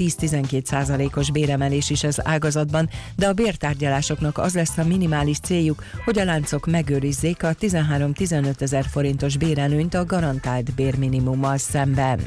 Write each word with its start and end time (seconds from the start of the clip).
10-12 0.00 0.64
százalékos 0.64 1.30
béremelés 1.30 1.90
is 1.90 2.04
az 2.04 2.26
ágazatban, 2.26 2.88
de 3.16 3.26
a 3.26 3.32
bértárgyalásoknak 3.32 4.38
az 4.38 4.54
lesz 4.54 4.78
a 4.78 4.84
minimális 4.84 5.38
céljuk, 5.38 5.82
hogy 6.04 6.18
a 6.18 6.24
láncok 6.24 6.66
megőrizzék 6.66 7.42
a 7.42 7.54
13-15 7.54 8.60
ezer 8.60 8.84
forintos 8.84 9.36
bérelőnyt 9.36 9.94
a 9.94 10.04
garantált 10.04 10.74
bérminimummal 10.74 11.56
szemben. 11.56 12.20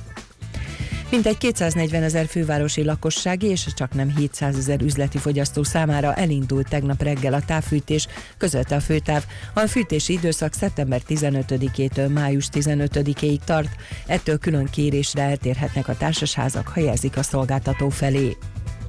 Mintegy 1.12 1.38
240 1.38 2.04
ezer 2.04 2.26
fővárosi 2.26 2.84
lakossági 2.84 3.48
és 3.48 3.68
csak 3.76 3.94
nem 3.94 4.16
700 4.18 4.58
ezer 4.58 4.82
üzleti 4.82 5.18
fogyasztó 5.18 5.64
számára 5.64 6.14
elindult 6.14 6.70
tegnap 6.70 7.02
reggel 7.02 7.34
a 7.34 7.42
távfűtés, 7.46 8.08
közölte 8.38 8.76
a 8.76 8.80
főtáv. 8.80 9.26
A 9.54 9.60
fűtési 9.60 10.14
időszak 10.14 10.54
szeptember 10.54 11.02
15-től 11.08 12.14
május 12.14 12.48
15-ig 12.52 13.38
tart, 13.46 13.76
ettől 14.08 14.38
külön 14.38 14.66
kérésre 14.66 15.22
eltérhetnek 15.22 15.88
a 15.88 15.98
társasházak, 15.98 16.68
ha 16.68 16.80
jelzik 16.80 17.18
a 17.18 17.24
szolgáltató 17.24 17.90
felé. 17.90 18.38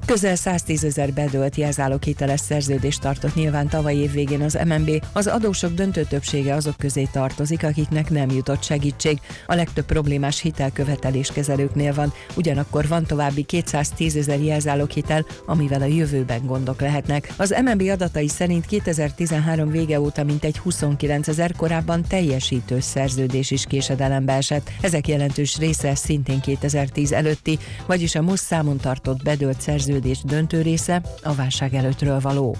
Közel 0.08 0.36
110 0.36 0.84
ezer 0.84 1.12
bedölt 1.12 1.56
jelzáloghiteles 1.56 2.40
szerződést 2.40 3.00
tartott 3.00 3.34
nyilván 3.34 3.68
tavaly 3.68 3.94
év 3.94 4.12
végén 4.12 4.40
az 4.42 4.58
MNB. 4.66 5.04
Az 5.12 5.26
adósok 5.26 5.72
döntő 5.72 6.02
többsége 6.02 6.54
azok 6.54 6.76
közé 6.76 7.08
tartozik, 7.12 7.64
akiknek 7.64 8.10
nem 8.10 8.30
jutott 8.30 8.62
segítség. 8.62 9.18
A 9.46 9.54
legtöbb 9.54 9.84
problémás 9.84 10.40
hitelkövetelés 10.40 11.32
kezelőknél 11.32 11.94
van, 11.94 12.12
ugyanakkor 12.36 12.88
van 12.88 13.04
további 13.04 13.42
210 13.42 14.16
ezer 14.16 14.40
jelzáloghitel, 14.40 15.26
amivel 15.46 15.82
a 15.82 15.84
jövőben 15.84 16.46
gondok 16.46 16.80
lehetnek. 16.80 17.32
Az 17.36 17.54
MNB 17.64 17.82
adatai 17.82 18.28
szerint 18.28 18.66
2013 18.66 19.70
vége 19.70 20.00
óta 20.00 20.24
mintegy 20.24 20.58
29 20.58 21.28
ezer 21.28 21.52
korábban 21.56 22.04
teljesítő 22.08 22.80
szerződés 22.80 23.50
is 23.50 23.64
késedelembe 23.64 24.32
esett. 24.32 24.70
Ezek 24.80 25.08
jelentős 25.08 25.58
része 25.58 25.94
szintén 25.94 26.40
2010 26.40 27.12
előtti, 27.12 27.58
vagyis 27.86 28.14
a 28.14 28.22
most 28.22 28.42
számon 28.42 28.76
tartott 28.76 29.22
bedölt 29.22 29.60
szerződés 29.60 29.96
szerződés 29.98 30.22
döntő 30.24 30.62
része 30.62 31.02
a 31.22 31.34
válság 31.34 31.74
előttről 31.74 32.20
való. 32.20 32.56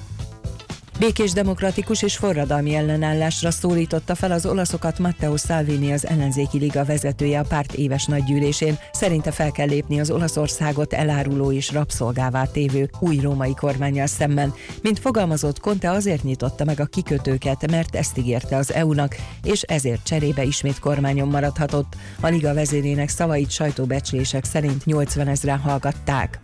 Békés 0.99 1.33
demokratikus 1.33 2.03
és 2.03 2.17
forradalmi 2.17 2.75
ellenállásra 2.75 3.51
szólította 3.51 4.15
fel 4.15 4.33
az 4.33 4.47
olaszokat 4.47 4.99
Matteo 4.99 5.37
Salvini, 5.37 5.93
az 5.93 6.07
ellenzéki 6.07 6.59
liga 6.59 6.85
vezetője 6.85 7.39
a 7.39 7.45
párt 7.49 7.73
éves 7.73 8.05
nagygyűlésén. 8.05 8.79
Szerinte 8.93 9.31
fel 9.31 9.51
kell 9.51 9.67
lépni 9.67 10.01
az 10.01 10.11
Olaszországot 10.11 10.93
eláruló 10.93 11.53
és 11.53 11.73
rabszolgává 11.73 12.45
tévő 12.45 12.91
új 13.01 13.17
római 13.17 13.55
kormányjal 13.55 14.07
szemben. 14.07 14.55
Mint 14.83 14.99
fogalmazott, 14.99 15.61
Conte 15.61 15.91
azért 15.91 16.23
nyitotta 16.23 16.65
meg 16.65 16.81
a 16.81 16.87
kikötőket, 16.87 17.71
mert 17.71 17.97
ezt 17.97 18.19
ígérte 18.19 18.57
az 18.57 18.73
EU-nak, 18.73 19.17
és 19.43 19.63
ezért 19.63 20.05
cserébe 20.05 20.43
ismét 20.43 20.79
kormányon 20.79 21.29
maradhatott. 21.29 21.97
A 22.21 22.29
liga 22.29 22.55
vezérének 22.55 23.09
szavait 23.09 23.51
sajtóbecslések 23.51 24.45
szerint 24.45 24.85
80 24.85 25.29
ezeren 25.29 25.59
hallgatták. 25.59 26.39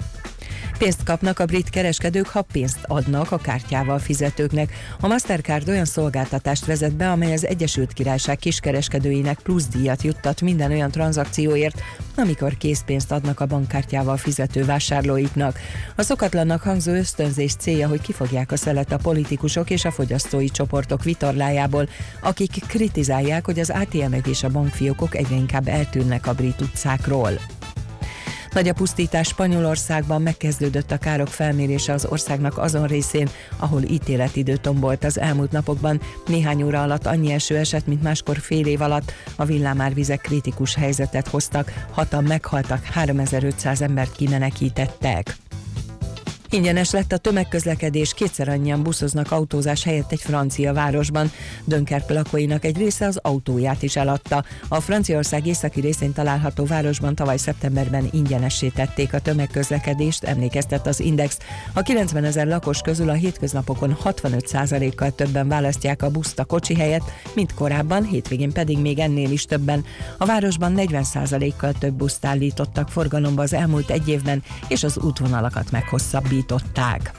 Pénzt 0.79 1.05
kapnak 1.05 1.39
a 1.39 1.45
brit 1.45 1.71
kereskedők, 1.71 2.27
ha 2.27 2.43
pénzt 2.43 2.79
adnak 2.87 3.33
a 3.33 3.39
kártyával 3.39 3.99
fizetőknek. 3.99 4.73
A 5.01 5.07
Mastercard 5.07 5.69
olyan 5.69 5.85
szolgáltatást 5.85 6.65
vezet 6.65 6.97
be, 6.97 7.11
amely 7.11 7.33
az 7.33 7.47
Egyesült 7.47 7.93
Királyság 7.93 8.37
kiskereskedőinek 8.37 9.39
plusz 9.39 9.67
díjat 9.67 10.03
juttat 10.03 10.41
minden 10.41 10.71
olyan 10.71 10.91
tranzakcióért, 10.91 11.83
amikor 12.17 12.57
készpénzt 12.57 13.13
adnak 13.13 13.41
a 13.41 13.47
bankkártyával 13.47 14.17
fizető 14.17 14.65
vásárlóiknak. 14.65 15.59
A 15.97 16.03
szokatlannak 16.03 16.63
hangzó 16.63 16.93
ösztönzés 16.93 17.55
célja, 17.55 17.89
hogy 17.89 18.01
kifogják 18.01 18.53
a 18.53 18.57
szelet 18.57 18.93
a 18.93 18.99
politikusok 18.99 19.71
és 19.71 19.85
a 19.85 19.91
fogyasztói 19.91 20.49
csoportok 20.49 21.05
vitorlájából, 21.05 21.89
akik 22.21 22.67
kritizálják, 22.67 23.45
hogy 23.45 23.59
az 23.59 23.71
ATM-ek 23.71 24.27
és 24.27 24.43
a 24.43 24.49
bankfiókok 24.49 25.15
egyre 25.15 25.35
inkább 25.35 25.69
eltűnnek 25.69 26.27
a 26.27 26.33
brit 26.33 26.61
utcákról. 26.61 27.31
Nagy 28.55 28.69
a 28.69 28.73
pusztítás 28.73 29.27
Spanyolországban 29.27 30.23
megkezdődött 30.23 30.91
a 30.91 30.99
károk 30.99 31.29
felmérése 31.29 31.93
az 31.93 32.07
országnak 32.11 32.59
azon 32.59 32.87
részén, 32.87 33.29
ahol 33.57 33.83
ítéletidő 33.83 34.57
tombolt 34.57 35.05
az 35.05 35.19
elmúlt 35.19 35.53
napokban. 35.53 36.01
Néhány 36.27 36.63
óra 36.63 36.83
alatt 36.83 37.07
annyi 37.07 37.33
eső 37.33 37.57
esett, 37.57 37.87
mint 37.87 38.03
máskor 38.03 38.39
fél 38.39 38.67
év 38.67 38.81
alatt. 38.81 39.13
A 39.37 39.45
villámárvizek 39.45 40.21
kritikus 40.21 40.75
helyzetet 40.75 41.29
hoztak, 41.29 41.73
hatan 41.91 42.25
meghaltak, 42.25 42.85
3500 42.85 43.81
embert 43.81 44.17
kimenekítettek. 44.17 45.37
Ingyenes 46.55 46.91
lett 46.91 47.13
a 47.13 47.17
tömegközlekedés, 47.17 48.15
kétszer 48.15 48.49
annyian 48.49 48.83
buszoznak 48.83 49.33
autózás 49.33 49.85
helyett 49.85 50.13
egy 50.13 50.21
francia 50.21 50.73
városban. 50.73 51.31
Dönkerk 51.65 52.11
lakóinak 52.11 52.65
egy 52.65 52.77
része 52.77 53.07
az 53.07 53.19
autóját 53.23 53.83
is 53.83 53.97
eladta. 53.97 54.45
A 54.69 54.81
Franciaország 54.81 55.47
északi 55.47 55.81
részén 55.81 56.13
található 56.13 56.65
városban 56.65 57.15
tavaly 57.15 57.37
szeptemberben 57.37 58.09
ingyenessé 58.11 58.69
tették 58.69 59.15
a 59.15 59.21
tömegközlekedést, 59.21 60.25
emlékeztet 60.25 60.87
az 60.87 61.01
Index. 61.01 61.39
A 61.73 61.83
90 61.83 62.25
ezer 62.25 62.47
lakos 62.47 62.81
közül 62.81 63.09
a 63.09 63.13
hétköznapokon 63.13 63.97
65%-kal 64.05 65.11
többen 65.11 65.49
választják 65.49 66.03
a 66.03 66.11
buszt 66.11 66.39
a 66.39 66.45
kocsi 66.45 66.75
helyett, 66.75 67.13
mint 67.35 67.55
korábban, 67.55 68.05
hétvégén 68.05 68.53
pedig 68.53 68.79
még 68.79 68.99
ennél 68.99 69.31
is 69.31 69.45
többen. 69.45 69.85
A 70.19 70.27
városban 70.27 70.75
40%-kal 70.77 71.73
több 71.73 71.95
buszt 71.95 72.25
állítottak 72.25 72.89
forgalomba 72.89 73.43
az 73.43 73.53
elmúlt 73.53 73.91
egy 73.91 74.09
évben, 74.09 74.43
és 74.69 74.85
az 74.85 74.99
útvonalakat 74.99 75.71
meghosszabbít 75.71 76.44
indították. 76.45 77.13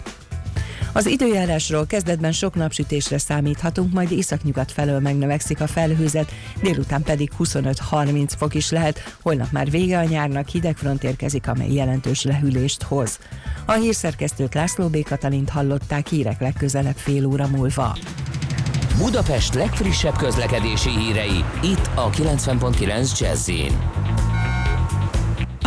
Az 0.94 1.06
időjárásról 1.06 1.86
kezdetben 1.86 2.32
sok 2.32 2.56
napsütésre 2.56 3.18
számíthatunk, 3.18 3.94
majd 3.94 4.12
északnyugat 4.12 4.72
felől 4.72 5.00
megnövekszik 5.00 5.62
a 5.62 5.68
felhőzet, 5.68 6.32
délután 6.62 7.04
pedig 7.04 7.32
25-30 7.40 8.30
fok 8.38 8.54
is 8.54 8.72
lehet, 8.72 9.16
holnap 9.22 9.52
már 9.52 9.70
vége 9.70 9.98
a 9.98 10.04
nyárnak, 10.04 10.48
hideg 10.48 10.78
front 10.78 11.04
érkezik, 11.04 11.48
amely 11.48 11.72
jelentős 11.72 12.24
lehűlést 12.24 12.84
hoz. 12.84 13.20
A 13.66 13.72
hírszerkesztőt 13.72 14.54
László 14.54 14.88
B. 14.88 15.04
Katalint 15.04 15.50
hallották 15.50 16.08
hírek 16.08 16.40
legközelebb 16.40 16.98
fél 16.98 17.26
óra 17.26 17.48
múlva. 17.48 17.98
Budapest 18.98 19.54
legfrissebb 19.54 20.16
közlekedési 20.16 20.90
hírei, 20.90 21.44
itt 21.64 21.90
a 21.96 22.10
90.9 22.10 23.20
jazz 23.20 23.50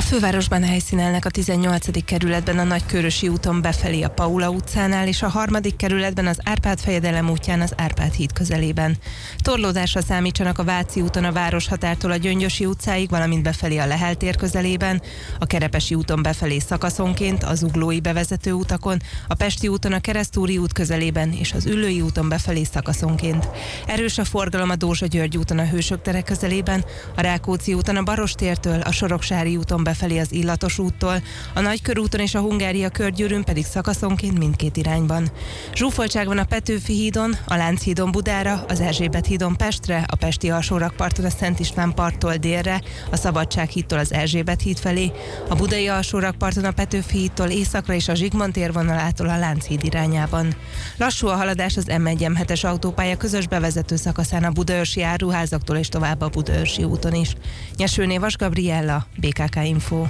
fővárosban 0.08 0.64
helyszínelnek 0.64 1.24
a 1.24 1.30
18. 1.30 2.04
kerületben 2.04 2.58
a 2.58 2.64
Nagykörösi 2.64 3.28
úton 3.28 3.62
befelé 3.62 4.02
a 4.02 4.10
Paula 4.10 4.50
utcánál, 4.50 5.06
és 5.06 5.22
a 5.22 5.28
harmadik 5.28 5.76
kerületben 5.76 6.26
az 6.26 6.38
Árpád 6.44 6.80
fejedelem 6.80 7.30
útján 7.30 7.60
az 7.60 7.72
Árpád 7.76 8.12
híd 8.12 8.32
közelében. 8.32 8.96
Torlódásra 9.38 10.02
számítsanak 10.02 10.58
a 10.58 10.64
Váci 10.64 11.00
úton 11.00 11.24
a 11.24 11.32
Városhatártól 11.32 12.10
a 12.10 12.16
Gyöngyösi 12.16 12.66
utcáig, 12.66 13.10
valamint 13.10 13.42
befelé 13.42 13.76
a 13.76 13.86
Lehel 13.86 14.14
tér 14.14 14.36
közelében, 14.36 15.02
a 15.38 15.46
Kerepesi 15.46 15.94
úton 15.94 16.22
befelé 16.22 16.58
szakaszonként, 16.58 17.44
az 17.44 17.62
Uglói 17.62 18.00
bevezető 18.00 18.52
utakon, 18.52 18.98
a 19.26 19.34
Pesti 19.34 19.68
úton 19.68 19.92
a 19.92 20.00
Keresztúri 20.00 20.58
út 20.58 20.72
közelében 20.72 21.32
és 21.32 21.52
az 21.52 21.66
Üllői 21.66 22.00
úton 22.00 22.28
befelé 22.28 22.64
szakaszonként. 22.64 23.48
Erős 23.86 24.18
a 24.18 24.24
forgalom 24.24 24.70
a 24.70 24.76
Dózsa 24.76 25.06
György 25.06 25.36
úton 25.36 25.58
a 25.58 25.66
Hősök 25.66 26.02
tere 26.02 26.22
közelében, 26.22 26.84
a 27.16 27.20
Rákóczi 27.20 27.74
úton 27.74 27.96
a 27.96 28.02
Barostértől, 28.02 28.80
a 28.80 28.92
Soroksári 28.92 29.56
úton 29.56 29.84
befelé 29.84 29.96
befelé 29.98 30.18
az 30.18 30.32
Illatos 30.32 30.78
úttól, 30.78 31.22
a 31.54 31.60
Nagykörúton 31.60 32.20
és 32.20 32.34
a 32.34 32.40
Hungária 32.40 32.88
körgyűrűn 32.88 33.44
pedig 33.44 33.64
szakaszonként 33.64 34.38
mindkét 34.38 34.76
irányban. 34.76 35.30
Zsúfoltság 35.74 36.26
van 36.26 36.38
a 36.38 36.44
Petőfi 36.44 36.92
hídon, 36.92 37.36
a 37.46 37.56
Lánchídon 37.56 38.10
Budára, 38.10 38.64
az 38.68 38.80
Erzsébet 38.80 39.26
hídon 39.26 39.56
Pestre, 39.56 40.04
a 40.06 40.16
Pesti 40.16 40.50
alsórakparton 40.50 41.24
a 41.24 41.30
Szent 41.30 41.60
István 41.60 41.94
parttól 41.94 42.36
délre, 42.36 42.82
a 43.10 43.16
Szabadság 43.16 43.68
hídtól 43.68 43.98
az 43.98 44.12
Erzsébet 44.12 44.60
híd 44.60 44.78
felé, 44.78 45.12
a 45.48 45.54
Budai 45.54 45.88
alsórakparton 45.88 46.64
a 46.64 46.70
Petőfi 46.70 47.18
hídtól 47.18 47.48
északra 47.48 47.94
és 47.94 48.08
a 48.08 48.14
Zsigmond 48.14 48.52
térvonalától 48.52 49.28
a 49.28 49.38
Lánchíd 49.38 49.84
irányában. 49.84 50.54
Lassú 50.96 51.26
a 51.26 51.36
haladás 51.36 51.76
az 51.76 51.86
M1-M7-es 51.88 52.66
autópálya 52.66 53.16
közös 53.16 53.46
bevezető 53.46 53.96
szakaszán 53.96 54.44
a 54.44 54.50
Budaörsi 54.50 55.02
áruházaktól 55.02 55.76
és 55.76 55.88
tovább 55.88 56.20
a 56.20 56.28
Budaörsi 56.28 56.84
úton 56.84 57.14
is. 57.14 57.34
Nyesőné 57.76 58.18
Vas 58.18 58.36
Gabriella, 58.36 59.06
BKK 59.16 59.56
Info. 59.64 59.87
Info. 59.90 60.06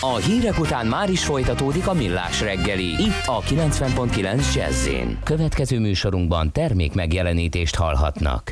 A 0.00 0.16
hírek 0.16 0.58
után 0.58 0.86
már 0.86 1.10
is 1.10 1.24
folytatódik 1.24 1.86
a 1.86 1.92
millás 1.92 2.40
reggeli. 2.40 3.02
Itt 3.02 3.26
a 3.26 3.40
90.9 3.40 4.54
jazz 4.54 4.88
Következő 5.24 5.78
műsorunkban 5.78 6.52
termék 6.52 6.94
megjelenítést 6.94 7.74
hallhatnak. 7.74 8.50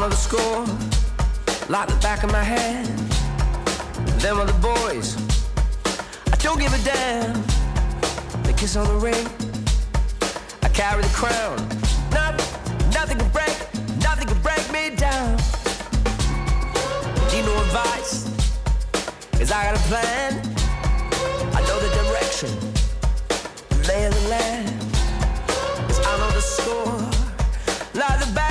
Know 0.00 0.08
the 0.08 0.16
score 0.16 0.64
like 1.68 1.86
the 1.86 1.98
back 2.00 2.24
of 2.24 2.32
my 2.32 2.42
hand. 2.42 2.86
Them 4.20 4.38
are 4.38 4.46
the 4.46 4.58
boys. 4.60 5.16
I 6.32 6.36
don't 6.36 6.58
give 6.58 6.72
a 6.72 6.82
damn. 6.82 7.49
Kiss 8.60 8.76
on 8.76 8.86
the 8.88 8.94
ring. 8.96 9.26
I 10.62 10.68
carry 10.68 11.00
the 11.00 11.08
crown. 11.14 11.56
Nothing, 12.12 12.92
nothing 12.92 13.16
can 13.16 13.30
break, 13.30 13.56
nothing 14.02 14.28
can 14.28 14.38
break 14.42 14.64
me 14.70 14.94
down. 14.96 15.38
Need 17.32 17.46
no 17.46 17.54
advice, 17.64 18.28
cause 19.32 19.50
I 19.50 19.64
got 19.64 19.76
a 19.76 19.82
plan. 19.88 20.32
I 21.56 21.60
know 21.66 21.78
the 21.80 21.90
direction. 22.00 22.50
lay 23.88 24.04
of 24.04 24.12
the 24.12 24.28
land. 24.28 24.68
Cause 25.88 26.00
I 26.06 26.18
know 26.18 26.30
the 26.32 26.42
score 26.42 27.00
like 27.94 28.20
the 28.20 28.30
back 28.34 28.49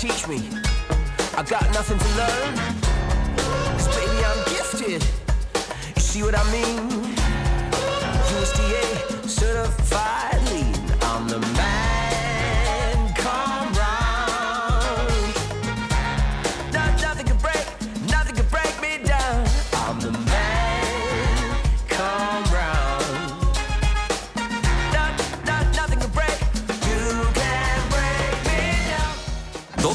teach 0.00 0.26
me. 0.26 0.40
I 1.36 1.42
got 1.42 1.62
nothing 1.74 1.98
to 1.98 2.08
learn. 2.16 2.56
Cause 3.76 3.88
baby, 3.88 4.24
I'm 4.24 4.38
gifted. 4.48 5.04
You 5.94 6.00
see 6.00 6.22
what 6.22 6.34
I 6.34 6.42
mean? 6.50 6.88
USDA 8.32 9.28
certified 9.28 10.29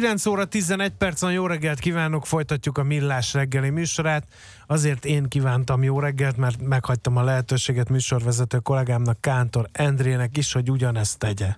9 0.00 0.26
óra 0.26 0.44
11 0.44 0.92
percen 0.98 1.32
jó 1.32 1.46
reggelt 1.46 1.78
kívánok, 1.78 2.26
folytatjuk 2.26 2.78
a 2.78 2.82
Millás 2.82 3.32
reggeli 3.32 3.70
műsorát. 3.70 4.26
Azért 4.66 5.04
én 5.04 5.28
kívántam 5.28 5.82
jó 5.82 6.00
reggelt, 6.00 6.36
mert 6.36 6.62
meghagytam 6.62 7.16
a 7.16 7.22
lehetőséget 7.22 7.88
műsorvezető 7.88 8.58
kollégámnak, 8.58 9.20
Kántor 9.20 9.68
Endrének 9.72 10.36
is, 10.36 10.52
hogy 10.52 10.70
ugyanezt 10.70 11.18
tegye. 11.18 11.56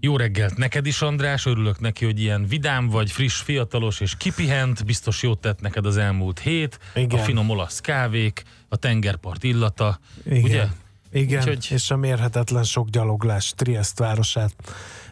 Jó 0.00 0.16
reggelt 0.16 0.56
neked 0.56 0.86
is, 0.86 1.02
András, 1.02 1.46
örülök 1.46 1.80
neki, 1.80 2.04
hogy 2.04 2.20
ilyen 2.20 2.46
vidám 2.46 2.88
vagy, 2.88 3.10
friss, 3.10 3.40
fiatalos 3.42 4.00
és 4.00 4.16
kipihent, 4.16 4.84
biztos 4.84 5.22
jót 5.22 5.40
tett 5.40 5.60
neked 5.60 5.86
az 5.86 5.96
elmúlt 5.96 6.38
hét, 6.38 6.78
Igen. 6.94 7.18
a 7.18 7.22
finom 7.22 7.50
olasz 7.50 7.80
kávék, 7.80 8.42
a 8.68 8.76
tengerpart 8.76 9.44
illata, 9.44 9.98
Igen. 10.24 10.42
ugye? 10.42 10.66
Igen, 11.12 11.38
Úgyhogy- 11.38 11.68
és 11.70 11.90
a 11.90 11.96
mérhetetlen 11.96 12.64
sok 12.64 12.88
gyaloglás 12.88 13.52
Triest 13.56 13.98
városát. 13.98 14.54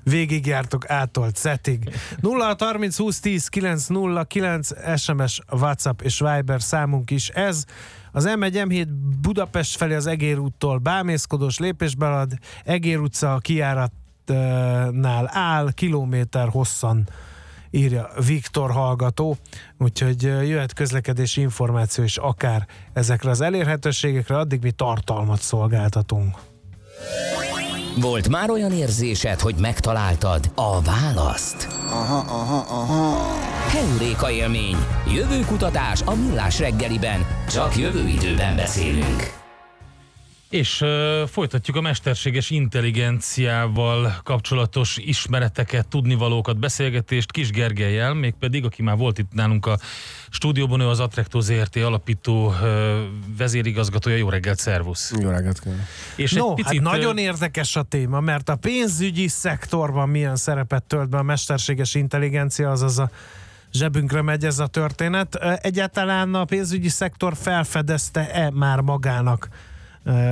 Végigjártok 0.03 0.91
ától 0.91 1.31
Cetig. 1.31 1.95
0 2.21 2.57
30 2.59 2.97
20 2.97 3.21
10 3.21 3.49
9 3.49 3.87
0 3.87 4.25
9 4.25 4.69
SMS, 4.97 5.41
WhatsApp 5.51 6.01
és 6.01 6.19
Viber 6.19 6.63
számunk 6.63 7.11
is 7.11 7.29
ez. 7.29 7.65
Az 8.13 8.29
M1 8.29 8.53
M7 8.53 8.87
Budapest 9.21 9.77
felé 9.77 9.95
az 9.95 10.07
Egér 10.07 10.39
úttól 10.39 10.79
bámészkodós 10.79 11.59
lépésben 11.59 12.13
ad, 12.13 12.33
Egér 12.65 12.99
utca 12.99 13.35
a 13.35 13.39
kijáratnál 13.39 15.31
áll, 15.33 15.73
kilométer 15.73 16.49
hosszan 16.49 17.09
írja 17.71 18.11
Viktor 18.27 18.71
hallgató, 18.71 19.37
úgyhogy 19.79 20.23
jöhet 20.23 20.73
közlekedési 20.73 21.41
információ 21.41 22.05
is 22.05 22.17
akár 22.17 22.67
ezekre 22.93 23.31
az 23.31 23.41
elérhetőségekre, 23.41 24.39
addig 24.39 24.63
mi 24.63 24.71
tartalmat 24.71 25.41
szolgáltatunk. 25.41 26.37
Volt 28.01 28.29
már 28.29 28.51
olyan 28.51 28.73
érzésed, 28.73 29.41
hogy 29.41 29.55
megtaláltad 29.61 30.51
a 30.55 30.81
választ? 30.81 31.69
Aha, 31.87 32.25
aha, 32.29 32.65
aha. 32.69 33.37
Heuréka 33.69 34.31
élmény. 34.31 34.77
Jövőkutatás 35.15 36.03
a 36.03 36.15
millás 36.15 36.59
reggeliben. 36.59 37.27
Csak 37.49 37.77
jövő 37.77 38.09
időben 38.09 38.57
beszélünk. 38.57 39.42
És 40.53 40.81
uh, 40.81 40.89
folytatjuk 41.29 41.77
a 41.77 41.81
mesterséges 41.81 42.51
intelligenciával 42.51 44.21
kapcsolatos 44.23 44.97
ismereteket, 44.97 45.89
tudnivalókat, 45.89 46.59
beszélgetést 46.59 47.33
Kis 47.33 47.51
Gergelyel, 47.51 48.15
mégpedig, 48.15 48.65
aki 48.65 48.83
már 48.83 48.97
volt 48.97 49.19
itt 49.19 49.33
nálunk 49.33 49.67
a 49.67 49.79
stúdióban, 50.31 50.81
ő 50.81 50.89
az 50.89 51.01
Attrecto 51.01 51.41
ZRT 51.41 51.77
alapító 51.77 52.47
uh, 52.47 52.57
vezérigazgatója. 53.37 54.17
Jó 54.17 54.29
reggelt, 54.29 54.59
szervusz! 54.59 55.13
Jó 55.21 55.31
reggelt. 55.31 55.63
És 56.17 56.33
No, 56.33 56.49
egy 56.49 56.55
picit, 56.55 56.73
hát 56.73 56.93
nagyon 56.93 57.19
érdekes 57.19 57.77
a 57.77 57.83
téma, 57.83 58.21
mert 58.21 58.49
a 58.49 58.57
pénzügyi 58.57 59.29
szektorban 59.29 60.09
milyen 60.09 60.37
szerepet 60.37 60.83
tölt 60.83 61.09
be 61.09 61.19
a 61.19 61.23
mesterséges 61.23 61.95
intelligencia, 61.95 62.71
azaz 62.71 62.99
a 62.99 63.11
zsebünkre 63.73 64.23
megy 64.23 64.45
ez 64.45 64.59
a 64.59 64.67
történet. 64.67 65.35
Egyáltalán 65.63 66.35
a 66.35 66.45
pénzügyi 66.45 66.89
szektor 66.89 67.37
felfedezte-e 67.37 68.51
már 68.51 68.81
magának 68.81 69.49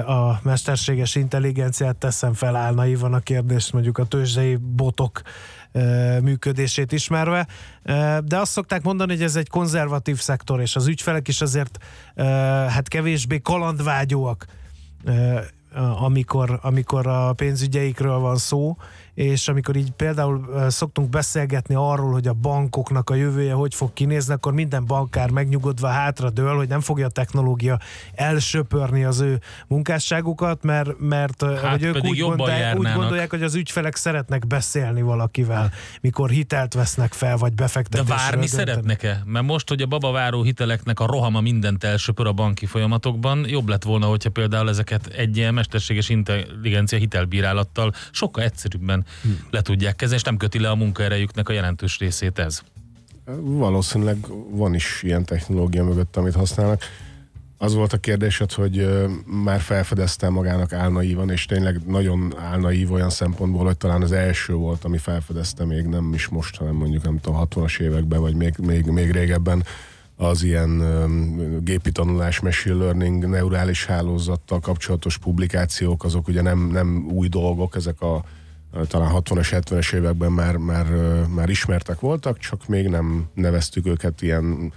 a 0.06 0.40
mesterséges 0.42 1.14
intelligenciát? 1.14 1.96
Teszem 1.96 2.32
fel 2.32 2.56
áll 2.56 2.74
naívan 2.74 3.14
a 3.14 3.20
kérdést, 3.20 3.72
mondjuk 3.72 3.98
a 3.98 4.04
tőzsdei 4.04 4.56
botok 4.56 5.22
működését 6.22 6.92
ismerve, 6.92 7.46
de 8.24 8.38
azt 8.38 8.52
szokták 8.52 8.82
mondani, 8.82 9.12
hogy 9.12 9.22
ez 9.22 9.36
egy 9.36 9.48
konzervatív 9.48 10.18
szektor, 10.18 10.60
és 10.60 10.76
az 10.76 10.86
ügyfelek 10.86 11.28
is 11.28 11.40
azért 11.40 11.78
hát 12.68 12.88
kevésbé 12.88 13.38
kalandvágyóak 13.38 14.46
amikor, 16.00 16.58
amikor 16.62 17.06
a 17.06 17.32
pénzügyeikről 17.32 18.18
van 18.18 18.36
szó, 18.36 18.76
és 19.14 19.48
amikor 19.48 19.76
így 19.76 19.90
például 19.90 20.66
szoktunk 20.68 21.08
beszélgetni 21.08 21.74
arról, 21.74 22.12
hogy 22.12 22.28
a 22.28 22.32
bankoknak 22.32 23.10
a 23.10 23.14
jövője 23.14 23.52
hogy 23.52 23.74
fog 23.74 23.92
kinézni, 23.92 24.34
akkor 24.34 24.52
minden 24.52 24.86
bankár 24.86 25.30
megnyugodva 25.30 25.88
hátra 25.88 26.30
dől, 26.30 26.56
hogy 26.56 26.68
nem 26.68 26.80
fogja 26.80 27.06
a 27.06 27.10
technológia 27.10 27.78
elsöpörni 28.14 29.04
az 29.04 29.20
ő 29.20 29.40
munkásságukat, 29.68 30.62
mert, 30.62 30.98
mert 30.98 31.42
hát 31.42 31.70
hogy 31.70 31.82
ők 31.82 32.04
úgy, 32.04 32.18
gondolják, 32.18 32.78
úgy 32.78 32.92
gondolják, 32.92 33.30
hogy 33.30 33.42
az 33.42 33.54
ügyfelek 33.54 33.96
szeretnek 33.96 34.46
beszélni 34.46 35.02
valakivel, 35.02 35.70
mikor 36.00 36.30
hitelt 36.30 36.74
vesznek 36.74 37.12
fel, 37.12 37.36
vagy 37.36 37.54
de 37.54 37.62
befektetésről 37.62 38.16
várni 38.16 38.46
döntenek. 38.46 38.68
szeretnek-e? 38.68 39.22
Mert 39.24 39.46
most, 39.46 39.68
hogy 39.68 39.82
a 39.82 39.86
babaváró 39.86 40.42
hiteleknek 40.42 41.00
a 41.00 41.06
rohama 41.06 41.40
mindent 41.40 41.84
elsöpör 41.84 42.26
a 42.26 42.32
banki 42.32 42.66
folyamatokban, 42.66 43.48
jobb 43.48 43.68
lett 43.68 43.82
volna, 43.82 44.06
hogyha 44.06 44.30
például 44.30 44.68
ezeket 44.68 45.06
egy 45.06 45.36
ilyen 45.36 45.54
mesterséges 45.54 46.08
intelligencia 46.08 46.98
hitelbírálattal 46.98 47.92
sokkal 48.10 48.44
egyszerűbben 48.44 48.99
Hm. 49.22 49.28
le 49.50 49.62
tudják 49.62 49.96
kezelni, 49.96 50.18
és 50.18 50.26
nem 50.26 50.36
köti 50.36 50.58
le 50.58 50.70
a 50.70 50.74
munkaerejüknek 50.74 51.48
a 51.48 51.52
jelentős 51.52 51.98
részét 51.98 52.38
ez. 52.38 52.60
Valószínűleg 53.40 54.26
van 54.50 54.74
is 54.74 55.00
ilyen 55.02 55.24
technológia 55.24 55.84
mögött, 55.84 56.16
amit 56.16 56.34
használnak. 56.34 56.82
Az 57.62 57.74
volt 57.74 57.92
a 57.92 57.96
kérdésed, 57.96 58.52
hogy 58.52 58.88
már 59.26 59.60
felfedezte 59.60 60.28
magának 60.28 60.72
álnaívan, 60.72 61.30
és 61.30 61.44
tényleg 61.44 61.80
nagyon 61.86 62.34
álnaív 62.38 62.92
olyan 62.92 63.10
szempontból, 63.10 63.64
hogy 63.64 63.76
talán 63.76 64.02
az 64.02 64.12
első 64.12 64.54
volt, 64.54 64.84
ami 64.84 64.98
felfedezte 64.98 65.64
még 65.64 65.84
nem 65.84 66.12
is 66.14 66.28
most, 66.28 66.56
hanem 66.56 66.74
mondjuk 66.74 67.02
nem 67.02 67.20
tudom, 67.20 67.48
60-as 67.50 67.80
években, 67.80 68.20
vagy 68.20 68.34
még, 68.34 68.54
még, 68.58 68.84
még 68.84 69.10
régebben 69.10 69.64
az 70.16 70.42
ilyen 70.42 70.82
gépi 71.64 71.92
tanulás, 71.92 72.40
machine 72.40 72.74
learning, 72.74 73.28
neurális 73.28 73.86
hálózattal 73.86 74.60
kapcsolatos 74.60 75.18
publikációk, 75.18 76.04
azok 76.04 76.28
ugye 76.28 76.42
nem, 76.42 76.58
nem 76.58 77.06
új 77.12 77.28
dolgok, 77.28 77.76
ezek 77.76 78.00
a 78.00 78.24
talán 78.86 79.12
60-as, 79.14 79.48
70-es 79.50 79.92
években 79.94 80.32
már, 80.32 80.56
már, 80.56 80.86
már 81.28 81.48
ismertek 81.48 82.00
voltak, 82.00 82.38
csak 82.38 82.66
még 82.66 82.88
nem 82.88 83.28
neveztük 83.34 83.86
őket 83.86 84.22
ilyen 84.22 84.72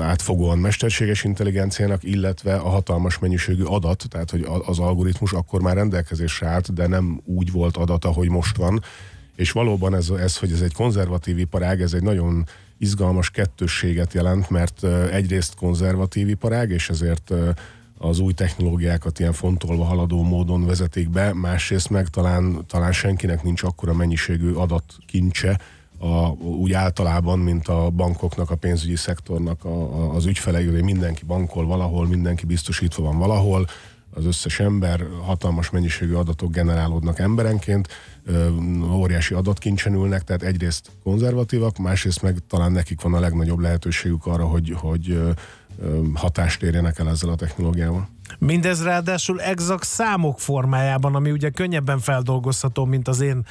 átfogóan 0.00 0.58
mesterséges 0.58 1.24
intelligenciának, 1.24 2.02
illetve 2.02 2.54
a 2.54 2.68
hatalmas 2.68 3.18
mennyiségű 3.18 3.62
adat, 3.62 4.04
tehát 4.08 4.30
hogy 4.30 4.46
az 4.66 4.78
algoritmus 4.78 5.32
akkor 5.32 5.60
már 5.60 5.74
rendelkezésre 5.74 6.46
állt, 6.46 6.74
de 6.74 6.86
nem 6.86 7.20
úgy 7.24 7.52
volt 7.52 7.76
adat, 7.76 8.04
ahogy 8.04 8.28
most 8.28 8.56
van. 8.56 8.82
És 9.36 9.52
valóban 9.52 9.94
ez, 9.94 10.08
ez 10.10 10.36
hogy 10.36 10.52
ez 10.52 10.60
egy 10.60 10.72
konzervatív 10.72 11.38
iparág, 11.38 11.80
ez 11.80 11.92
egy 11.92 12.02
nagyon 12.02 12.46
izgalmas 12.78 13.30
kettősséget 13.30 14.12
jelent, 14.12 14.50
mert 14.50 14.84
egyrészt 15.10 15.54
konzervatív 15.54 16.28
iparág, 16.28 16.70
és 16.70 16.90
ezért 16.90 17.32
az 17.98 18.18
új 18.18 18.32
technológiákat 18.32 19.18
ilyen 19.18 19.32
fontolva 19.32 19.84
haladó 19.84 20.22
módon 20.22 20.66
vezetik 20.66 21.10
be, 21.10 21.32
másrészt 21.32 21.90
meg 21.90 22.08
talán, 22.08 22.64
talán 22.66 22.92
senkinek 22.92 23.42
nincs 23.42 23.62
akkora 23.62 23.94
mennyiségű 23.94 24.52
adatkincse, 24.52 25.60
a, 25.98 26.28
úgy 26.38 26.72
általában, 26.72 27.38
mint 27.38 27.68
a 27.68 27.90
bankoknak, 27.90 28.50
a 28.50 28.56
pénzügyi 28.56 28.96
szektornak 28.96 29.64
a, 29.64 29.68
a, 29.68 30.14
az 30.14 30.26
ügyfelei, 30.26 30.66
hogy 30.66 30.82
mindenki 30.82 31.24
bankol 31.24 31.66
valahol, 31.66 32.06
mindenki 32.06 32.46
biztosítva 32.46 33.02
van 33.02 33.18
valahol, 33.18 33.66
az 34.16 34.24
összes 34.24 34.60
ember, 34.60 35.06
hatalmas 35.22 35.70
mennyiségű 35.70 36.14
adatok 36.14 36.52
generálódnak 36.52 37.18
emberenként, 37.18 37.88
ö, 38.24 38.48
óriási 38.92 39.34
adatkincsen 39.34 39.94
ülnek, 39.94 40.22
tehát 40.22 40.42
egyrészt 40.42 40.90
konzervatívak, 41.02 41.78
másrészt 41.78 42.22
meg 42.22 42.38
talán 42.48 42.72
nekik 42.72 43.00
van 43.00 43.14
a 43.14 43.20
legnagyobb 43.20 43.58
lehetőségük 43.58 44.26
arra, 44.26 44.44
hogy, 44.44 44.74
hogy 44.76 45.20
hatást 46.14 46.62
érjenek 46.62 46.98
el 46.98 47.08
ezzel 47.08 47.30
a 47.30 47.34
technológiával. 47.34 48.08
Mindez 48.38 48.82
ráadásul 48.82 49.40
exakt 49.40 49.84
számok 49.84 50.40
formájában, 50.40 51.14
ami 51.14 51.30
ugye 51.30 51.50
könnyebben 51.50 51.98
feldolgozható, 51.98 52.84
mint 52.84 53.08
az 53.08 53.20
én 53.20 53.46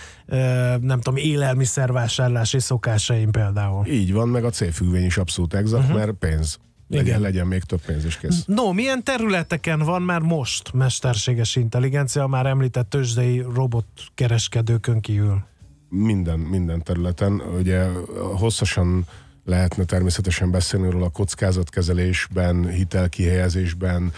nem 0.82 1.02
tudom, 1.02 1.16
élelmiszervásárlási 1.16 2.60
szokásaim 2.60 3.32
például. 3.32 3.86
Így 3.88 4.14
van, 4.14 4.30
meg 4.30 4.44
a 4.44 4.50
célfüggvény 4.50 5.06
is 5.06 5.18
abszolút 5.18 5.54
exakt, 5.54 5.84
uh-huh. 5.84 5.98
mert 5.98 6.12
pénz. 6.12 6.60
Legyen, 6.88 7.06
Igen. 7.06 7.22
legyen 7.22 7.48
még 7.48 7.64
több 7.64 7.82
pénz 7.86 8.06
is 8.06 8.18
kész. 8.18 8.44
No, 8.46 8.72
milyen 8.72 9.04
területeken 9.04 9.80
van 9.80 10.02
már 10.02 10.22
most 10.22 10.74
mesterséges 10.74 11.56
intelligencia, 11.56 12.28
már 12.28 12.46
említett 12.46 12.90
tőzsdei 12.90 13.46
robotkereskedőkön 13.54 15.00
kívül? 15.00 15.44
Minden, 15.90 16.40
minden 16.40 16.84
területen. 16.84 17.42
Ugye 17.60 17.88
hosszasan 18.36 19.06
lehetne 19.46 19.84
természetesen 19.84 20.52
beszélni 20.52 20.90
róla 20.90 21.06
a 21.06 21.10
kockázatkezelésben, 21.10 22.70
hitelkihelyezésben, 22.70 24.12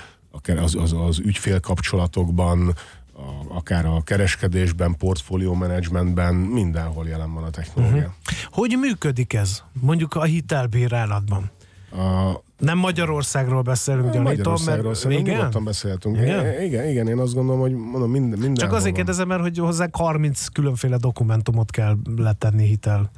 az, 0.58 0.76
az, 0.76 0.94
az 0.94 1.20
ügyfélkapcsolatokban, 1.20 2.76
a, 3.14 3.56
akár 3.56 3.86
a 3.86 4.02
kereskedésben, 4.04 4.96
portfólió 4.98 5.54
menedzsmentben, 5.54 6.36
mindenhol 6.36 7.08
jelen 7.08 7.34
van 7.34 7.44
a 7.44 7.50
technológia. 7.50 7.98
Uh-huh. 7.98 8.14
Hogy 8.52 8.78
működik 8.80 9.34
ez? 9.34 9.64
Mondjuk 9.82 10.16
a 10.16 10.24
hitelbírálatban. 10.24 11.52
A, 11.92 12.42
nem 12.58 12.78
Magyarországról 12.78 13.62
beszélünk 13.62 14.04
gyanítom, 14.04 14.24
Magyarországról 14.24 14.96
mert 15.04 15.20
igen? 15.20 15.36
nyugodtan. 15.36 16.16
Igen? 16.16 16.62
igen? 16.62 16.90
igen, 16.90 17.08
én 17.08 17.18
azt 17.18 17.34
gondolom, 17.34 17.62
hogy 17.62 17.74
mondom, 17.74 18.12
minden, 18.12 18.40
minden 18.40 18.56
Csak 18.56 18.74
azért 18.74 18.96
kérdezem, 18.96 19.28
mert 19.28 19.42
hogy 19.42 19.58
hozzá 19.58 19.88
30 19.92 20.48
különféle 20.48 20.98
dokumentumot 20.98 21.72
kell 21.72 21.98
letenni 22.16 22.68
hitel 22.68 23.12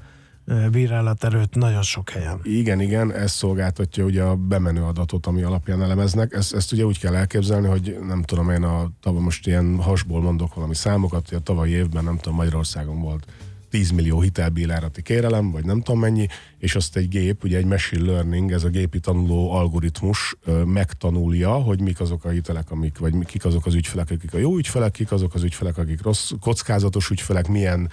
bírálaterőt 0.71 1.55
nagyon 1.55 1.81
sok 1.81 2.09
helyen. 2.09 2.39
Igen, 2.43 2.79
igen, 2.79 3.13
ez 3.13 3.31
szolgáltatja 3.31 4.03
ugye 4.03 4.23
a 4.23 4.35
bemenő 4.35 4.83
adatot, 4.83 5.25
ami 5.25 5.41
alapján 5.41 5.81
elemeznek. 5.81 6.33
Ezt, 6.33 6.53
ezt 6.53 6.71
ugye 6.71 6.83
úgy 6.83 6.99
kell 6.99 7.15
elképzelni, 7.15 7.67
hogy 7.67 7.97
nem 8.07 8.23
tudom 8.23 8.49
én, 8.49 8.63
a, 8.63 8.91
tavaly 9.01 9.21
most 9.21 9.47
ilyen 9.47 9.81
hasból 9.81 10.21
mondok 10.21 10.53
valami 10.53 10.75
számokat, 10.75 11.29
hogy 11.29 11.37
a 11.37 11.41
tavalyi 11.41 11.71
évben 11.71 12.03
nem 12.03 12.17
tudom, 12.17 12.37
Magyarországon 12.37 13.01
volt 13.01 13.25
10 13.69 13.91
millió 13.91 14.21
hitelbírálati 14.21 15.01
kérelem, 15.01 15.51
vagy 15.51 15.65
nem 15.65 15.81
tudom 15.81 15.99
mennyi, 15.99 16.27
és 16.57 16.75
azt 16.75 16.95
egy 16.95 17.07
gép, 17.07 17.43
ugye 17.43 17.57
egy 17.57 17.65
machine 17.65 18.11
learning, 18.11 18.51
ez 18.51 18.63
a 18.63 18.69
gépi 18.69 18.99
tanuló 18.99 19.51
algoritmus 19.51 20.35
megtanulja, 20.65 21.51
hogy 21.51 21.81
mik 21.81 21.99
azok 21.99 22.25
a 22.25 22.29
hitelek, 22.29 22.71
amik, 22.71 22.97
vagy 22.97 23.13
kik 23.25 23.45
azok 23.45 23.65
az 23.65 23.73
ügyfelek, 23.73 24.11
akik 24.11 24.33
a 24.33 24.37
jó 24.37 24.57
ügyfelek, 24.57 24.91
kik 24.91 25.11
azok 25.11 25.33
az 25.33 25.43
ügyfelek, 25.43 25.77
akik 25.77 26.01
rossz, 26.01 26.31
kockázatos 26.39 27.09
ügyfelek, 27.09 27.47
milyen 27.47 27.89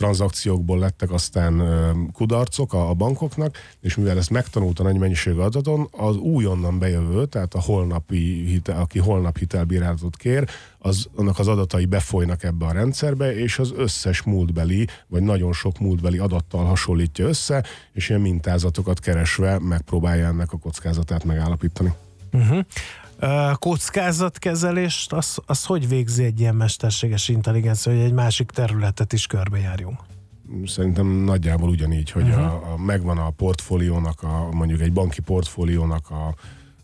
tranzakciókból 0.00 0.78
lettek 0.78 1.12
aztán 1.12 1.62
kudarcok 2.12 2.72
a, 2.72 2.94
bankoknak, 2.94 3.56
és 3.80 3.96
mivel 3.96 4.16
ezt 4.16 4.30
megtanulta 4.30 4.82
nagy 4.82 4.98
mennyiségű 4.98 5.38
adaton, 5.38 5.88
az 5.90 6.16
újonnan 6.16 6.78
bejövő, 6.78 7.26
tehát 7.26 7.54
a 7.54 7.60
holnapi 7.60 8.44
hitel, 8.46 8.80
aki 8.80 8.98
holnap 8.98 9.38
hitelbírálatot 9.38 10.16
kér, 10.16 10.48
az, 10.78 11.06
annak 11.16 11.38
az 11.38 11.48
adatai 11.48 11.84
befolynak 11.84 12.42
ebbe 12.42 12.66
a 12.66 12.72
rendszerbe, 12.72 13.34
és 13.34 13.58
az 13.58 13.72
összes 13.76 14.22
múltbeli, 14.22 14.86
vagy 15.06 15.22
nagyon 15.22 15.52
sok 15.52 15.78
múltbeli 15.78 16.18
adattal 16.18 16.64
hasonlítja 16.64 17.26
össze, 17.26 17.64
és 17.92 18.08
ilyen 18.08 18.20
mintázatokat 18.20 19.00
keresve 19.00 19.58
megpróbálja 19.58 20.26
ennek 20.26 20.52
a 20.52 20.58
kockázatát 20.58 21.24
megállapítani. 21.24 21.92
Uh-huh 22.32 22.64
kockázatkezelést, 23.58 25.12
az, 25.12 25.38
az 25.46 25.64
hogy 25.64 25.88
végzi 25.88 26.24
egy 26.24 26.40
ilyen 26.40 26.54
mesterséges 26.54 27.28
intelligencia, 27.28 27.92
hogy 27.92 28.00
egy 28.00 28.12
másik 28.12 28.50
területet 28.50 29.12
is 29.12 29.26
körbejárjunk? 29.26 29.98
Szerintem 30.66 31.06
nagyjából 31.06 31.68
ugyanígy, 31.68 32.10
hogy 32.10 32.28
uh-huh. 32.28 32.44
a, 32.44 32.72
a, 32.72 32.76
megvan 32.76 33.18
a 33.18 33.30
portfóliónak, 33.30 34.22
a, 34.22 34.48
mondjuk 34.52 34.80
egy 34.80 34.92
banki 34.92 35.20
portfóliónak 35.20 36.10
a, 36.10 36.34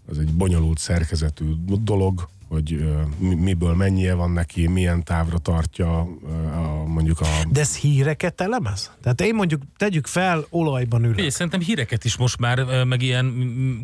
az 0.09 0.19
egy 0.19 0.33
bonyolult 0.33 0.79
szerkezetű 0.79 1.45
dolog, 1.83 2.29
hogy 2.49 2.85
miből 3.19 3.75
mennyie 3.75 4.15
van 4.15 4.31
neki, 4.31 4.67
milyen 4.67 5.05
távra 5.05 5.39
tartja 5.39 5.99
a, 5.99 6.85
mondjuk 6.87 7.21
a... 7.21 7.27
De 7.51 7.61
ez 7.61 7.77
híreket 7.77 8.41
elemez? 8.41 8.91
Tehát 9.03 9.21
én 9.21 9.35
mondjuk 9.35 9.63
tegyük 9.77 10.07
fel, 10.07 10.45
olajban 10.51 11.05
ülök. 11.05 11.21
Én 11.21 11.31
szerintem 11.31 11.61
híreket 11.61 12.05
is 12.05 12.17
most 12.17 12.39
már, 12.39 12.85
meg 12.85 13.03
ilyen 13.03 13.35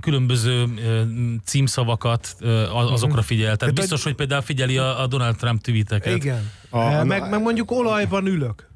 különböző 0.00 0.64
címszavakat 1.44 2.36
azokra 2.72 3.16
mhm. 3.16 3.26
figyel. 3.26 3.56
Tehát 3.56 3.74
biztos, 3.74 4.02
hogy 4.02 4.14
például 4.14 4.42
figyeli 4.42 4.76
a 4.78 5.06
Donald 5.06 5.36
Trump 5.36 5.60
tweeteket. 5.60 6.16
Igen. 6.16 6.50
A, 6.70 7.04
meg, 7.04 7.30
meg 7.30 7.42
mondjuk 7.42 7.70
olajban 7.70 8.26
ülök. 8.26 8.70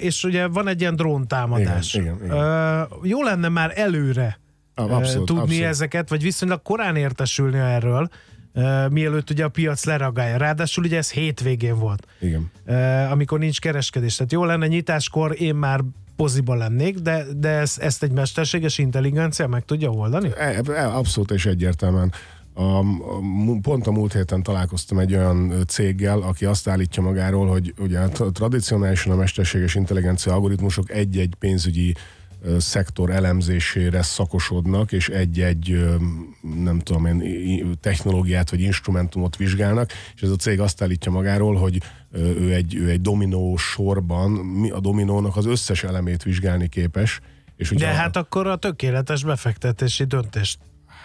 És 0.00 0.24
ugye 0.24 0.46
van 0.46 0.68
egy 0.68 0.80
ilyen 0.80 0.96
dróntámadás. 0.96 1.94
Igen, 1.94 2.14
igen, 2.14 2.24
igen. 2.24 2.88
Jó 3.02 3.22
lenne 3.22 3.48
már 3.48 3.72
előre 3.74 4.40
abszolút, 4.74 5.26
tudni 5.26 5.42
abszolút. 5.42 5.64
ezeket, 5.64 6.08
vagy 6.08 6.22
viszonylag 6.22 6.62
korán 6.62 6.96
értesülni 6.96 7.58
erről, 7.58 8.10
Uh, 8.54 8.90
mielőtt 8.90 9.30
ugye 9.30 9.44
a 9.44 9.48
piac 9.48 9.84
leragálja. 9.84 10.36
Ráadásul 10.36 10.84
ugye 10.84 10.96
ez 10.96 11.10
hétvégén 11.10 11.78
volt. 11.78 12.06
Igen. 12.20 12.50
Uh, 12.66 13.10
amikor 13.10 13.38
nincs 13.38 13.60
kereskedés. 13.60 14.16
Tehát 14.16 14.32
jó 14.32 14.44
lenne 14.44 14.66
nyitáskor 14.66 15.40
én 15.40 15.54
már 15.54 15.80
poziba 16.16 16.54
lennék, 16.54 16.98
de, 16.98 17.24
de 17.36 17.48
ezt, 17.48 17.78
ezt 17.78 18.02
egy 18.02 18.12
mesterséges 18.12 18.78
intelligencia 18.78 19.46
meg 19.46 19.64
tudja 19.64 19.90
oldani? 19.90 20.30
E, 20.36 20.60
e, 20.66 20.96
abszolút 20.96 21.30
és 21.30 21.46
egyértelműen. 21.46 22.12
A, 22.54 22.62
a, 22.62 22.84
pont 23.62 23.86
a 23.86 23.90
múlt 23.90 24.12
héten 24.12 24.42
találkoztam 24.42 24.98
egy 24.98 25.14
olyan 25.14 25.64
céggel, 25.66 26.20
aki 26.20 26.44
azt 26.44 26.68
állítja 26.68 27.02
magáról, 27.02 27.46
hogy 27.46 27.74
ugye 27.78 28.08
tradicionálisan 28.08 29.12
a 29.12 29.16
mesterséges 29.16 29.74
intelligencia 29.74 30.32
algoritmusok 30.32 30.90
egy-egy 30.90 31.34
pénzügyi 31.38 31.94
szektor 32.58 33.10
elemzésére 33.10 34.02
szakosodnak, 34.02 34.92
és 34.92 35.08
egy-egy, 35.08 35.84
nem 36.62 36.78
tudom 36.78 37.06
én, 37.06 37.78
technológiát 37.80 38.50
vagy 38.50 38.60
instrumentumot 38.60 39.36
vizsgálnak, 39.36 39.90
és 40.14 40.22
ez 40.22 40.30
a 40.30 40.36
cég 40.36 40.60
azt 40.60 40.82
állítja 40.82 41.12
magáról, 41.12 41.54
hogy 41.54 41.82
ő 42.12 42.54
egy, 42.54 42.74
ő 42.74 42.88
egy 42.88 43.00
dominó 43.00 43.56
sorban, 43.56 44.40
a 44.72 44.80
dominónak 44.80 45.36
az 45.36 45.46
összes 45.46 45.84
elemét 45.84 46.22
vizsgálni 46.22 46.68
képes. 46.68 47.20
És 47.56 47.70
ugye 47.70 47.84
De 47.84 47.92
a... 47.92 47.94
hát 47.94 48.16
akkor 48.16 48.46
a 48.46 48.56
tökéletes 48.56 49.24
befektetési 49.24 50.04
döntést 50.04 50.58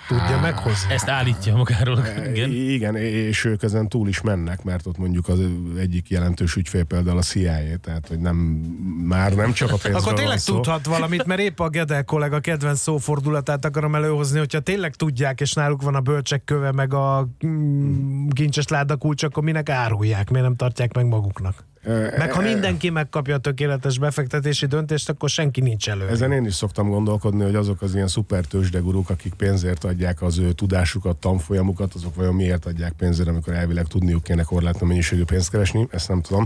tudja 0.07 0.39
meghozni. 0.41 0.93
Ezt 0.93 1.09
állítja 1.09 1.55
magáról. 1.55 1.99
Igen. 2.33 2.51
igen, 2.51 2.95
és 2.95 3.45
ők 3.45 3.63
ezen 3.63 3.87
túl 3.87 4.07
is 4.07 4.21
mennek, 4.21 4.63
mert 4.63 4.85
ott 4.85 4.97
mondjuk 4.97 5.27
az 5.27 5.39
egyik 5.77 6.09
jelentős 6.09 6.55
ügyfél 6.55 6.83
például 6.83 7.17
a 7.17 7.21
CIA, 7.21 7.77
tehát 7.81 8.07
hogy 8.07 8.19
nem, 8.19 8.35
már 9.03 9.33
nem 9.33 9.53
csak 9.53 9.67
a 9.67 9.71
pénzről 9.71 9.95
Akkor 9.95 10.13
tényleg 10.13 10.37
szó. 10.37 10.53
tudhat 10.53 10.85
valamit, 10.85 11.25
mert 11.25 11.39
épp 11.39 11.59
a 11.59 11.69
Gedel 11.69 12.03
kollega 12.03 12.39
kedvenc 12.39 12.79
szófordulatát 12.79 13.65
akarom 13.65 13.95
előhozni, 13.95 14.39
hogyha 14.39 14.59
tényleg 14.59 14.95
tudják, 14.95 15.41
és 15.41 15.53
náluk 15.53 15.81
van 15.81 15.95
a 15.95 16.01
bölcsek 16.01 16.43
köve, 16.43 16.71
meg 16.71 16.93
a 16.93 17.27
mm, 17.45 18.27
kincses 18.27 18.67
ládakulcs, 18.67 19.23
akkor 19.23 19.43
minek 19.43 19.69
árulják, 19.69 20.29
miért 20.29 20.45
nem 20.45 20.55
tartják 20.55 20.93
meg 20.93 21.05
maguknak? 21.05 21.65
Meg 22.17 22.31
ha 22.31 22.41
mindenki 22.41 22.89
megkapja 22.89 23.35
a 23.35 23.37
tökéletes 23.37 23.99
befektetési 23.99 24.65
döntést, 24.65 25.09
akkor 25.09 25.29
senki 25.29 25.61
nincs 25.61 25.89
elő. 25.89 26.07
Ezen 26.07 26.31
én 26.31 26.45
is 26.45 26.53
szoktam 26.53 26.89
gondolkodni, 26.89 27.43
hogy 27.43 27.55
azok 27.55 27.81
az 27.81 27.95
ilyen 27.95 28.07
szuper 28.07 28.45
tőzsdeguruk, 28.45 29.09
akik 29.09 29.33
pénzért 29.33 29.83
adják 29.83 30.21
az 30.21 30.37
ő 30.37 30.51
tudásukat, 30.51 31.17
tanfolyamukat, 31.17 31.93
azok 31.93 32.15
vajon 32.15 32.35
miért 32.35 32.65
adják 32.65 32.91
pénzért, 32.91 33.27
amikor 33.27 33.53
elvileg 33.53 33.85
tudniuk 33.85 34.23
kéne 34.23 34.43
korlátlan 34.43 34.87
mennyiségű 34.87 35.23
pénzt 35.23 35.49
keresni, 35.49 35.87
ezt 35.91 36.07
nem 36.07 36.21
tudom. 36.21 36.45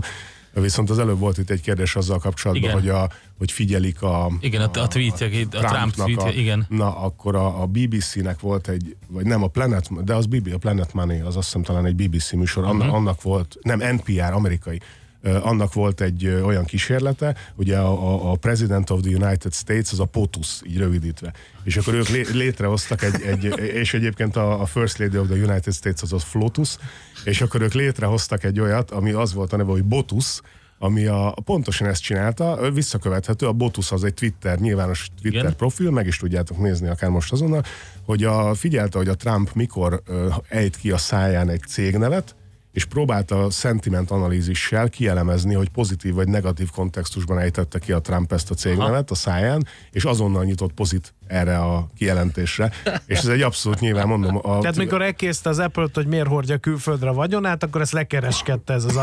Viszont 0.54 0.90
az 0.90 0.98
előbb 0.98 1.18
volt 1.18 1.38
itt 1.38 1.50
egy 1.50 1.60
kérdés 1.60 1.96
azzal 1.96 2.18
kapcsolatban, 2.18 2.70
igen. 2.70 2.80
hogy, 2.80 2.88
a, 2.88 3.08
hogy 3.38 3.52
figyelik 3.52 4.02
a... 4.02 4.30
Igen, 4.40 4.60
a, 4.60 4.80
a 4.80 4.88
tweetjek, 4.88 5.32
a, 5.52 5.56
a 5.56 5.60
Trump 5.60 5.94
tweetje, 5.94 6.40
igen. 6.40 6.66
Na, 6.68 6.96
akkor 6.96 7.36
a, 7.36 7.62
a 7.62 7.66
BBC-nek 7.66 8.40
volt 8.40 8.68
egy, 8.68 8.96
vagy 9.08 9.24
nem 9.24 9.42
a 9.42 9.46
Planet, 9.46 10.04
de 10.04 10.14
az 10.14 10.26
BB, 10.26 10.50
a 10.54 10.58
Planet 10.58 10.92
Money, 10.92 11.20
az 11.20 11.36
azt 11.36 11.46
hiszem 11.46 11.62
talán 11.62 11.86
egy 11.86 11.94
BBC 11.94 12.32
műsor, 12.32 12.64
uh-huh. 12.64 12.80
annak, 12.80 12.94
annak 12.94 13.22
volt, 13.22 13.56
nem 13.62 13.78
NPR, 13.94 14.32
amerikai, 14.32 14.80
annak 15.22 15.72
volt 15.72 16.00
egy 16.00 16.26
olyan 16.26 16.64
kísérlete, 16.64 17.36
ugye 17.54 17.78
a, 17.78 18.30
a, 18.30 18.34
President 18.34 18.90
of 18.90 19.00
the 19.00 19.10
United 19.10 19.52
States, 19.52 19.92
az 19.92 20.00
a 20.00 20.04
POTUS, 20.04 20.60
így 20.66 20.78
rövidítve. 20.78 21.32
És 21.64 21.76
akkor 21.76 21.94
ők 21.94 22.08
lé, 22.08 22.26
létrehoztak 22.32 23.02
egy, 23.02 23.22
egy 23.22 23.44
és 23.82 23.94
egyébként 23.94 24.36
a, 24.36 24.60
a 24.60 24.66
First 24.66 24.98
Lady 24.98 25.18
of 25.18 25.26
the 25.26 25.36
United 25.36 25.72
States 25.72 26.02
az 26.02 26.12
a 26.12 26.18
FLOTUS, 26.18 26.76
és 27.24 27.40
akkor 27.40 27.60
ők 27.60 27.72
létrehoztak 27.72 28.44
egy 28.44 28.60
olyat, 28.60 28.90
ami 28.90 29.10
az 29.10 29.32
volt 29.32 29.52
a 29.52 29.56
neve, 29.56 29.70
hogy 29.70 29.84
BOTUS, 29.84 30.40
ami 30.82 31.06
a, 31.06 31.34
pontosan 31.44 31.88
ezt 31.88 32.02
csinálta, 32.02 32.70
visszakövethető, 32.72 33.46
a 33.46 33.52
Botus 33.52 33.92
az 33.92 34.04
egy 34.04 34.14
Twitter, 34.14 34.58
nyilvános 34.58 35.08
Twitter 35.20 35.40
Igen. 35.40 35.56
profil, 35.56 35.90
meg 35.90 36.06
is 36.06 36.16
tudjátok 36.16 36.58
nézni 36.58 36.88
akár 36.88 37.10
most 37.10 37.32
azonnal, 37.32 37.62
hogy 38.04 38.24
a, 38.24 38.54
figyelte, 38.54 38.98
hogy 38.98 39.08
a 39.08 39.14
Trump 39.14 39.52
mikor 39.54 40.02
ö, 40.06 40.28
ejt 40.48 40.76
ki 40.76 40.90
a 40.90 40.96
száján 40.96 41.48
egy 41.48 41.62
cégnevet, 41.68 42.34
és 42.72 42.84
próbálta 42.84 43.44
a 43.44 43.50
sentiment 43.50 44.10
analízissel 44.10 44.88
kielemezni, 44.88 45.54
hogy 45.54 45.68
pozitív 45.68 46.14
vagy 46.14 46.28
negatív 46.28 46.70
kontextusban 46.70 47.38
ejtette 47.38 47.78
ki 47.78 47.92
a 47.92 48.00
Trump 48.00 48.32
ezt 48.32 48.50
a 48.50 48.54
cégnevet 48.54 49.10
a 49.10 49.14
száján, 49.14 49.66
és 49.90 50.04
azonnal 50.04 50.44
nyitott 50.44 50.72
pozit 50.72 51.14
erre 51.32 51.58
a 51.58 51.88
kijelentésre. 51.96 52.70
És 53.06 53.18
ez 53.18 53.26
egy 53.26 53.40
abszolút 53.40 53.80
nyilván 53.80 54.06
mondom. 54.06 54.36
A, 54.36 54.58
Tehát 54.58 54.76
mikor 54.76 55.02
elkészte 55.02 55.48
az 55.48 55.58
apple 55.58 55.88
hogy 55.94 56.06
miért 56.06 56.26
hordja 56.26 56.58
külföldre 56.58 57.08
a 57.08 57.12
vagyonát, 57.12 57.62
akkor 57.62 57.80
ezt 57.80 57.92
lekereskedte 57.92 58.72
ez 58.72 58.84
az 58.84 59.00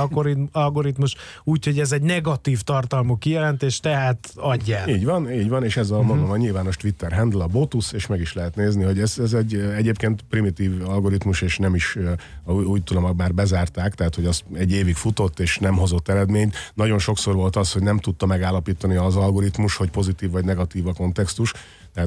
algoritmus, 0.52 1.16
úgyhogy 1.44 1.80
ez 1.80 1.92
egy 1.92 2.02
negatív 2.02 2.62
tartalmú 2.62 3.18
kijelentés, 3.18 3.80
tehát 3.80 4.32
adja. 4.36 4.88
Így 4.88 5.06
van, 5.06 5.32
így 5.32 5.50
van, 5.50 5.64
és 5.64 5.78
ez 5.78 5.90
a, 5.90 5.94
uh-huh. 5.94 6.08
mondom, 6.10 6.32
a 6.32 6.38
nyilvános 6.38 6.76
Twitter 6.76 7.14
handle, 7.14 7.44
a 7.44 7.48
Botus, 7.48 7.92
és 7.92 8.08
meg 8.08 8.20
is 8.20 8.34
lehet 8.34 8.56
nézni, 8.56 8.84
hogy 8.84 9.00
ez, 9.00 9.20
ez 9.20 9.34
egy 9.34 9.56
egyébként 9.56 10.22
primitív 10.30 10.90
algoritmus, 10.90 11.42
és 11.42 11.58
nem 11.58 11.76
is, 11.76 11.98
úgy 12.46 12.84
tudom, 12.84 13.16
már 13.16 13.34
bezárták, 13.34 13.96
tehát 13.96 14.16
hogy 14.16 14.26
az 14.26 14.42
egy 14.54 14.72
évig 14.72 14.96
futott, 14.96 15.40
és 15.40 15.58
nem 15.58 15.76
hozott 15.78 16.10
eredményt. 16.10 16.56
Nagyon 16.74 17.00
sokszor 17.00 17.36
volt 17.36 17.56
az, 17.56 17.72
hogy 17.72 17.82
nem 17.82 17.98
tudta 17.98 18.26
megállapítani 18.26 18.96
az 18.96 19.16
algoritmus, 19.16 19.76
hogy 19.76 19.90
pozitív 19.90 20.32
vagy 20.32 20.46
negatív 20.46 20.88
a 20.88 20.94
kontextus, 20.94 21.54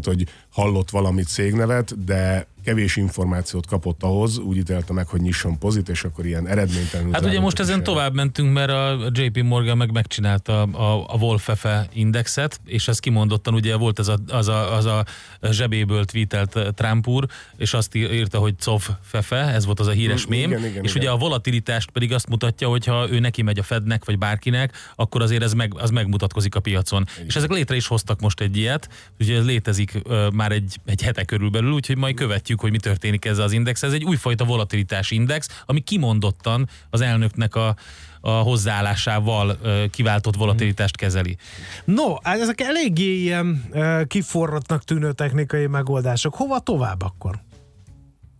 tehát 0.01 0.05
hogy 0.19 0.29
hallott 0.53 0.91
valamit 0.91 1.29
cégnevet, 1.29 2.05
de 2.05 2.47
kevés 2.65 2.97
információt 2.97 3.67
kapott 3.67 4.03
ahhoz, 4.03 4.39
úgy 4.39 4.57
ítélte 4.57 4.93
meg, 4.93 5.07
hogy 5.07 5.21
nyisson 5.21 5.59
pozit, 5.59 5.89
és 5.89 6.05
akkor 6.05 6.27
ilyen 6.27 6.49
eredménytelenül. 6.49 7.13
Hát 7.13 7.25
ugye 7.25 7.41
most 7.41 7.59
ezen 7.59 7.79
el. 7.79 7.83
tovább 7.83 8.15
mentünk, 8.15 8.53
mert 8.53 8.71
a 8.71 9.11
JP 9.13 9.43
Morgan 9.43 9.77
meg 9.77 9.93
megcsinálta 9.93 10.63
a, 10.63 11.05
a 11.09 11.17
Wolfefe 11.17 11.89
indexet, 11.93 12.61
és 12.65 12.89
ez 12.89 12.99
kimondottan 12.99 13.55
ugye 13.55 13.77
volt 13.77 13.99
ez 13.99 14.09
a, 14.09 14.19
az, 14.29 14.49
a, 14.49 14.77
az 14.77 14.85
a 14.85 15.05
zsebéből 15.51 16.05
tweetelt 16.05 16.75
Trump 16.75 17.07
úr, 17.07 17.27
és 17.57 17.75
azt 17.75 17.95
írta, 17.95 18.39
hogy 18.39 18.55
COV 18.65 18.89
Fefe, 19.03 19.37
ez 19.37 19.65
volt 19.65 19.81
az 19.81 19.87
a 19.87 19.93
híres 19.93 20.27
mém, 20.27 20.51
igen, 20.51 20.65
igen, 20.65 20.85
és 20.85 20.91
igen. 20.91 21.03
ugye 21.03 21.11
a 21.11 21.17
volatilitást 21.17 21.91
pedig 21.91 22.13
azt 22.13 22.29
mutatja, 22.29 22.69
hogy 22.69 22.85
ha 22.85 23.07
ő 23.11 23.19
neki 23.19 23.43
megy 23.43 23.59
a 23.59 23.63
Fednek, 23.63 24.05
vagy 24.05 24.19
bárkinek, 24.19 24.77
akkor 24.97 25.23
azért 25.23 25.43
ez 25.43 25.53
meg, 25.53 25.73
az 25.77 25.91
megmutatkozik 25.91 26.55
a 26.55 26.61
piacon. 26.61 27.07
Igen. 27.15 27.27
És 27.27 27.37
ezek 27.37 27.51
létre 27.51 27.77
is 27.77 27.87
hoztak 27.87 28.21
most 28.21 28.41
egy 28.41 28.57
ilyet, 28.57 28.89
ugye 29.21 29.37
ez 29.37 29.45
létezik 29.45 30.01
uh, 30.05 30.31
már 30.43 30.53
egy, 30.53 30.81
egy 30.85 31.03
hete 31.03 31.25
körülbelül, 31.25 31.73
úgyhogy 31.73 31.97
majd 31.97 32.15
követjük 32.15 32.61
hogy 32.61 32.71
mi 32.71 32.79
történik 32.79 33.25
ezzel 33.25 33.45
az 33.45 33.53
index. 33.53 33.83
Ez 33.83 33.93
egy 33.93 34.05
újfajta 34.05 34.45
volatilitás 34.45 35.11
index, 35.11 35.63
ami 35.67 35.81
kimondottan 35.81 36.69
az 36.91 37.01
elnöknek 37.01 37.55
a, 37.55 37.77
a 38.21 38.31
hozzáállásával 38.31 39.59
kiváltott 39.91 40.37
volatilitást 40.37 40.97
kezeli. 40.97 41.37
No, 41.85 42.15
hát 42.23 42.41
ezek 42.41 42.61
eléggé 42.61 43.21
ilyen 43.21 43.65
kiforrottnak 44.07 44.85
tűnő 44.85 45.13
technikai 45.13 45.67
megoldások. 45.67 46.35
Hova 46.35 46.59
tovább 46.59 47.03
akkor? 47.03 47.39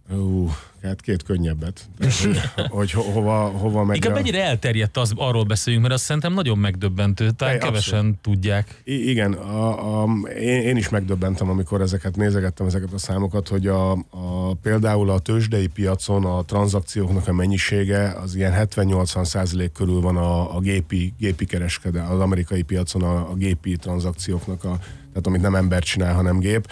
Uh, 0.09 0.53
hát 0.83 1.01
két 1.01 1.23
könnyebbet. 1.23 1.89
Hogy, 1.99 2.41
hogy 2.69 2.91
ho, 2.91 3.03
hova, 3.03 3.49
hova 3.49 3.85
megy 3.85 3.97
Inkább 3.97 4.13
a... 4.13 4.15
mennyire 4.15 4.45
elterjedt, 4.45 4.97
az, 4.97 5.13
arról 5.17 5.45
beszéljünk, 5.45 5.85
mert 5.85 5.97
azt 5.97 6.05
szerintem 6.05 6.33
nagyon 6.33 6.59
megdöbbentő, 6.59 7.31
talán 7.31 7.59
kevesen 7.59 7.99
abszolút. 7.99 8.19
tudják. 8.19 8.81
I- 8.85 9.11
igen, 9.11 9.33
a, 9.33 10.03
a, 10.03 10.09
én, 10.29 10.63
én 10.63 10.77
is 10.77 10.89
megdöbbentem, 10.89 11.51
amikor 11.51 11.81
ezeket 11.81 12.17
nézegettem, 12.17 12.67
ezeket 12.67 12.93
a 12.93 12.99
számokat, 12.99 13.49
hogy 13.49 13.67
a, 13.67 13.91
a, 13.93 14.55
például 14.63 15.11
a 15.11 15.19
tőzsdei 15.19 15.67
piacon 15.67 16.25
a 16.25 16.43
tranzakcióknak 16.43 17.29
a 17.29 17.33
mennyisége 17.33 18.13
az 18.23 18.35
ilyen 18.35 18.69
70-80 18.75 19.25
százalék 19.25 19.73
körül 19.73 20.01
van 20.01 20.17
a, 20.17 20.57
a 20.57 20.61
gépi, 20.61 21.15
gépi 21.19 21.45
kereskedő, 21.45 21.99
az 22.11 22.21
amerikai 22.21 22.63
piacon 22.63 23.03
a, 23.03 23.31
a 23.31 23.35
gépi 23.35 23.77
tranzakcióknak, 23.77 24.65
a, 24.65 24.79
tehát 25.09 25.27
amit 25.27 25.41
nem 25.41 25.55
ember 25.55 25.83
csinál, 25.83 26.15
hanem 26.15 26.39
gép 26.39 26.69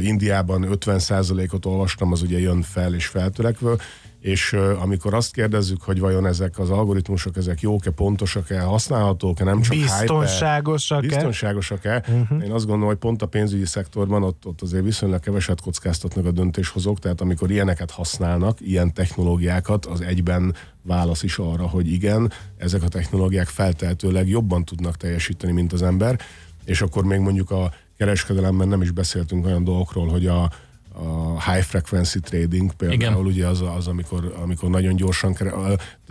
Indiában 0.00 0.66
50%-ot 0.70 1.66
olvastam, 1.66 2.12
az 2.12 2.22
ugye 2.22 2.40
jön 2.40 2.62
fel 2.62 2.94
és 2.94 3.06
feltörekvő, 3.06 3.76
és 4.24 4.52
amikor 4.80 5.14
azt 5.14 5.32
kérdezzük, 5.32 5.82
hogy 5.82 6.00
vajon 6.00 6.26
ezek 6.26 6.58
az 6.58 6.70
algoritmusok, 6.70 7.36
ezek 7.36 7.60
jók-e, 7.60 7.90
pontosak-e, 7.90 8.60
használhatók-e, 8.60 9.44
nem 9.44 9.60
csak 9.60 9.76
biztonságosak-e, 9.76 11.06
biztonságosak-e, 11.06 12.04
uh-huh. 12.08 12.44
én 12.44 12.50
azt 12.50 12.64
gondolom, 12.64 12.88
hogy 12.88 12.96
pont 12.96 13.22
a 13.22 13.26
pénzügyi 13.26 13.64
szektorban 13.64 14.22
ott, 14.22 14.46
ott 14.46 14.62
azért 14.62 14.84
viszonylag 14.84 15.20
keveset 15.20 15.60
kockáztatnak 15.60 16.26
a 16.26 16.30
döntéshozók, 16.30 16.98
tehát 16.98 17.20
amikor 17.20 17.50
ilyeneket 17.50 17.90
használnak, 17.90 18.60
ilyen 18.60 18.92
technológiákat, 18.92 19.86
az 19.86 20.00
egyben 20.00 20.54
válasz 20.82 21.22
is 21.22 21.38
arra, 21.38 21.68
hogy 21.68 21.92
igen, 21.92 22.32
ezek 22.56 22.82
a 22.82 22.88
technológiák 22.88 23.48
feltehetőleg 23.48 24.28
jobban 24.28 24.64
tudnak 24.64 24.96
teljesíteni, 24.96 25.52
mint 25.52 25.72
az 25.72 25.82
ember, 25.82 26.20
és 26.64 26.82
akkor 26.82 27.04
még 27.04 27.18
mondjuk 27.18 27.50
a 27.50 27.72
kereskedelemben 27.96 28.68
nem 28.68 28.82
is 28.82 28.90
beszéltünk 28.90 29.46
olyan 29.46 29.64
dolgokról, 29.64 30.08
hogy 30.08 30.26
a, 30.26 30.50
a 30.94 31.40
high 31.50 31.64
frequency 31.64 32.20
trading 32.20 32.72
például 32.72 33.00
Igen. 33.00 33.16
ugye 33.16 33.46
az, 33.46 33.60
az 33.76 33.86
amikor, 33.86 34.34
amikor 34.42 34.70
nagyon 34.70 34.96
gyorsan 34.96 35.34
kere, 35.34 35.52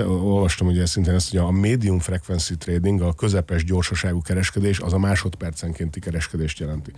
olvastam 0.08 0.68
ugye 0.68 0.86
szintén 0.86 1.14
ezt, 1.14 1.30
hogy 1.30 1.40
a 1.40 1.52
medium 1.52 2.00
frequency 2.00 2.58
trading, 2.58 3.02
a 3.02 3.14
közepes 3.14 3.64
gyorsaságú 3.64 4.22
kereskedés, 4.22 4.80
az 4.80 4.94
a 4.94 4.98
másodpercenkénti 4.98 6.00
kereskedést 6.00 6.60
jelenti. 6.60 6.92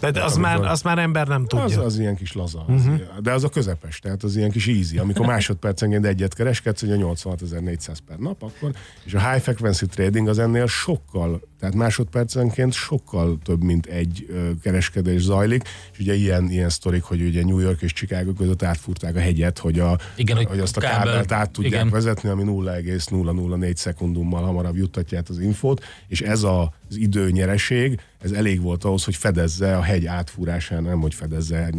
Tehát 0.00 0.16
az, 0.16 0.36
amikor, 0.36 0.58
már, 0.58 0.70
az 0.70 0.82
már 0.82 0.98
ember 0.98 1.28
nem 1.28 1.46
tudja. 1.46 1.64
Az, 1.64 1.76
az 1.76 1.98
ilyen 1.98 2.16
kis 2.16 2.32
laza. 2.32 2.64
Az 2.68 2.74
uh-huh. 2.74 3.00
De 3.22 3.32
az 3.32 3.44
a 3.44 3.48
közepes, 3.48 3.98
tehát 3.98 4.22
az 4.22 4.36
ilyen 4.36 4.50
kis 4.50 4.66
easy. 4.66 4.98
Amikor 4.98 5.26
másodpercenként 5.26 6.06
egyet 6.06 6.34
kereskedsz, 6.34 6.82
ugye 6.82 6.96
86.400 6.98 7.96
per 8.06 8.18
nap, 8.18 8.42
akkor, 8.42 8.72
és 9.04 9.14
a 9.14 9.30
high 9.30 9.42
frequency 9.42 9.86
trading 9.86 10.28
az 10.28 10.38
ennél 10.38 10.66
sokkal, 10.66 11.40
tehát 11.60 11.74
másodpercenként 11.74 12.72
sokkal 12.72 13.38
több, 13.44 13.62
mint 13.62 13.86
egy 13.86 14.26
kereskedés 14.62 15.22
zajlik, 15.22 15.62
és 15.92 15.98
ugye 15.98 16.14
ilyen, 16.14 16.50
ilyen 16.50 16.68
sztorik, 16.68 17.02
hogy 17.02 17.22
ugye 17.22 17.44
New 17.44 17.58
York 17.58 17.82
és 17.82 17.92
Chicago 17.92 18.32
között 18.32 18.62
átfúrták 18.62 19.16
a 19.16 19.20
hegyet, 19.20 19.58
hogy, 19.58 19.78
a, 19.78 19.98
igen, 20.16 20.36
hogy, 20.36 20.46
hogy 20.46 20.58
azt 20.58 20.76
a 20.76 20.80
kábel, 20.80 21.04
kábelt 21.04 21.32
át 21.32 21.50
tudják 21.50 21.72
igen. 21.72 21.90
vezetni, 21.90 22.28
ami 22.28 22.42
0,004 22.42 23.76
szekundummal 23.76 24.42
hamarabb 24.42 24.76
juttatja 24.76 25.18
át 25.18 25.28
az 25.28 25.38
infót, 25.38 25.84
és 26.08 26.20
ez 26.20 26.42
a, 26.42 26.74
az 26.88 26.96
időnyereség, 26.96 28.00
ez 28.22 28.30
elég 28.30 28.60
volt 28.60 28.84
ahhoz, 28.84 29.04
hogy 29.04 29.16
fedezze 29.16 29.76
a 29.76 29.82
hegy 29.82 30.06
átfúrásán, 30.06 30.82
nem 30.82 31.00
hogy 31.00 31.14
fedezze. 31.14 31.70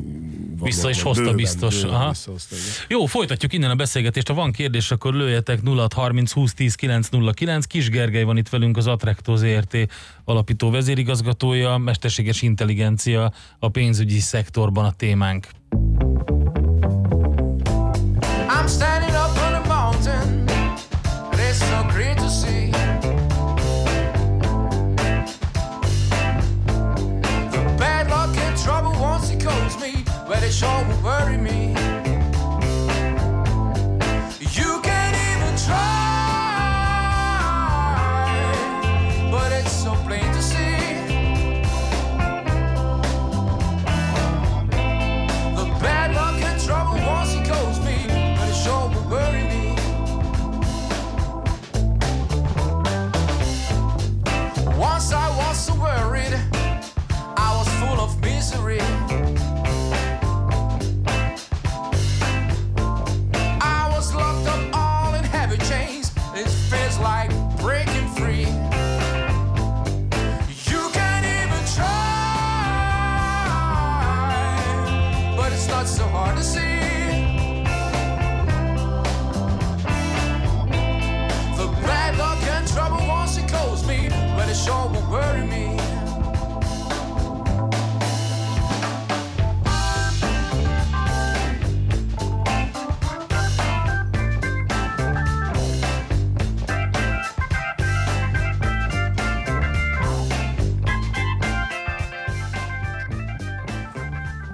Vissza 0.63 0.89
is 0.89 1.01
hozta 1.01 1.21
bőven, 1.21 1.35
biztos. 1.35 1.81
Bőven 1.81 1.95
Aha. 1.95 2.15
Jó, 2.87 3.05
folytatjuk 3.05 3.53
innen 3.53 3.69
a 3.69 3.75
beszélgetést. 3.75 4.27
Ha 4.27 4.33
van 4.33 4.51
kérdés, 4.51 4.91
akkor 4.91 5.13
lőjetek 5.13 5.59
0630 5.63 6.31
20 6.31 6.53
10 6.53 6.75
909. 6.75 7.65
Kis 7.65 7.89
Gergely 7.89 8.23
van 8.23 8.37
itt 8.37 8.49
velünk, 8.49 8.77
az 8.77 8.87
Attracto 8.87 9.35
ZRT 9.71 9.89
alapító 10.23 10.69
vezérigazgatója, 10.69 11.77
mesterséges 11.77 12.41
intelligencia 12.41 13.31
a 13.59 13.69
pénzügyi 13.69 14.19
szektorban 14.19 14.85
a 14.85 14.91
témánk. 14.91 15.47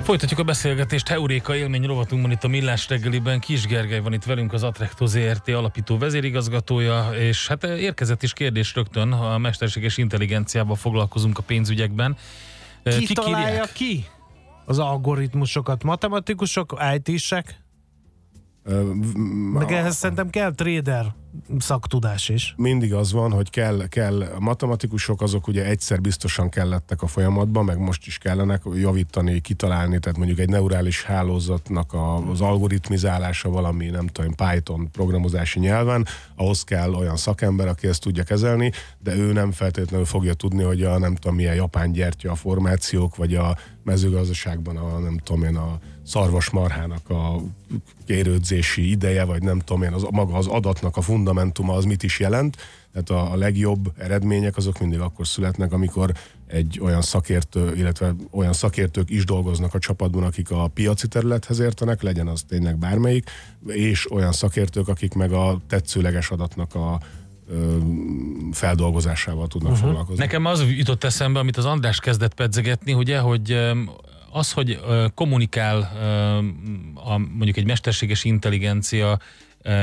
Folytatjuk 0.08 0.39
a 0.39 0.43
beszélgetést 0.43 1.08
Heuréka 1.08 1.56
élmény 1.56 1.86
rovatunkban 1.86 2.32
itt 2.32 2.43
a 2.43 2.48
Millás 2.48 2.89
reggeliben. 2.89 3.39
Kis 3.39 3.65
Gergely 3.65 4.00
van 4.00 4.13
itt 4.13 4.24
velünk, 4.24 4.54
az 4.54 4.63
Atrecto 4.63 5.06
ZRT 5.06 5.48
alapító 5.48 5.98
vezérigazgatója, 5.98 7.10
és 7.13 7.48
hát 7.48 7.63
érkezett 7.63 8.24
is 8.24 8.34
kérdés 8.34 8.76
rögtön, 8.76 9.12
a 9.12 9.38
mesterséges 9.38 9.98
intelligenciával 9.98 10.76
foglalkozunk 10.76 11.38
a 11.38 11.41
pénzügyekben. 11.41 12.17
Ki 12.84 13.06
Kik 13.06 13.17
találja 13.17 13.50
írják? 13.50 13.72
ki 13.74 14.06
az 14.65 14.80
algoritmusokat? 14.80 15.84
Matematikusok, 15.84 16.78
IT-sek? 16.96 17.62
Meg 19.54 19.72
ehhez 19.72 19.96
szerintem 19.96 20.30
kell 20.30 20.54
trader 20.56 21.15
szaktudás 21.60 22.30
is. 22.30 22.54
Mindig 22.58 22.93
az 22.93 23.12
van, 23.12 23.32
hogy 23.32 23.50
kell, 23.50 23.88
kell 23.88 24.21
a 24.21 24.39
matematikusok, 24.39 25.21
azok 25.21 25.47
ugye 25.47 25.65
egyszer 25.65 26.02
biztosan 26.02 26.50
kellettek 26.50 27.02
a 27.02 27.08
folyamatban, 27.08 27.65
meg 27.65 27.80
most 27.80 28.08
is 28.08 28.17
kellenek 28.17 28.62
javítani, 28.73 29.39
kitalálni, 29.39 30.00
tehát 30.00 30.17
mondjuk 30.17 30.39
egy 30.39 30.50
neurális 30.50 31.04
hálózatnak 31.04 31.93
a, 31.93 32.30
az 32.30 32.41
algoritmizálása 32.41 33.50
valami, 33.50 33.86
nem 33.86 34.08
tudom, 34.08 34.36
Python 34.36 34.91
programozási 34.91 35.60
nyelven, 35.60 36.06
ahhoz 36.36 36.63
kell 36.63 36.93
olyan 36.93 37.17
szakember, 37.17 37.67
aki 37.67 37.88
ezt 37.88 38.02
tudja 38.02 38.23
kezelni, 38.23 38.71
de 39.00 39.15
ő 39.15 39.34
nem 39.34 39.52
feltétlenül 39.52 40.06
fogja 40.06 40.34
tudni, 40.34 40.63
hogy 40.63 40.84
a 40.84 40.97
nem 40.97 41.15
tudom 41.15 41.36
milyen 41.36 41.56
japán 41.56 41.91
gyertya 41.91 42.32
a 42.32 42.36
formációk, 42.36 43.15
vagy 43.15 43.36
a 43.36 43.58
mezőgazdaságban 43.84 44.78
a 44.78 45.00
nem 45.00 45.17
tudom 45.17 45.43
én 45.43 45.56
a 45.56 45.80
szarvasmarhának 46.08 47.10
a 47.10 47.36
kérődzési 48.06 48.89
ideje, 48.89 49.24
vagy 49.24 49.41
nem 49.41 49.60
tudom 49.60 49.84
én, 49.84 49.93
az, 49.93 50.06
maga 50.12 50.38
az 50.38 50.48
adatnak 50.48 50.98
a 50.98 51.02
fundamentuma 51.02 51.74
az 51.74 51.86
mit 51.86 52.04
is 52.04 52.20
jelent. 52.20 52.58
Tehát 52.93 53.10
a, 53.10 53.32
a 53.32 53.36
legjobb 53.36 53.91
eredmények 53.98 54.58
azok 54.58 54.80
mindig 54.80 55.00
akkor 55.00 55.28
születnek, 55.28 55.74
amikor 55.74 56.12
egy 56.48 56.80
olyan 56.82 57.02
szakértő, 57.02 57.76
illetve 57.76 58.15
olyan 58.32 58.54
szakértők 58.54 59.10
is 59.10 59.26
dolgoznak 59.26 59.74
a 59.74 59.80
csapatban, 59.80 60.24
akik 60.24 60.52
a 60.52 60.67
piaci 60.67 61.08
területhez 61.08 61.60
értenek, 61.60 62.02
legyen 62.02 62.28
az 62.28 62.43
tényleg 62.48 62.78
bármelyik, 62.78 63.30
és 63.67 64.12
olyan 64.12 64.32
szakértők, 64.32 64.88
akik 64.88 65.13
meg 65.13 65.32
a 65.32 65.60
tetszőleges 65.67 66.30
adatnak 66.30 66.76
a 66.76 67.00
feldolgozásával 68.52 69.48
tudnak 69.48 69.72
uh-huh. 69.72 69.88
foglalkozni. 69.88 70.24
Nekem 70.24 70.46
az 70.46 70.63
jutott 70.78 71.04
eszembe, 71.04 71.39
amit 71.39 71.58
az 71.58 71.65
András 71.65 72.00
kezdett 72.00 72.34
pedzegetni, 72.34 72.93
ugye, 72.93 73.20
hogy 73.20 73.58
az, 74.32 74.52
hogy 74.52 74.80
kommunikál 75.16 75.78
a, 76.94 77.18
mondjuk 77.18 77.58
egy 77.58 77.66
mesterséges 77.66 78.24
intelligencia 78.24 79.20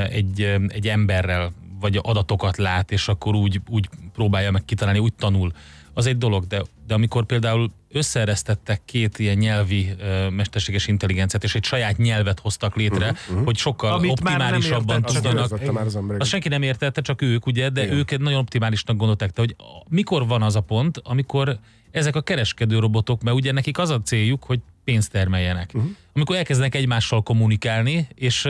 egy, 0.09 0.41
egy 0.67 0.87
emberrel, 0.87 1.53
vagy 1.79 1.99
adatokat 2.01 2.57
lát, 2.57 2.91
és 2.91 3.07
akkor 3.07 3.35
úgy, 3.35 3.61
úgy 3.69 3.89
próbálja 4.13 4.51
meg 4.51 4.65
kitalálni, 4.65 4.99
úgy 4.99 5.13
tanul, 5.13 5.51
az 5.97 6.05
egy 6.05 6.17
dolog, 6.17 6.47
de, 6.47 6.61
de 6.87 6.93
amikor 6.93 7.25
például 7.25 7.71
összeeresztettek 7.91 8.81
két 8.85 9.19
ilyen 9.19 9.37
nyelvi 9.37 9.95
uh, 9.99 10.29
mesterséges 10.29 10.87
intelligenciát, 10.87 11.43
és 11.43 11.55
egy 11.55 11.63
saját 11.63 11.97
nyelvet 11.97 12.39
hoztak 12.39 12.75
létre, 12.75 13.05
uh-huh, 13.05 13.29
uh-huh. 13.29 13.45
hogy 13.45 13.57
sokkal 13.57 13.93
Amit 13.93 14.11
optimálisabban 14.11 15.01
tudjanak. 15.01 15.51
Az 15.51 15.97
azt 16.17 16.29
senki 16.29 16.47
nem 16.47 16.61
értette, 16.61 17.01
csak 17.01 17.21
ők, 17.21 17.45
ugye, 17.45 17.69
de 17.69 17.83
Igen. 17.83 17.95
ők 17.95 18.17
nagyon 18.17 18.39
optimálisnak 18.39 18.97
gondolták, 18.97 19.31
de 19.31 19.41
hogy 19.41 19.55
mikor 19.89 20.27
van 20.27 20.41
az 20.41 20.55
a 20.55 20.61
pont, 20.61 21.01
amikor 21.03 21.59
ezek 21.95 22.15
a 22.15 22.21
kereskedő 22.21 22.79
robotok, 22.79 23.23
mert 23.23 23.35
ugye 23.35 23.51
nekik 23.51 23.77
az 23.77 23.89
a 23.89 24.01
céljuk, 24.01 24.43
hogy 24.43 24.59
pénzt 24.83 25.11
termeljenek. 25.11 25.71
Uh-huh. 25.73 25.91
Amikor 26.13 26.35
elkezdenek 26.35 26.75
egymással 26.75 27.23
kommunikálni, 27.23 28.07
és 28.15 28.47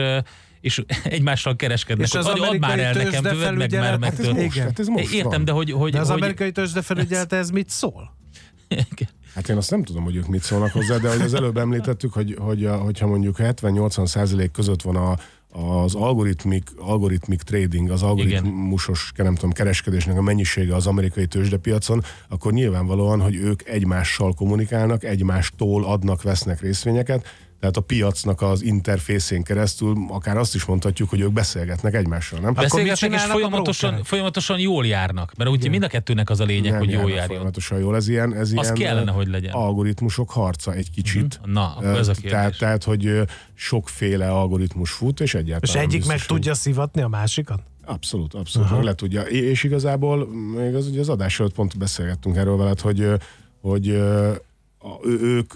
és 0.60 0.84
egymással 1.04 1.56
kereskednek. 1.56 2.06
És 2.06 2.14
az 2.14 2.26
hogy 2.26 2.40
ad 2.40 2.58
már 2.58 2.78
el 2.78 2.92
nekem 2.92 3.22
tőled, 3.22 3.56
meg 3.56 3.72
már 3.72 3.98
meg 3.98 4.16
hát 4.16 4.26
ez 4.26 4.54
hát 4.54 4.78
ez 4.78 4.86
most 4.86 5.12
Értem, 5.12 5.30
van. 5.30 5.44
de 5.44 5.52
hogy... 5.52 5.70
hogy 5.70 5.92
de 5.92 6.00
az 6.00 6.08
hogy, 6.08 6.16
amerikai 6.16 6.52
tőzsdefelügyelete 6.52 7.36
ez 7.36 7.50
mit 7.50 7.70
szól? 7.70 8.16
Hát 9.34 9.48
én 9.48 9.56
azt 9.56 9.70
nem 9.70 9.82
tudom, 9.82 10.04
hogy 10.04 10.16
ők 10.16 10.26
mit 10.26 10.42
szólnak 10.42 10.72
hozzá, 10.72 10.96
de 10.96 11.08
hogy 11.08 11.20
az 11.20 11.34
előbb 11.34 11.56
említettük, 11.56 12.12
hogy, 12.12 12.36
hogy 12.38 12.68
hogyha 12.78 13.06
mondjuk 13.06 13.36
70-80 13.38 14.06
százalék 14.06 14.50
között 14.50 14.82
van 14.82 14.96
a, 14.96 15.16
az 15.52 15.94
algoritmik, 15.94 16.70
algoritmik 16.78 17.42
trading, 17.42 17.90
az 17.90 18.02
algoritmusos 18.02 19.12
nem 19.16 19.34
tudom, 19.34 19.52
kereskedésnek 19.52 20.16
a 20.16 20.22
mennyisége 20.22 20.74
az 20.74 20.86
amerikai 20.86 21.26
tőzsdepiacon, 21.26 22.02
akkor 22.28 22.52
nyilvánvalóan, 22.52 23.20
hogy 23.20 23.36
ők 23.36 23.68
egymással 23.68 24.34
kommunikálnak, 24.34 25.04
egymástól 25.04 25.84
adnak, 25.84 26.22
vesznek 26.22 26.60
részvényeket, 26.60 27.26
tehát 27.60 27.76
a 27.76 27.80
piacnak 27.80 28.42
az 28.42 28.62
interfészén 28.62 29.42
keresztül 29.42 29.96
akár 30.08 30.36
azt 30.36 30.54
is 30.54 30.64
mondhatjuk, 30.64 31.08
hogy 31.08 31.20
ők 31.20 31.32
beszélgetnek 31.32 31.94
egymással, 31.94 32.40
nem? 32.40 32.54
Beszélgetnek 32.54 33.12
és 33.12 33.20
folyamatosan, 33.20 34.04
folyamatosan 34.04 34.58
jól 34.58 34.86
járnak, 34.86 35.32
mert 35.36 35.50
úgy 35.50 35.70
mind 35.70 35.82
a 35.82 35.88
kettőnek 35.88 36.30
az 36.30 36.40
a 36.40 36.44
lényeg, 36.44 36.70
nem 36.70 36.80
hogy 36.80 36.90
jól 36.90 37.08
járjon. 37.08 37.26
Folyamatosan 37.26 37.78
jól, 37.78 37.96
ez 37.96 38.08
ilyen, 38.08 38.34
ez 38.34 38.40
az 38.40 38.52
ilyen 38.52 38.74
kellene, 38.74 39.10
hogy 39.10 39.28
legyen. 39.28 39.52
algoritmusok 39.52 40.30
harca 40.30 40.72
egy 40.72 40.90
kicsit. 40.90 41.34
Uh-huh. 41.34 41.52
Na, 41.52 41.74
akkor 41.76 41.98
ez 41.98 42.08
a 42.08 42.12
kérdés. 42.12 42.30
Tehát, 42.30 42.58
tehát, 42.58 42.84
hogy 42.84 43.22
sokféle 43.54 44.30
algoritmus 44.30 44.90
fut, 44.90 45.20
és 45.20 45.34
egyáltalán 45.34 45.86
És 45.86 45.88
egyik 45.88 46.06
meg 46.06 46.24
tudja 46.24 46.54
szivatni 46.54 47.02
a 47.02 47.08
másikat? 47.08 47.60
Abszolút, 47.84 48.34
abszolút, 48.34 48.70
uh-huh. 48.70 48.84
le 48.84 48.94
tudja. 48.94 49.22
És 49.22 49.64
igazából 49.64 50.28
még 50.56 50.74
az, 50.74 50.86
ugye 50.86 51.00
az 51.00 51.08
adás 51.08 51.40
előtt 51.40 51.54
pont 51.54 51.78
beszélgettünk 51.78 52.36
erről 52.36 52.56
veled, 52.56 52.80
hogy, 52.80 53.08
hogy 53.60 53.88
ők 55.20 55.52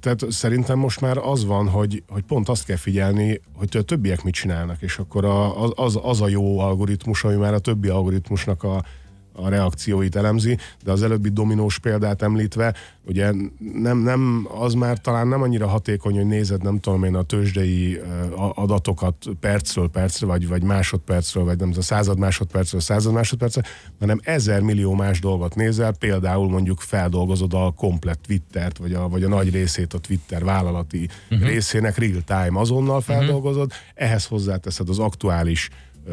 tehát 0.00 0.24
szerintem 0.30 0.78
most 0.78 1.00
már 1.00 1.18
az 1.18 1.44
van, 1.44 1.68
hogy, 1.68 2.02
hogy 2.08 2.22
pont 2.22 2.48
azt 2.48 2.64
kell 2.64 2.76
figyelni, 2.76 3.40
hogy 3.54 3.76
a 3.76 3.82
többiek 3.82 4.22
mit 4.22 4.34
csinálnak, 4.34 4.82
és 4.82 4.98
akkor 4.98 5.24
a, 5.24 5.68
az, 5.70 5.98
az 6.02 6.20
a 6.20 6.28
jó 6.28 6.58
algoritmus, 6.58 7.24
ami 7.24 7.34
már 7.34 7.54
a 7.54 7.58
többi 7.58 7.88
algoritmusnak 7.88 8.62
a, 8.62 8.84
a 9.32 9.48
reakcióit 9.48 10.16
elemzi, 10.16 10.58
de 10.84 10.92
az 10.92 11.02
előbbi 11.02 11.28
dominós 11.28 11.78
példát 11.78 12.22
említve, 12.22 12.74
ugye 13.06 13.32
nem, 13.74 13.98
nem, 13.98 14.48
az 14.58 14.74
már 14.74 14.98
talán 14.98 15.28
nem 15.28 15.42
annyira 15.42 15.66
hatékony, 15.66 16.16
hogy 16.16 16.26
nézed, 16.26 16.62
nem 16.62 16.78
tudom 16.78 17.04
én, 17.04 17.14
a 17.14 17.22
tőzsdei 17.22 18.00
adatokat 18.54 19.16
percről 19.40 19.88
percre, 19.88 20.26
vagy, 20.26 20.48
vagy 20.48 20.62
másodpercről, 20.62 21.44
vagy 21.44 21.58
nem 21.58 21.68
tudom, 21.68 21.82
század 21.82 22.18
másodpercről, 22.18 22.80
század 22.80 23.12
másodpercről, 23.12 23.64
hanem 23.98 24.20
ezer 24.22 24.60
millió 24.60 24.94
más 24.94 25.20
dolgot 25.20 25.54
nézel, 25.54 25.92
például 25.92 26.48
mondjuk 26.48 26.80
feldolgozod 26.80 27.54
a 27.54 27.72
komplet 27.76 28.18
Twittert, 28.26 28.78
vagy 28.78 28.92
a, 28.92 29.08
vagy 29.08 29.24
a 29.24 29.28
nagy 29.28 29.50
részét 29.50 29.94
a 29.94 29.98
Twitter 29.98 30.44
vállalati 30.44 31.08
uh-huh. 31.30 31.48
részének 31.48 31.98
real 31.98 32.22
time, 32.26 32.60
azonnal 32.60 32.98
mhm. 32.98 33.04
feldolgozod, 33.04 33.66
uh-huh. 33.66 34.06
ehhez 34.06 34.26
hozzáteszed 34.26 34.88
az 34.88 34.98
aktuális 34.98 35.70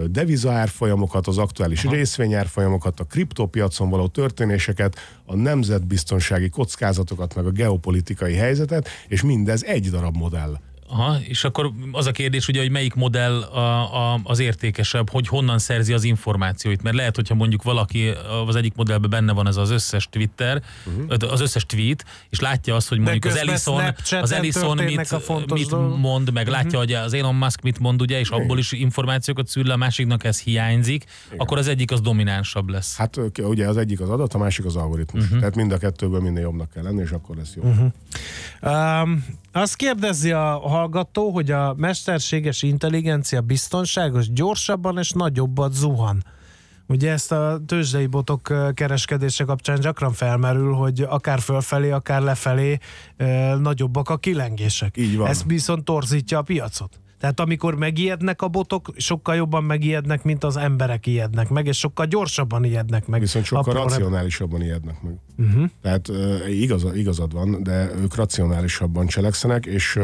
devizaárfolyamokat, 0.10 1.28
az 1.28 1.38
aktuális 1.38 1.84
Aha. 1.84 1.96
részvényárfolyamokat, 1.96 3.00
a 3.00 3.04
kriptopiacon 3.04 3.90
való 3.90 4.08
történéseket, 4.08 4.96
a 5.26 5.36
nemzetbiztonsági 5.36 6.50
kockázatokat, 6.50 7.36
meg 7.36 7.46
a 7.46 7.52
geopolitikai 7.52 8.34
helyzetet, 8.34 8.90
és 9.08 9.22
mindez 9.22 9.64
egy 9.64 9.90
darab 9.90 10.16
modell. 10.18 10.60
Aha, 10.92 11.18
és 11.22 11.44
akkor 11.44 11.72
az 11.92 12.06
a 12.06 12.12
kérdés 12.12 12.48
ugye, 12.48 12.60
hogy 12.60 12.72
melyik 12.72 12.94
modell 12.94 13.42
a, 13.42 14.14
a, 14.14 14.20
az 14.24 14.40
értékesebb, 14.40 15.10
hogy 15.10 15.28
honnan 15.28 15.60
szerzi 15.60 15.94
az 15.94 16.04
információit, 16.04 16.82
mert 16.82 16.96
lehet, 16.96 17.16
hogyha 17.16 17.36
mondjuk 17.36 17.64
valaki 17.64 18.14
az 18.48 18.56
egyik 18.56 18.76
modellben 18.76 19.10
benne 19.10 19.32
van 19.32 19.48
ez 19.48 19.56
az 19.56 19.70
összes 19.70 20.08
Twitter, 20.12 20.62
uh-huh. 20.86 21.32
az 21.32 21.42
összes 21.42 21.66
tweet, 21.66 22.06
és 22.30 22.40
látja 22.40 22.76
azt, 22.76 22.90
hogy 22.90 23.00
mondjuk 23.00 23.26
az 23.26 23.36
Ellison, 23.36 23.84
az 24.22 24.32
Ellison 24.32 24.78
mit, 24.78 25.52
mit 25.54 25.72
mond, 25.98 26.32
meg 26.32 26.48
uh-huh. 26.48 26.62
látja, 26.62 26.80
hogy 26.80 26.94
az 26.94 27.14
Elon 27.14 27.36
Musk 27.36 27.62
mit 27.62 27.80
mond, 27.80 28.02
ugye, 28.02 28.20
és 28.20 28.30
abból 28.30 28.58
is 28.58 28.72
információkat 28.72 29.48
szül 29.48 29.64
le, 29.66 29.74
a 29.74 29.78
másiknak 29.78 30.24
ez 30.24 30.40
hiányzik, 30.40 31.06
Igen. 31.28 31.40
akkor 31.40 31.58
az 31.58 31.68
egyik 31.68 31.92
az 31.92 32.02
dominánsabb 32.02 32.70
lesz. 32.70 32.96
Hát 32.96 33.20
ugye 33.38 33.68
az 33.68 33.78
egyik 33.78 34.00
az 34.00 34.10
adat, 34.10 34.34
a 34.34 34.38
másik 34.38 34.66
az 34.66 34.76
algoritmus. 34.76 35.24
Uh-huh. 35.24 35.40
Tehát 35.40 35.56
mind 35.56 35.72
a 35.72 35.78
kettőből 35.78 36.22
minél 36.22 36.42
jobbnak 36.42 36.70
kell 36.72 36.84
lenni, 36.84 37.02
és 37.02 37.12
akkor 37.12 37.36
lesz 37.36 37.54
jó. 37.56 37.64
Uh-huh. 37.64 39.02
Um, 39.02 39.26
azt 39.52 39.76
kérdezi 39.76 40.32
a 40.32 40.60
hallgató, 40.60 41.30
hogy 41.30 41.52
a 41.52 41.74
mesterséges 41.78 42.62
intelligencia 42.62 43.42
biztonságos, 43.42 44.32
gyorsabban 44.32 44.98
és 44.98 45.12
nagyobbat 45.12 45.74
zuhan. 45.74 46.24
Ugye 46.88 47.12
ezt 47.12 47.32
a 47.32 47.60
tőzsdei 47.66 48.06
botok 48.06 48.54
kereskedése 48.74 49.44
kapcsán 49.44 49.80
gyakran 49.80 50.14
felmerül, 50.14 50.74
hogy 50.74 51.02
akár 51.02 51.40
fölfelé, 51.40 51.90
akár 51.90 52.22
lefelé 52.22 52.78
e, 53.18 53.56
nagyobbak 53.56 54.10
a 54.10 54.18
kilengések. 54.18 54.98
Így 54.98 55.18
van. 55.18 55.28
Ez 55.28 55.44
viszont 55.46 55.84
torzítja 55.84 56.38
a 56.38 56.42
piacot. 56.42 57.00
Tehát 57.20 57.40
amikor 57.40 57.76
megijednek 57.76 58.42
a 58.42 58.48
botok, 58.48 58.90
sokkal 58.98 59.36
jobban 59.36 59.64
megijednek, 59.64 60.24
mint 60.24 60.44
az 60.44 60.58
emberek 60.58 61.08
ijednek 61.08 61.50
meg, 61.50 61.66
és 61.66 61.78
sokkal 61.78 62.06
gyorsabban 62.06 62.64
ijednek 62.64 63.08
meg. 63.08 63.20
Viszont 63.20 63.46
sokkal 63.46 63.76
Apró 63.76 63.88
racionálisabban 63.88 64.62
ijednek 64.62 65.02
meg. 65.02 65.14
Uh-huh. 65.38 65.70
Tehát 65.82 66.08
uh, 66.08 66.60
igaz, 66.60 66.86
igazad 66.94 67.34
van, 67.34 67.64
de 67.64 67.90
ők 68.02 68.16
racionálisabban 68.16 69.08
cselekszenek, 69.08 69.66
és 69.66 70.00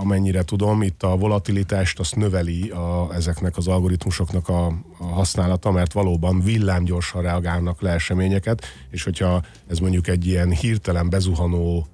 amennyire 0.00 0.42
tudom, 0.42 0.82
itt 0.82 1.02
a 1.02 1.16
volatilitást 1.16 1.98
azt 1.98 2.16
növeli 2.16 2.70
a, 2.70 3.14
ezeknek 3.14 3.56
az 3.56 3.68
algoritmusoknak 3.68 4.48
a, 4.48 4.66
a 4.98 5.04
használata, 5.04 5.70
mert 5.70 5.92
valóban 5.92 6.40
villámgyorsan 6.40 7.22
reagálnak 7.22 7.80
le 7.80 7.90
eseményeket, 7.90 8.64
és 8.90 9.04
hogyha 9.04 9.42
ez 9.66 9.78
mondjuk 9.78 10.08
egy 10.08 10.26
ilyen 10.26 10.50
hirtelen 10.50 11.10
bezuhanó 11.10 11.86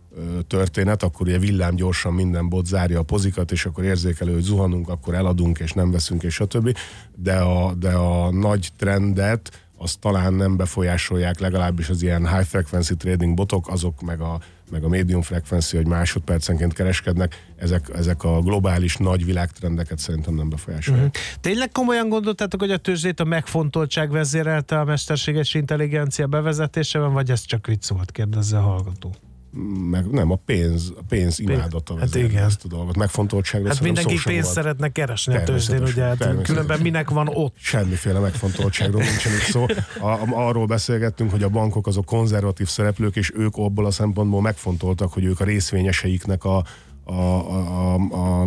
történet, 0.47 1.03
akkor 1.03 1.27
ugye 1.27 1.39
villám 1.39 1.75
gyorsan 1.75 2.13
minden 2.13 2.49
bot 2.49 2.67
zárja 2.67 2.99
a 2.99 3.03
pozikat, 3.03 3.53
és 3.53 3.67
akkor 3.67 3.85
érzékelő, 3.85 4.33
hogy 4.33 4.43
zuhanunk, 4.43 4.89
akkor 4.89 5.15
eladunk, 5.15 5.59
és 5.59 5.73
nem 5.73 5.91
veszünk, 5.91 6.23
és 6.23 6.35
stb. 6.35 6.77
De 7.17 7.37
a, 7.37 7.75
de 7.75 7.91
a 7.91 8.31
nagy 8.31 8.69
trendet 8.77 9.69
azt 9.77 9.99
talán 9.99 10.35
nem 10.35 10.57
befolyásolják, 10.57 11.41
legalábbis 11.41 11.89
az 11.89 12.03
ilyen 12.03 12.29
high 12.29 12.47
frequency 12.47 12.97
trading 12.97 13.35
botok, 13.35 13.69
azok 13.69 14.01
meg 14.01 14.21
a 14.21 14.41
meg 14.71 14.85
a 14.85 14.89
medium 14.89 15.23
frequency, 15.23 15.77
hogy 15.77 15.87
másodpercenként 15.87 16.73
kereskednek, 16.73 17.53
ezek, 17.57 17.89
ezek 17.95 18.25
a 18.25 18.41
globális 18.41 18.97
nagy 18.97 19.25
világtrendeket 19.25 19.99
szerintem 19.99 20.35
nem 20.35 20.49
befolyásolják. 20.49 21.07
Uh-huh. 21.07 21.41
Tényleg 21.41 21.71
komolyan 21.73 22.09
gondoltátok, 22.09 22.61
hogy 22.61 22.71
a 22.71 22.77
tőzsdét 22.77 23.21
a 23.21 23.25
megfontoltság 23.25 24.11
vezérelte 24.11 24.81
a 24.81 24.85
mesterséges 24.85 25.55
intelligencia 25.55 26.27
bevezetésében, 26.27 27.13
vagy 27.13 27.31
ez 27.31 27.41
csak 27.45 27.67
vicc 27.67 27.89
volt, 27.89 28.11
kérdezze 28.11 28.59
a 28.59 28.63
hallgató? 28.63 29.15
Meg 29.91 30.11
nem, 30.11 30.31
a 30.31 30.37
pénz, 30.37 30.93
a 30.97 31.03
pénz 31.09 31.41
imádata 31.41 31.99
hát 31.99 32.15
igen. 32.15 32.45
ezt 32.45 32.65
a 32.65 32.69
dolgot. 32.69 32.97
Megfontoltságra 32.97 33.69
Hát 33.69 33.81
mindenki 33.81 34.19
pénzt 34.25 34.53
szeretne 34.53 34.89
keresni 34.89 35.35
a 35.35 35.43
tőzsdén, 35.43 35.83
ugye, 35.83 36.03
hát 36.03 36.43
különben 36.43 36.81
minek 36.81 37.11
van 37.11 37.29
ott? 37.29 37.55
Semmiféle 37.59 38.19
megfontoltságról 38.19 39.03
nincsen 39.03 39.33
itt 39.33 39.39
szó. 39.39 39.67
A, 40.01 40.33
arról 40.33 40.67
beszélgettünk, 40.67 41.31
hogy 41.31 41.43
a 41.43 41.49
bankok 41.49 41.87
azok 41.87 42.05
konzervatív 42.05 42.67
szereplők, 42.67 43.17
és 43.17 43.33
ők 43.35 43.57
abból 43.57 43.87
a 43.87 43.91
szempontból 43.91 44.41
megfontoltak, 44.41 45.13
hogy 45.13 45.25
ők 45.25 45.41
a 45.41 45.45
részvényeseiknek 45.45 46.45
a, 46.45 46.65
a, 47.05 47.13
a, 47.13 47.95
a, 47.95 47.95
a 47.95 48.47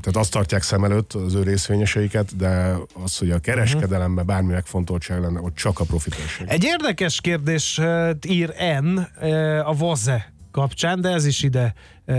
tehát 0.00 0.16
azt 0.16 0.30
tartják 0.30 0.62
szem 0.62 0.84
előtt 0.84 1.12
az 1.12 1.34
ő 1.34 1.42
részvényeseiket, 1.42 2.36
de 2.36 2.76
az, 3.04 3.18
hogy 3.18 3.30
a 3.30 3.38
kereskedelemben 3.38 4.26
bármi 4.26 4.52
megfontoltság 4.52 5.20
lenne, 5.20 5.40
ott 5.40 5.54
csak 5.54 5.80
a 5.80 5.84
profitőrség. 5.84 6.46
Egy 6.48 6.64
érdekes 6.64 7.20
kérdés 7.20 7.80
ír 8.28 8.54
N 8.80 8.98
a 9.64 9.74
Vaze 9.74 10.32
kapcsán, 10.50 11.00
de 11.00 11.08
ez 11.08 11.26
is 11.26 11.42
ide 11.42 11.74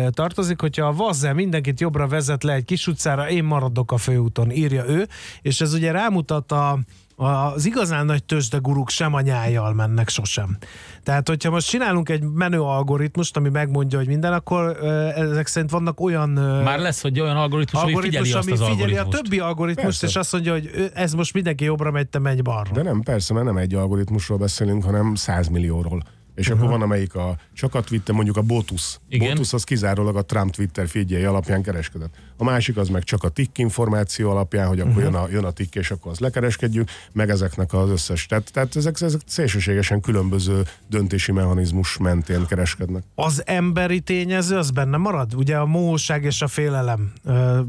tartozik, 0.09 0.61
hogyha 0.61 0.85
a 0.85 0.93
Vaze 0.93 1.33
mindenkit 1.33 1.79
jobbra 1.79 2.07
vezet 2.07 2.43
le 2.43 2.53
egy 2.53 2.65
kis 2.65 2.87
utcára, 2.87 3.29
én 3.29 3.43
maradok 3.43 3.91
a 3.91 3.97
főúton, 3.97 4.51
írja 4.51 4.85
ő, 4.85 5.07
és 5.41 5.61
ez 5.61 5.73
ugye 5.73 5.91
rámutat 5.91 6.51
a, 6.51 6.79
az 7.15 7.65
igazán 7.65 8.05
nagy 8.05 8.23
tőzsdeguruk 8.23 8.89
sem 8.89 9.13
a 9.13 9.21
nyájjal 9.21 9.73
mennek 9.73 10.09
sosem. 10.09 10.57
Tehát, 11.03 11.27
hogyha 11.27 11.49
most 11.49 11.69
csinálunk 11.69 12.09
egy 12.09 12.23
menő 12.23 12.61
algoritmust, 12.61 13.37
ami 13.37 13.49
megmondja, 13.49 13.97
hogy 13.97 14.07
minden, 14.07 14.33
akkor 14.33 14.77
ezek 15.15 15.47
szerint 15.47 15.71
vannak 15.71 15.99
olyan... 15.99 16.29
Már 16.63 16.79
lesz, 16.79 17.01
hogy 17.01 17.19
olyan 17.19 17.37
algoritmus, 17.37 17.81
algoritmus 17.81 18.15
ami 18.15 18.21
figyeli, 18.23 18.31
ami 18.31 18.51
azt 18.51 18.61
az 18.61 18.67
figyeli 18.67 18.97
a 18.97 19.03
többi 19.03 19.39
algoritmust, 19.39 19.99
persze. 19.99 20.07
és 20.07 20.15
azt 20.15 20.31
mondja, 20.31 20.51
hogy 20.51 20.91
ez 20.93 21.13
most 21.13 21.33
mindenki 21.33 21.63
jobbra 21.63 21.91
megy, 21.91 22.07
te 22.07 22.19
megy 22.19 22.41
balra. 22.41 22.71
De 22.71 22.83
nem, 22.83 23.01
persze, 23.01 23.33
mert 23.33 23.45
nem 23.45 23.57
egy 23.57 23.73
algoritmusról 23.73 24.37
beszélünk, 24.37 24.83
hanem 24.83 25.15
100 25.15 25.47
millióról 25.47 26.03
és 26.39 26.47
uh-huh. 26.47 26.61
akkor 26.61 26.77
van 26.77 26.81
amelyik 26.81 27.15
a, 27.15 27.37
csak 27.53 27.75
a 27.75 27.81
Twitter, 27.81 28.15
mondjuk 28.15 28.37
a 28.37 28.41
Botus. 28.41 28.99
Igen. 29.09 29.29
Botus 29.29 29.53
az 29.53 29.63
kizárólag 29.63 30.15
a 30.15 30.21
Trump 30.21 30.51
Twitter 30.55 30.87
figyelj 30.87 31.25
alapján 31.25 31.61
kereskedett. 31.61 32.13
A 32.37 32.43
másik 32.43 32.77
az 32.77 32.89
meg 32.89 33.03
csak 33.03 33.23
a 33.23 33.29
tick 33.29 33.57
információ 33.57 34.29
alapján, 34.29 34.67
hogy 34.67 34.79
akkor 34.79 34.91
uh-huh. 34.91 35.05
jön, 35.11 35.15
a, 35.15 35.27
jön 35.31 35.43
a 35.43 35.51
tick, 35.51 35.75
és 35.75 35.91
akkor 35.91 36.11
az 36.11 36.19
lekereskedjük, 36.19 36.89
meg 37.11 37.29
ezeknek 37.29 37.73
az 37.73 37.89
összes. 37.89 38.25
Tehát, 38.25 38.51
tehát 38.53 38.75
ezek, 38.75 39.01
ezek 39.01 39.21
szélsőségesen 39.25 40.01
különböző 40.01 40.63
döntési 40.87 41.31
mechanizmus 41.31 41.97
mentén 41.97 42.45
kereskednek. 42.45 43.03
Az 43.15 43.43
emberi 43.45 43.99
tényező, 43.99 44.57
az 44.57 44.71
benne 44.71 44.97
marad? 44.97 45.35
Ugye 45.35 45.57
a 45.57 45.65
mohóság 45.65 46.23
és 46.23 46.41
a 46.41 46.47
félelem. 46.47 47.11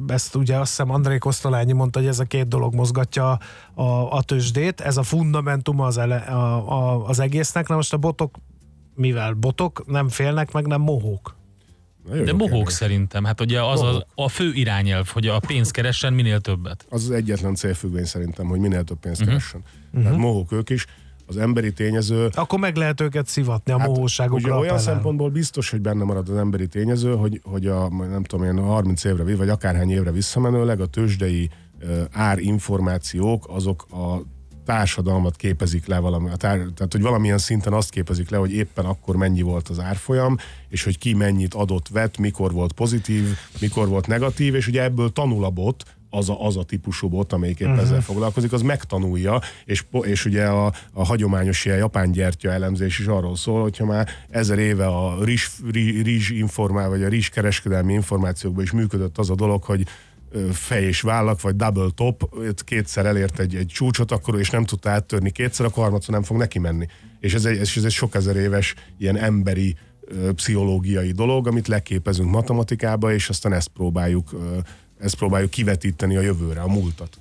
Ezt 0.06 0.34
ugye 0.34 0.58
azt 0.58 0.68
hiszem 0.68 0.90
André 0.90 1.18
Kosztolányi 1.18 1.72
mondta, 1.72 1.98
hogy 1.98 2.08
ez 2.08 2.18
a 2.18 2.24
két 2.24 2.48
dolog 2.48 2.74
mozgatja 2.74 3.38
a, 3.74 3.82
a 4.16 4.22
tőzsdét. 4.22 4.80
Ez 4.80 4.96
a 4.96 5.02
fundamentum 5.02 5.80
az, 5.80 5.98
ele, 5.98 6.16
a, 6.16 6.72
a, 6.72 7.06
az 7.06 7.20
egésznek. 7.20 7.68
Na 7.68 7.74
most 7.74 7.92
a 7.92 7.96
botok 7.96 8.36
mivel 8.94 9.32
botok, 9.32 9.86
nem 9.86 10.08
félnek, 10.08 10.52
meg 10.52 10.66
nem 10.66 10.80
mohók. 10.80 11.38
De 12.24 12.32
mohók 12.32 12.70
szerintem. 12.70 13.24
Hát 13.24 13.40
ugye 13.40 13.62
az 13.62 13.80
a, 13.80 14.06
a 14.14 14.28
fő 14.28 14.52
irányelv, 14.52 15.08
hogy 15.08 15.26
a 15.26 15.38
pénzt 15.46 15.70
keressen 15.70 16.12
minél 16.12 16.40
többet. 16.40 16.86
Az 16.88 17.02
az 17.02 17.10
egyetlen 17.10 17.54
célfüggvény 17.54 18.04
szerintem, 18.04 18.46
hogy 18.46 18.60
minél 18.60 18.84
több 18.84 18.98
pénzt 18.98 19.20
uh-huh. 19.20 19.36
keressen. 19.36 19.62
Uh-huh. 19.86 20.02
Tehát 20.02 20.18
mohók 20.18 20.52
ők 20.52 20.70
is. 20.70 20.86
Az 21.26 21.36
emberi 21.36 21.72
tényező... 21.72 22.28
Akkor 22.34 22.58
meg 22.58 22.76
lehet 22.76 23.00
őket 23.00 23.26
szivatni 23.26 23.72
a 23.72 23.78
hát, 23.78 23.88
mohóságokra. 23.88 24.48
Ugye 24.48 24.60
olyan 24.60 24.78
szempontból 24.78 25.30
biztos, 25.30 25.70
hogy 25.70 25.80
benne 25.80 26.04
marad 26.04 26.28
az 26.28 26.36
emberi 26.36 26.66
tényező, 26.66 27.14
hogy, 27.14 27.40
hogy 27.44 27.66
a, 27.66 27.88
nem 27.88 28.24
tudom 28.24 28.44
én, 28.44 28.58
30 28.64 29.04
évre, 29.04 29.36
vagy 29.36 29.48
akárhány 29.48 29.90
évre 29.90 30.10
visszamenőleg 30.10 30.80
a 30.80 30.86
tőzsdei 30.86 31.50
árinformációk 32.10 33.44
azok 33.48 33.86
a 33.90 34.22
társadalmat 34.70 35.36
képezik 35.36 35.86
le 35.86 35.98
valami, 35.98 36.30
a 36.30 36.36
tár, 36.36 36.56
tehát 36.56 36.92
hogy 36.92 37.00
valamilyen 37.00 37.38
szinten 37.38 37.72
azt 37.72 37.90
képezik 37.90 38.30
le, 38.30 38.36
hogy 38.36 38.52
éppen 38.52 38.84
akkor 38.84 39.16
mennyi 39.16 39.42
volt 39.42 39.68
az 39.68 39.80
árfolyam, 39.80 40.36
és 40.68 40.84
hogy 40.84 40.98
ki 40.98 41.14
mennyit 41.14 41.54
adott, 41.54 41.88
vett, 41.88 42.18
mikor 42.18 42.52
volt 42.52 42.72
pozitív, 42.72 43.24
mikor 43.60 43.88
volt 43.88 44.06
negatív, 44.06 44.54
és 44.54 44.66
ugye 44.66 44.82
ebből 44.82 45.12
tanul 45.12 45.44
a 45.44 45.50
bot, 45.50 45.84
az 46.10 46.28
a, 46.28 46.46
az 46.46 46.56
a 46.56 46.62
típusú 46.62 47.08
bot, 47.08 47.32
amelyik 47.32 47.60
épp 47.60 47.66
uh-huh. 47.66 47.82
ezzel 47.82 48.00
foglalkozik, 48.00 48.52
az 48.52 48.62
megtanulja, 48.62 49.40
és, 49.64 49.84
és 50.02 50.24
ugye 50.24 50.44
a, 50.46 50.72
a 50.92 51.04
hagyományos 51.04 51.64
ilyen 51.64 51.78
japán 51.78 52.12
gyertya 52.12 52.50
elemzés 52.50 52.98
is 52.98 53.06
arról 53.06 53.36
szól, 53.36 53.62
hogyha 53.62 53.84
már 53.84 54.08
ezer 54.28 54.58
éve 54.58 54.86
a 54.86 55.24
rizs, 55.24 55.48
rizs 56.02 56.30
informál, 56.30 56.88
vagy 56.88 57.02
a 57.02 57.08
rizs 57.08 57.28
kereskedelmi 57.28 57.92
információkban 57.92 58.64
is 58.64 58.70
működött 58.70 59.18
az 59.18 59.30
a 59.30 59.34
dolog, 59.34 59.62
hogy 59.62 59.86
fej 60.52 60.84
és 60.84 61.00
vállak, 61.00 61.40
vagy 61.40 61.56
double 61.56 61.88
top, 61.94 62.34
kétszer 62.64 63.06
elért 63.06 63.38
egy, 63.38 63.54
egy 63.54 63.66
csúcsot, 63.66 64.12
akkor 64.12 64.38
és 64.38 64.50
nem 64.50 64.64
tudta 64.64 64.90
áttörni 64.90 65.30
kétszer, 65.30 65.66
akkor 65.66 65.82
harmadszor 65.82 66.14
nem 66.14 66.22
fog 66.22 66.36
neki 66.36 66.58
menni. 66.58 66.86
És 67.20 67.34
ez 67.34 67.44
egy, 67.44 67.58
ez 67.58 67.84
egy 67.84 67.90
sok 67.90 68.14
ezer 68.14 68.36
éves 68.36 68.74
ilyen 68.98 69.16
emberi 69.16 69.76
pszichológiai 70.34 71.12
dolog, 71.12 71.46
amit 71.46 71.68
leképezünk 71.68 72.30
matematikába, 72.30 73.12
és 73.12 73.28
aztán 73.28 73.52
ezt 73.52 73.68
próbáljuk, 73.68 74.30
ezt 74.98 75.14
próbáljuk 75.14 75.50
kivetíteni 75.50 76.16
a 76.16 76.20
jövőre, 76.20 76.60
a 76.60 76.68
múltat. 76.68 77.20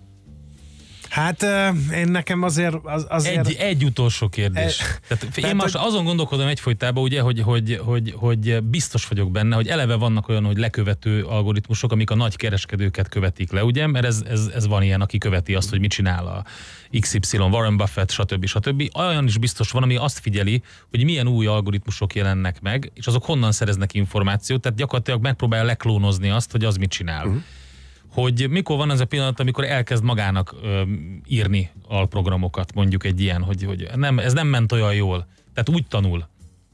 Hát 1.09 1.45
én 1.93 2.07
nekem 2.07 2.43
azért... 2.43 2.75
Az, 2.83 3.05
azért... 3.09 3.47
Egy, 3.47 3.55
egy 3.55 3.83
utolsó 3.83 4.29
kérdés. 4.29 4.79
E, 4.79 5.15
Tehát 5.15 5.37
én 5.37 5.55
most 5.55 5.75
hogy... 5.75 5.87
azon 5.87 6.03
gondolkodom 6.03 6.47
egyfolytában, 6.47 7.03
ugye, 7.03 7.21
hogy, 7.21 7.41
hogy, 7.41 7.79
hogy, 7.83 8.13
hogy 8.17 8.63
biztos 8.63 9.07
vagyok 9.07 9.31
benne, 9.31 9.55
hogy 9.55 9.67
eleve 9.67 9.95
vannak 9.95 10.27
olyan, 10.27 10.45
hogy 10.45 10.57
lekövető 10.57 11.23
algoritmusok, 11.23 11.91
amik 11.91 12.09
a 12.09 12.15
nagy 12.15 12.35
kereskedőket 12.35 13.09
követik 13.09 13.51
le, 13.51 13.63
ugye? 13.63 13.87
Mert 13.87 14.05
ez, 14.05 14.23
ez, 14.29 14.49
ez 14.55 14.67
van 14.67 14.83
ilyen, 14.83 15.01
aki 15.01 15.17
követi 15.17 15.55
azt, 15.55 15.69
hogy 15.69 15.79
mit 15.79 15.91
csinál 15.91 16.27
a 16.27 16.43
XY, 16.99 17.37
Warren 17.37 17.77
Buffett, 17.77 18.11
stb. 18.11 18.45
stb. 18.45 18.89
Olyan 18.95 19.25
is 19.25 19.37
biztos 19.37 19.71
van, 19.71 19.83
ami 19.83 19.95
azt 19.95 20.19
figyeli, 20.19 20.63
hogy 20.89 21.03
milyen 21.03 21.27
új 21.27 21.45
algoritmusok 21.45 22.15
jelennek 22.15 22.61
meg, 22.61 22.91
és 22.93 23.07
azok 23.07 23.25
honnan 23.25 23.51
szereznek 23.51 23.93
információt, 23.93 24.61
tehát 24.61 24.77
gyakorlatilag 24.77 25.21
megpróbálja 25.21 25.65
leklónozni 25.65 26.29
azt, 26.29 26.51
hogy 26.51 26.63
az 26.63 26.75
mit 26.75 26.89
csinál. 26.89 27.25
Uh-huh 27.25 27.43
hogy 28.21 28.49
mikor 28.49 28.77
van 28.77 28.89
az 28.89 28.99
a 28.99 29.05
pillanat, 29.05 29.39
amikor 29.39 29.63
elkezd 29.63 30.03
magának 30.03 30.55
ö, 30.63 30.82
írni 31.27 31.69
alprogramokat, 31.88 32.73
mondjuk 32.73 33.03
egy 33.03 33.21
ilyen, 33.21 33.41
hogy, 33.41 33.63
hogy 33.63 33.89
nem, 33.95 34.19
ez 34.19 34.34
nem 34.34 34.47
ment 34.47 34.71
olyan 34.71 34.93
jól. 34.93 35.27
Tehát 35.53 35.69
úgy 35.69 35.88
tanul. 35.88 36.27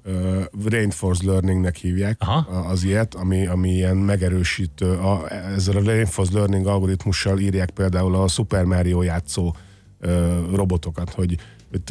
Uh, 0.07 0.43
reinforced 0.65 1.25
learningnek 1.25 1.75
hívják 1.75 2.17
Aha. 2.19 2.37
az 2.67 2.83
ilyet, 2.83 3.15
ami, 3.15 3.47
ami 3.47 3.69
ilyen 3.69 3.97
megerősítő. 3.97 4.91
A, 4.91 5.31
ezzel 5.31 5.75
a 5.75 5.83
reinforced 5.83 6.33
learning 6.33 6.67
algoritmussal 6.67 7.39
írják 7.39 7.69
például 7.69 8.15
a 8.15 8.27
Super 8.27 8.63
Mario 8.63 9.01
játszó 9.01 9.55
uh, 10.01 10.11
robotokat, 10.53 11.09
hogy 11.09 11.25
hogy 11.25 11.37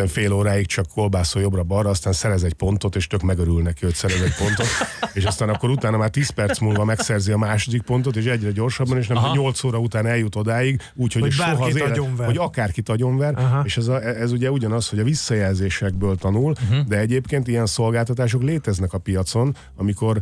fél 0.07 0.33
óráig 0.33 0.67
csak 0.67 0.87
kolbászol 0.95 1.43
jobbra-balra, 1.43 1.91
aztán 1.91 2.13
szerez 2.13 2.43
egy 2.45 2.53
pontot, 2.55 2.97
és 2.97 3.07
tök 3.07 3.23
megörül 3.23 3.63
neki, 3.63 3.85
hogy 3.85 3.95
szerez 3.95 4.21
egy 4.21 4.35
pontot, 4.35 4.67
és 5.19 5.25
aztán 5.25 5.49
akkor 5.49 5.71
utána 5.71 5.97
már 5.97 6.11
10 6.11 6.31
perc 6.31 6.59
múlva 6.59 6.85
megszerzi 6.85 7.33
a 7.33 7.37
második 7.37 7.83
pontot, 7.83 8.17
és 8.17 8.25
egyre 8.25 8.51
gyorsabban, 8.51 8.99
és 8.99 9.07
nem 9.07 9.17
Aha. 9.17 9.35
8 9.35 9.65
óra 9.65 9.79
után 9.79 10.07
eljut 10.07 10.37
odáig, 10.37 10.81
úgyhogy 10.95 11.23
hogy 11.23 11.33
soha 11.33 11.65
az 11.65 11.77
élet, 11.77 12.01
hogy 12.17 12.37
akárkit 12.37 12.89
agyonver, 12.89 13.35
Aha. 13.37 13.63
és 13.65 13.77
ez, 13.77 13.87
a, 13.89 14.03
ez 14.03 14.33
ugye 14.33 14.51
ugyanaz, 14.51 14.89
hogy 14.89 14.99
a 14.99 15.05
visszajelzésekből 15.05 16.17
tanul, 16.17 16.51
uh-huh. 16.51 16.87
de 16.87 16.99
egyébként 16.99 17.49
ilyen 17.49 17.67
szolgáltatások 17.67 18.43
léteznek 18.43 18.93
a 18.93 18.99
piacon, 18.99 19.57
amikor 19.77 20.19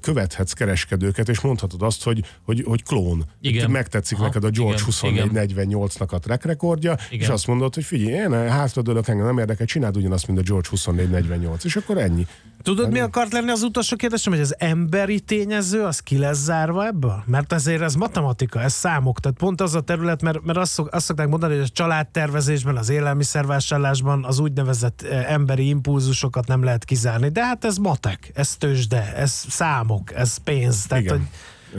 követhetsz 0.00 0.52
kereskedőket, 0.52 1.28
és 1.28 1.40
mondhatod 1.40 1.82
azt, 1.82 2.02
hogy, 2.02 2.24
hogy, 2.42 2.62
hogy 2.66 2.82
klón. 2.82 3.24
Igen. 3.40 3.70
Megtetszik 3.70 4.16
Aha, 4.16 4.26
neked 4.26 4.44
a 4.44 4.50
George 4.50 4.82
2448-nak 4.86 6.08
a 6.08 6.18
track 6.18 6.44
rekordja, 6.44 6.96
igen. 7.10 7.20
és 7.20 7.28
azt 7.28 7.46
mondod, 7.46 7.74
hogy 7.74 7.84
figyelj, 7.84 8.12
én 8.12 8.30
hátradőlök, 8.50 9.08
engem 9.08 9.26
nem 9.26 9.38
érdekel, 9.38 9.66
csináld 9.66 9.96
ugyanazt, 9.96 10.26
mint 10.26 10.38
a 10.38 10.42
George 10.42 10.68
2448, 10.68 11.64
és 11.64 11.76
akkor 11.76 11.98
ennyi. 11.98 12.26
Tudod, 12.64 12.90
mi 12.90 13.00
akart 13.00 13.32
lenni 13.32 13.50
az 13.50 13.62
utolsó 13.62 13.96
kérdésem, 13.96 14.32
hogy 14.32 14.42
az 14.42 14.54
emberi 14.58 15.20
tényező, 15.20 15.82
az 15.82 16.00
ki 16.00 16.18
lesz 16.18 16.42
zárva 16.42 16.86
ebből? 16.86 17.22
Mert 17.26 17.52
azért 17.52 17.82
ez 17.82 17.94
matematika, 17.94 18.60
ez 18.60 18.72
számok, 18.72 19.20
tehát 19.20 19.38
pont 19.38 19.60
az 19.60 19.74
a 19.74 19.80
terület, 19.80 20.22
mert, 20.22 20.44
mert 20.44 20.58
azt, 20.58 20.72
szok, 20.72 20.94
azt 20.94 21.04
szokták 21.04 21.28
mondani, 21.28 21.54
hogy 21.54 21.62
a 21.62 21.68
családtervezésben, 21.68 22.76
az 22.76 22.88
élelmiszervásárlásban 22.88 24.24
az 24.24 24.38
úgynevezett 24.38 25.02
emberi 25.26 25.68
impulzusokat 25.68 26.46
nem 26.46 26.62
lehet 26.62 26.84
kizárni, 26.84 27.28
de 27.28 27.44
hát 27.44 27.64
ez 27.64 27.76
matek, 27.76 28.30
ez 28.34 28.56
tőzsde, 28.56 29.14
ez 29.16 29.44
számok, 29.64 30.14
ez 30.14 30.36
pénz, 30.36 30.86
tehát 30.86 31.04
Igen. 31.04 31.16
hogy 31.18 31.28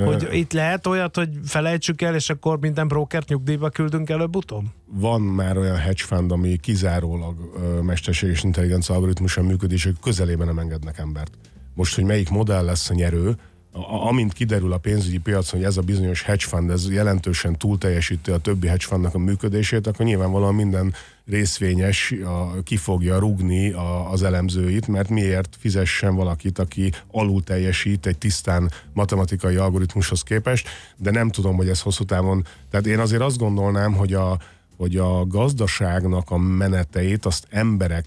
hogy 0.06 0.34
itt 0.34 0.54
lehet 0.54 0.88
olyat, 0.88 1.16
hogy 1.16 1.30
felejtsük 1.46 2.02
el, 2.02 2.16
és 2.16 2.30
akkor 2.30 2.60
minden 2.60 2.88
brokert 2.88 3.30
nyugdíjba 3.30 3.70
küldünk 3.70 4.10
előbb-utóbb? 4.10 4.64
Van 4.86 5.22
már 5.22 5.58
olyan 5.58 5.78
hedge 5.78 6.04
fund, 6.04 6.32
ami 6.32 6.58
kizárólag 6.58 7.36
mesterséges 7.82 8.44
intelligencia 8.44 8.96
algoritmusan 8.96 9.46
működik, 9.46 9.78
és 9.78 9.90
közelében 10.02 10.48
nem 10.48 10.60
engednek 10.60 10.98
embert. 10.98 11.32
Most, 11.74 11.96
hogy 11.96 12.04
melyik 12.04 12.30
modell 12.30 12.64
lesz 12.64 12.90
a 12.90 12.94
nyerő, 12.94 13.36
amint 14.08 14.34
kiderül 14.34 14.74
a 14.74 14.78
pénzügyi 14.78 15.18
piacon, 15.18 15.60
hogy 15.60 15.70
ez 15.70 15.78
a 15.78 15.82
bizonyos 15.82 16.22
hedge 16.22 16.46
fund, 16.46 16.70
ez 16.70 16.92
jelentősen 16.92 17.58
túl 17.58 17.78
teljesíti 17.78 18.32
a 18.32 18.38
többi 18.38 18.68
hedge 18.68 18.86
fundnak 18.86 19.14
a 19.14 19.18
működését, 19.18 19.88
akkor 19.88 20.06
nyilvánvalóan 20.06 20.56
minden 20.56 20.94
részvényes 21.26 22.14
a, 22.26 22.64
ki 22.64 22.78
fogja 22.78 23.20
rugni 23.20 23.72
a, 23.72 24.12
az 24.12 24.24
elemzőit, 24.24 24.88
mert 24.88 25.10
miért 25.10 25.56
fizessen 25.60 26.16
valakit, 26.16 26.60
aki 26.60 26.92
alul 27.12 27.44
teljesít 27.44 28.06
egy 28.06 28.18
tisztán 28.18 28.72
matematikai 28.94 29.56
algoritmushoz 29.56 30.22
képest, 30.22 30.70
de 30.98 31.12
nem 31.12 31.30
tudom, 31.30 31.56
hogy 31.56 31.70
ez 31.70 31.82
hosszú 31.82 32.04
távon, 32.04 32.46
tehát 32.70 32.86
én 32.86 33.00
azért 33.00 33.22
azt 33.22 33.38
gondolnám, 33.38 33.94
hogy 33.94 34.14
a, 34.14 34.40
hogy 34.78 34.98
a 34.98 35.28
gazdaságnak 35.28 36.32
a 36.32 36.38
meneteit 36.38 37.26
azt 37.26 37.48
emberek 37.50 38.06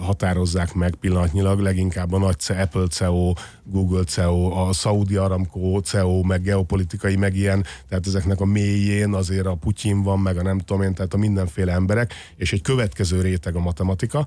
határozzák 0.00 0.74
meg 0.74 0.94
pillanatnyilag, 0.94 1.60
leginkább 1.60 2.12
a 2.12 2.18
nagy 2.18 2.36
Apple 2.48 2.86
CEO, 2.86 3.32
Google 3.64 4.04
CEO, 4.04 4.50
a 4.52 4.72
Saudi 4.72 5.16
Aramco 5.16 5.80
CEO, 5.80 6.22
meg 6.22 6.42
geopolitikai, 6.42 7.16
meg 7.16 7.36
ilyen, 7.36 7.64
tehát 7.88 8.06
ezeknek 8.06 8.40
a 8.40 8.44
mélyén 8.44 9.14
azért 9.14 9.46
a 9.46 9.54
Putyin 9.54 10.02
van, 10.02 10.18
meg 10.18 10.36
a 10.36 10.42
nem 10.42 10.58
tudom 10.58 10.82
én, 10.82 10.94
tehát 10.94 11.14
a 11.14 11.16
mindenféle 11.16 11.72
emberek, 11.72 12.14
és 12.36 12.52
egy 12.52 12.62
következő 12.62 13.20
réteg 13.20 13.56
a 13.56 13.60
matematika, 13.60 14.26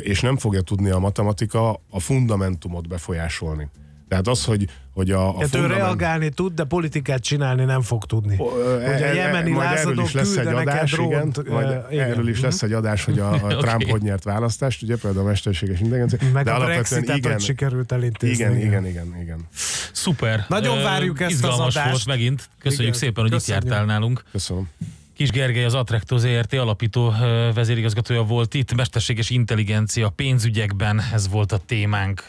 és 0.00 0.20
nem 0.20 0.36
fogja 0.36 0.60
tudni 0.60 0.90
a 0.90 0.98
matematika 0.98 1.80
a 1.90 2.00
fundamentumot 2.00 2.88
befolyásolni. 2.88 3.68
Tehát 4.08 4.28
az, 4.28 4.44
hogy, 4.44 4.68
hogy 4.92 5.10
a, 5.10 5.28
a 5.28 5.38
hát 5.38 5.48
fundament... 5.48 5.72
ő 5.72 5.76
reagálni 5.76 6.30
tud, 6.30 6.54
de 6.54 6.64
politikát 6.64 7.22
csinálni 7.22 7.64
nem 7.64 7.82
fog 7.82 8.04
tudni. 8.04 8.36
O, 8.38 8.60
e, 8.60 8.92
hogy 8.92 9.02
a 9.02 9.06
e, 9.06 9.14
jemeni 9.14 9.50
majd 9.50 9.76
erről 9.76 10.00
is 10.00 10.12
lesz 10.12 10.36
egy 10.36 10.46
adás, 10.46 10.92
igen, 10.92 11.32
majd 11.48 11.70
e, 11.70 11.86
igen. 11.90 12.10
erről 12.10 12.28
is 12.28 12.40
lesz 12.40 12.62
egy 12.62 12.72
adás, 12.72 13.04
hogy 13.04 13.18
a, 13.18 13.32
a 13.32 13.34
okay. 13.34 13.56
Trump 13.62 13.88
hogy 13.88 14.02
nyert 14.02 14.24
választást, 14.24 14.82
ugye 14.82 14.96
például 14.96 15.24
a 15.24 15.28
mesterséges 15.28 15.80
intelligencia. 15.80 16.18
Meg 16.32 16.44
de 16.44 16.52
a 16.52 16.64
Brexitet 16.64 17.16
igen, 17.16 17.38
sikerült 17.38 17.92
elintézni. 17.92 18.34
Igen, 18.34 18.56
igen, 18.56 18.86
igen, 18.86 19.16
igen. 19.22 19.48
Szuper. 19.92 20.44
Nagyon 20.48 20.82
várjuk 20.82 21.20
ezt 21.20 21.44
az 21.44 21.58
adást. 21.58 21.90
volt 21.90 22.06
megint. 22.06 22.48
Köszönjük 22.58 22.94
igen, 22.94 22.98
szépen, 22.98 23.22
hogy 23.22 23.32
köszönjük. 23.32 23.64
itt 23.64 23.70
jártál 23.70 23.86
nálunk. 23.86 24.24
Köszönöm. 24.32 24.68
Kis 25.16 25.30
Gergely, 25.30 25.64
az 25.64 25.74
Attracto 25.74 26.18
ZRT 26.18 26.52
alapító 26.52 27.14
vezérigazgatója 27.54 28.22
volt 28.22 28.54
itt, 28.54 28.74
mesterséges 28.74 29.30
intelligencia 29.30 30.08
pénzügyekben, 30.08 31.02
ez 31.12 31.28
volt 31.28 31.52
a 31.52 31.58
témánk 31.66 32.24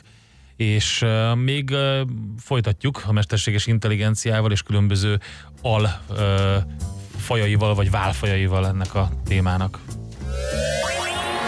és 0.58 1.06
még 1.36 1.76
folytatjuk 2.40 3.04
a 3.08 3.12
mesterséges 3.12 3.68
intelligenciával 3.68 4.52
és 4.52 4.62
különböző 4.62 5.20
al 5.62 6.02
fajaival 7.18 7.76
vagy 7.76 7.92
válfajaival 7.92 8.68
ennek 8.68 8.96
a 8.96 9.10
témának. 9.26 9.80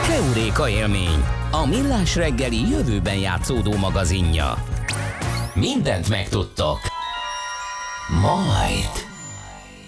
Heuréka 0.08 0.70
élmény, 0.70 1.24
a 1.52 1.66
millás 1.66 2.16
reggeli 2.16 2.70
jövőben 2.70 3.18
játszódó 3.18 3.78
magazinja. 3.78 4.64
Mindent 5.54 6.10
megtudtok. 6.10 6.80
Majd. 8.22 9.08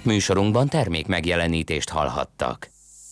Műsorunkban 0.04 0.68
termék 0.68 1.08
megjelenítést 1.08 1.90
hallhattak. 1.90 2.70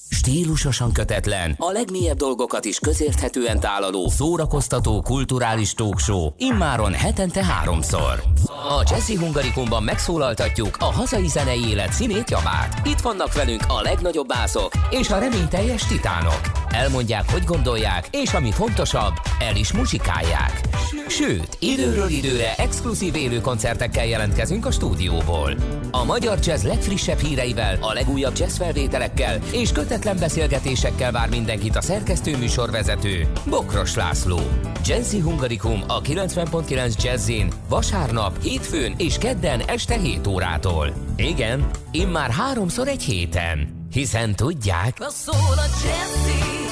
Stílusosan 0.09 0.91
kötetlen, 0.91 1.55
a 1.57 1.71
legmélyebb 1.71 2.17
dolgokat 2.17 2.65
is 2.65 2.79
közérthetően 2.79 3.59
tálaló, 3.59 4.09
szórakoztató, 4.09 5.01
kulturális 5.01 5.73
talkshow, 5.73 6.29
immáron 6.37 6.93
hetente 6.93 7.45
háromszor. 7.45 8.23
A 8.45 8.83
Jazzy 8.89 9.15
Hungarikumban 9.15 9.83
megszólaltatjuk 9.83 10.77
a 10.79 10.85
hazai 10.85 11.27
zenei 11.27 11.67
élet 11.67 11.93
színét 11.93 12.29
javát. 12.29 12.87
Itt 12.87 12.99
vannak 12.99 13.33
velünk 13.33 13.63
a 13.67 13.81
legnagyobb 13.81 14.27
bászok 14.27 14.71
és 14.89 15.09
a 15.09 15.19
reményteljes 15.19 15.85
titánok. 15.85 16.58
Elmondják, 16.79 17.31
hogy 17.31 17.43
gondolják, 17.43 18.07
és 18.11 18.33
ami 18.33 18.51
fontosabb, 18.51 19.13
el 19.39 19.55
is 19.55 19.73
muzsikálják. 19.73 20.61
Sőt, 21.07 21.57
időről 21.59 22.09
időre 22.09 22.55
exkluzív 22.55 23.15
élő 23.15 23.41
koncertekkel 23.41 24.05
jelentkezünk 24.05 24.65
a 24.65 24.71
stúdióból. 24.71 25.55
A 25.91 26.03
magyar 26.03 26.37
jazz 26.43 26.63
legfrissebb 26.63 27.17
híreivel, 27.17 27.77
a 27.81 27.93
legújabb 27.93 28.37
jazz 28.37 28.57
felvételekkel 28.57 29.39
és 29.51 29.71
kötetlen 29.71 30.17
beszélgetésekkel 30.19 31.11
vár 31.11 31.29
mindenkit 31.29 31.75
a 31.75 31.81
szerkesztő 31.81 32.37
műsorvezető, 32.37 33.31
Bokros 33.49 33.95
László. 33.95 34.39
Jazzy 34.85 35.19
Hungarikum 35.19 35.83
a 35.87 36.01
90.9 36.01 37.03
Jazzin 37.03 37.51
vasárnap, 37.69 38.41
hétfőn 38.41 38.93
és 38.97 39.17
kedden 39.17 39.61
este 39.65 39.97
7 39.97 40.27
órától. 40.27 40.93
Igen, 41.15 41.69
immár 41.91 42.29
háromszor 42.29 42.87
egy 42.87 43.03
héten. 43.03 43.77
Hiszen 43.91 44.35
tudják... 44.35 44.97
Szól 45.09 45.57
a 45.57 45.65
Jazzy, 45.83 46.68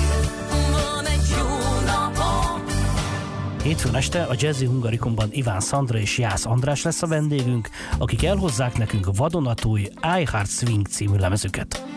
Hétfőn 3.63 3.95
este 3.95 4.23
a 4.23 4.33
Jazzy 4.37 4.65
Hungarikumban 4.65 5.29
Iván 5.31 5.59
Szandra 5.59 5.97
és 5.97 6.17
Jász 6.17 6.45
András 6.45 6.83
lesz 6.83 7.01
a 7.01 7.07
vendégünk, 7.07 7.69
akik 7.97 8.23
elhozzák 8.23 8.77
nekünk 8.77 9.15
vadonatúj 9.15 9.81
I 10.19 10.27
Heart 10.31 10.49
Swing 10.49 10.87
című 10.87 11.17
lemezüket. 11.17 11.96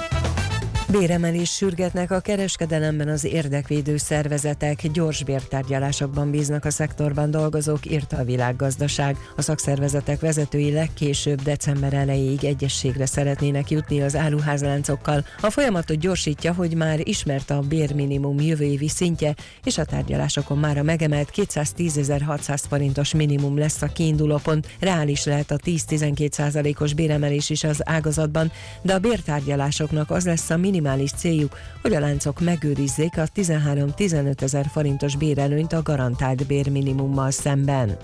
Béremelés 0.91 1.49
sürgetnek 1.51 2.11
a 2.11 2.19
kereskedelemben 2.19 3.07
az 3.07 3.23
érdekvédő 3.25 3.97
szervezetek, 3.97 4.87
gyors 4.91 5.23
bértárgyalásokban 5.23 6.31
bíznak 6.31 6.65
a 6.65 6.69
szektorban 6.69 7.31
dolgozók, 7.31 7.85
írta 7.91 8.17
a 8.17 8.23
világgazdaság. 8.23 9.17
A 9.35 9.41
szakszervezetek 9.41 10.19
vezetői 10.19 10.71
legkésőbb 10.71 11.41
december 11.41 11.93
elejéig 11.93 12.43
egyességre 12.43 13.05
szeretnének 13.05 13.69
jutni 13.69 14.01
az 14.01 14.15
áruházláncokkal. 14.15 15.25
A 15.41 15.49
folyamatot 15.49 15.99
gyorsítja, 15.99 16.53
hogy 16.53 16.75
már 16.75 17.07
ismert 17.07 17.49
a 17.49 17.59
bérminimum 17.59 18.39
jövő 18.39 18.63
évi 18.63 18.87
szintje, 18.87 19.35
és 19.63 19.77
a 19.77 19.85
tárgyalásokon 19.85 20.57
már 20.57 20.77
a 20.77 20.83
megemelt 20.83 21.31
210.600 21.35 22.61
forintos 22.69 23.13
minimum 23.13 23.57
lesz 23.57 23.81
a 23.81 23.87
kiinduló 23.87 24.39
pont. 24.43 24.67
Reális 24.79 25.25
lehet 25.25 25.51
a 25.51 25.57
10-12 25.57 26.31
százalékos 26.31 26.93
béremelés 26.93 27.49
is 27.49 27.63
az 27.63 27.81
ágazatban, 27.83 28.51
de 28.81 28.93
a 28.93 28.99
bértárgyalásoknak 28.99 30.11
az 30.11 30.25
lesz 30.25 30.49
a 30.49 30.57
minimum 30.57 30.79
minimális 30.81 31.11
céljuk, 31.11 31.57
hogy 31.81 31.93
a 31.93 31.99
láncok 31.99 32.39
megőrizzék 32.39 33.17
a 33.17 33.27
13-15 33.35 34.41
ezer 34.41 34.65
forintos 34.71 35.15
bérelőnyt 35.15 35.73
a 35.73 35.81
garantált 35.81 36.47
bérminimummal 36.47 37.31
szemben. 37.31 37.97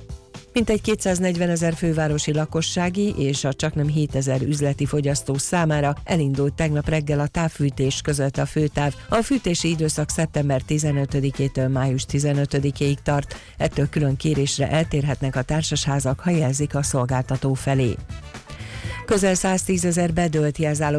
Mintegy 0.54 0.82
240 0.82 1.50
ezer 1.50 1.74
fővárosi 1.74 2.34
lakossági 2.34 3.14
és 3.18 3.44
a 3.44 3.54
csaknem 3.54 3.88
7 3.88 4.16
ezer 4.16 4.42
üzleti 4.42 4.86
fogyasztó 4.86 5.38
számára 5.38 5.96
elindult 6.04 6.54
tegnap 6.54 6.90
reggel 6.90 7.20
a 7.20 7.28
távfűtés 7.28 8.02
között 8.02 8.38
a 8.38 8.46
főtáv. 8.46 8.96
A 9.10 9.22
fűtési 9.22 9.70
időszak 9.70 10.10
szeptember 10.10 10.62
15-től 10.68 11.72
május 11.72 12.06
15-ig 12.12 12.98
tart, 13.04 13.36
ettől 13.58 13.90
külön 13.90 14.16
kérésre 14.16 14.70
eltérhetnek 14.70 15.36
a 15.36 15.42
társasházak, 15.42 16.20
ha 16.20 16.30
jelzik 16.30 16.76
a 16.76 16.84
szolgáltató 16.84 17.54
felé. 17.54 17.96
Közel 19.08 19.34
110 19.34 19.86
ezer 19.86 20.14
bedölt 20.14 20.58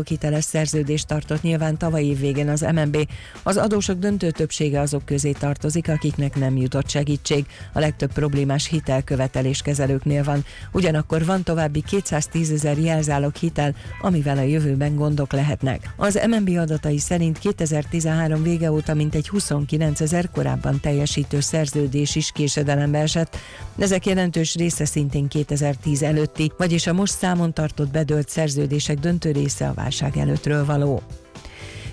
hiteles 0.08 0.44
szerződést 0.44 1.06
tartott 1.06 1.42
nyilván 1.42 1.78
tavaly 1.78 2.04
év 2.04 2.18
végén 2.18 2.48
az 2.48 2.60
MNB. 2.60 3.08
Az 3.42 3.56
adósok 3.56 3.98
döntő 3.98 4.30
többsége 4.30 4.80
azok 4.80 5.04
közé 5.04 5.32
tartozik, 5.32 5.88
akiknek 5.88 6.34
nem 6.34 6.56
jutott 6.56 6.88
segítség. 6.88 7.46
A 7.72 7.78
legtöbb 7.78 8.12
problémás 8.12 8.66
hitelkövetelés 8.66 9.62
kezelőknél 9.62 10.24
van. 10.24 10.44
Ugyanakkor 10.72 11.24
van 11.24 11.42
további 11.42 11.82
210 11.86 12.50
ezer 12.50 12.78
jelzálog 12.78 13.34
hitel, 13.34 13.74
amivel 14.00 14.38
a 14.38 14.42
jövőben 14.42 14.94
gondok 14.96 15.32
lehetnek. 15.32 15.90
Az 15.96 16.20
MNB 16.28 16.56
adatai 16.58 16.98
szerint 16.98 17.38
2013 17.38 18.42
vége 18.42 18.72
óta 18.72 18.94
mintegy 18.94 19.28
29 19.28 20.00
ezer 20.00 20.30
korábban 20.30 20.80
teljesítő 20.80 21.40
szerződés 21.40 22.16
is 22.16 22.30
késedelembe 22.32 22.98
esett. 22.98 23.36
Ezek 23.78 24.06
jelentős 24.06 24.54
része 24.54 24.84
szintén 24.84 25.28
2010 25.28 26.02
előtti, 26.02 26.52
vagyis 26.56 26.86
a 26.86 26.92
most 26.92 27.12
számon 27.12 27.52
tartott 27.52 27.96
bedölt 27.98 28.28
szerződések 28.28 28.98
döntő 28.98 29.30
része 29.30 29.68
a 29.68 29.74
válság 29.74 30.16
előttről 30.16 30.64
való. 30.64 31.02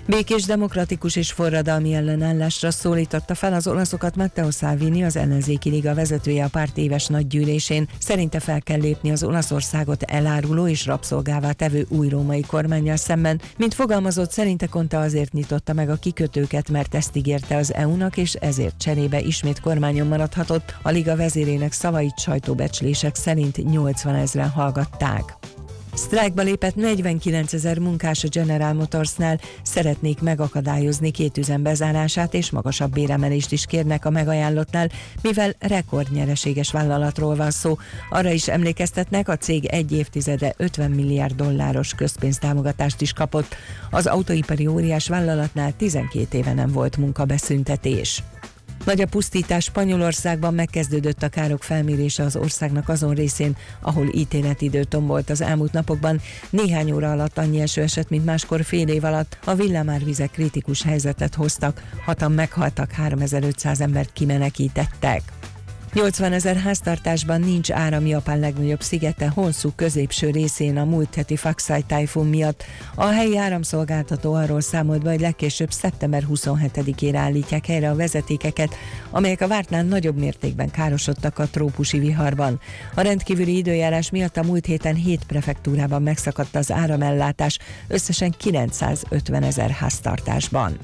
Békés, 0.08 0.44
demokratikus 0.44 1.16
és 1.16 1.32
forradalmi 1.32 1.94
ellenállásra 1.94 2.70
szólította 2.70 3.34
fel 3.34 3.52
az 3.52 3.66
olaszokat 3.66 4.16
Matteo 4.16 4.50
Salvini, 4.50 5.04
az 5.04 5.16
ellenzéki 5.16 5.70
liga 5.70 5.94
vezetője 5.94 6.44
a 6.44 6.48
párt 6.48 6.78
éves 6.78 7.06
nagygyűlésén. 7.06 7.88
Szerinte 7.98 8.40
fel 8.40 8.62
kell 8.62 8.80
lépni 8.80 9.10
az 9.10 9.24
Olaszországot 9.24 10.02
eláruló 10.02 10.66
és 10.66 10.86
rabszolgává 10.86 11.52
tevő 11.52 11.86
új 11.88 12.08
római 12.08 12.40
kormányjal 12.40 12.96
szemben. 12.96 13.40
Mint 13.56 13.74
fogalmazott, 13.74 14.30
szerinte 14.30 14.66
Konta 14.66 15.00
azért 15.00 15.32
nyitotta 15.32 15.72
meg 15.72 15.90
a 15.90 15.96
kikötőket, 15.96 16.70
mert 16.70 16.94
ezt 16.94 17.16
ígérte 17.16 17.56
az 17.56 17.74
EU-nak, 17.74 18.16
és 18.16 18.34
ezért 18.34 18.78
cserébe 18.78 19.20
ismét 19.20 19.60
kormányon 19.60 20.06
maradhatott. 20.06 20.74
A 20.82 20.90
liga 20.90 21.16
vezérének 21.16 21.72
szavait 21.72 22.18
sajtóbecslések 22.18 23.14
szerint 23.14 23.56
80 23.70 24.14
ezeren 24.14 24.50
hallgatták. 24.50 25.36
Sztrájkba 25.96 26.42
lépett 26.42 26.74
49 26.74 27.52
ezer 27.52 27.78
munkás 27.78 28.24
a 28.24 28.28
General 28.30 28.72
Motorsnál, 28.72 29.40
szeretnék 29.62 30.20
megakadályozni 30.20 31.10
két 31.10 31.38
üzem 31.38 31.62
bezárását 31.62 32.34
és 32.34 32.50
magasabb 32.50 32.92
béremelést 32.92 33.52
is 33.52 33.66
kérnek 33.66 34.04
a 34.04 34.10
megajánlottnál, 34.10 34.88
mivel 35.22 35.54
rekordnyereséges 35.58 36.70
vállalatról 36.70 37.36
van 37.36 37.50
szó. 37.50 37.76
Arra 38.10 38.30
is 38.30 38.48
emlékeztetnek, 38.48 39.28
a 39.28 39.36
cég 39.36 39.64
egy 39.64 39.92
évtizede 39.92 40.54
50 40.56 40.90
milliárd 40.90 41.34
dolláros 41.34 41.94
közpénztámogatást 41.94 43.00
is 43.00 43.12
kapott. 43.12 43.56
Az 43.90 44.06
autóipari 44.06 44.66
óriás 44.66 45.08
vállalatnál 45.08 45.76
12 45.76 46.38
éve 46.38 46.52
nem 46.52 46.72
volt 46.72 46.96
munkabeszüntetés. 46.96 48.22
Nagy 48.86 49.00
a 49.00 49.06
pusztítás 49.06 49.64
Spanyolországban 49.64 50.54
megkezdődött 50.54 51.22
a 51.22 51.28
károk 51.28 51.62
felmérése 51.62 52.22
az 52.22 52.36
országnak 52.36 52.88
azon 52.88 53.14
részén, 53.14 53.56
ahol 53.80 54.08
ítéletidő 54.12 54.84
tombolt 54.84 55.30
az 55.30 55.40
elmúlt 55.40 55.72
napokban. 55.72 56.20
Néhány 56.50 56.92
óra 56.92 57.10
alatt 57.10 57.38
annyi 57.38 57.60
eső 57.60 57.82
esett, 57.82 58.08
mint 58.08 58.24
máskor 58.24 58.64
fél 58.64 58.88
év 58.88 59.04
alatt. 59.04 59.38
A 59.44 59.54
villamárvizek 59.54 60.30
kritikus 60.30 60.82
helyzetet 60.82 61.34
hoztak, 61.34 61.82
hatan 62.04 62.32
meghaltak, 62.32 62.90
3500 62.90 63.80
embert 63.80 64.12
kimenekítettek. 64.12 65.22
80 65.96 66.32
ezer 66.32 66.56
háztartásban 66.56 67.40
nincs 67.40 67.70
áram 67.70 68.06
Japán 68.06 68.38
legnagyobb 68.38 68.80
szigete 68.82 69.28
Honsu 69.28 69.70
középső 69.76 70.30
részén 70.30 70.76
a 70.76 70.84
múlt 70.84 71.14
heti 71.14 71.36
Faxai 71.36 71.82
tájfun 71.82 72.26
miatt. 72.26 72.64
A 72.94 73.04
helyi 73.04 73.38
áramszolgáltató 73.38 74.34
arról 74.34 74.60
számolt 74.60 75.02
be, 75.02 75.10
hogy 75.10 75.20
legkésőbb 75.20 75.70
szeptember 75.70 76.26
27-ére 76.30 77.16
állítják 77.16 77.66
helyre 77.66 77.90
a 77.90 77.94
vezetékeket, 77.94 78.74
amelyek 79.10 79.40
a 79.40 79.48
vártnál 79.48 79.82
nagyobb 79.82 80.18
mértékben 80.18 80.70
károsodtak 80.70 81.38
a 81.38 81.48
trópusi 81.48 81.98
viharban. 81.98 82.60
A 82.94 83.00
rendkívüli 83.00 83.56
időjárás 83.56 84.10
miatt 84.10 84.36
a 84.36 84.42
múlt 84.42 84.66
héten 84.66 84.94
7 84.94 85.24
prefektúrában 85.26 86.02
megszakadt 86.02 86.56
az 86.56 86.72
áramellátás, 86.72 87.58
összesen 87.88 88.30
950 88.30 89.42
ezer 89.42 89.70
háztartásban. 89.70 90.78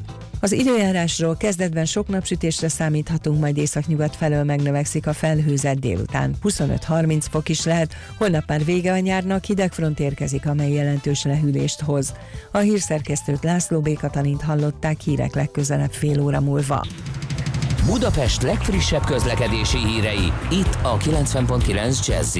Az 0.45 0.53
időjárásról 0.53 1.37
kezdetben 1.37 1.85
sok 1.85 2.09
napsütésre 2.09 2.69
számíthatunk, 2.69 3.41
majd 3.41 3.57
északnyugat 3.57 4.17
felől 4.17 4.45
megnövekszik 4.45 5.07
a 5.07 5.13
felhőzet 5.13 5.79
délután. 5.79 6.35
25-30 6.43 7.25
fok 7.31 7.49
is 7.49 7.65
lehet, 7.65 7.95
holnap 8.19 8.45
már 8.47 8.65
vége 8.65 8.93
a 8.93 8.99
nyárnak, 8.99 9.45
hidegfront 9.45 10.01
érkezik, 10.01 10.47
amely 10.47 10.73
jelentős 10.73 11.25
lehűlést 11.25 11.81
hoz. 11.81 12.13
A 12.51 12.59
hírszerkesztőt 12.59 13.45
László 13.45 13.81
B. 13.81 13.99
Katalint 13.99 14.43
hallották 14.43 15.01
hírek 15.01 15.35
legközelebb 15.35 15.93
fél 15.93 16.21
óra 16.21 16.41
múlva. 16.41 16.87
Budapest 17.87 18.43
legfrissebb 18.43 19.05
közlekedési 19.05 19.79
hírei, 19.79 20.33
itt 20.51 20.79
a 20.83 20.97
90.9 20.97 22.07
jazz 22.07 22.37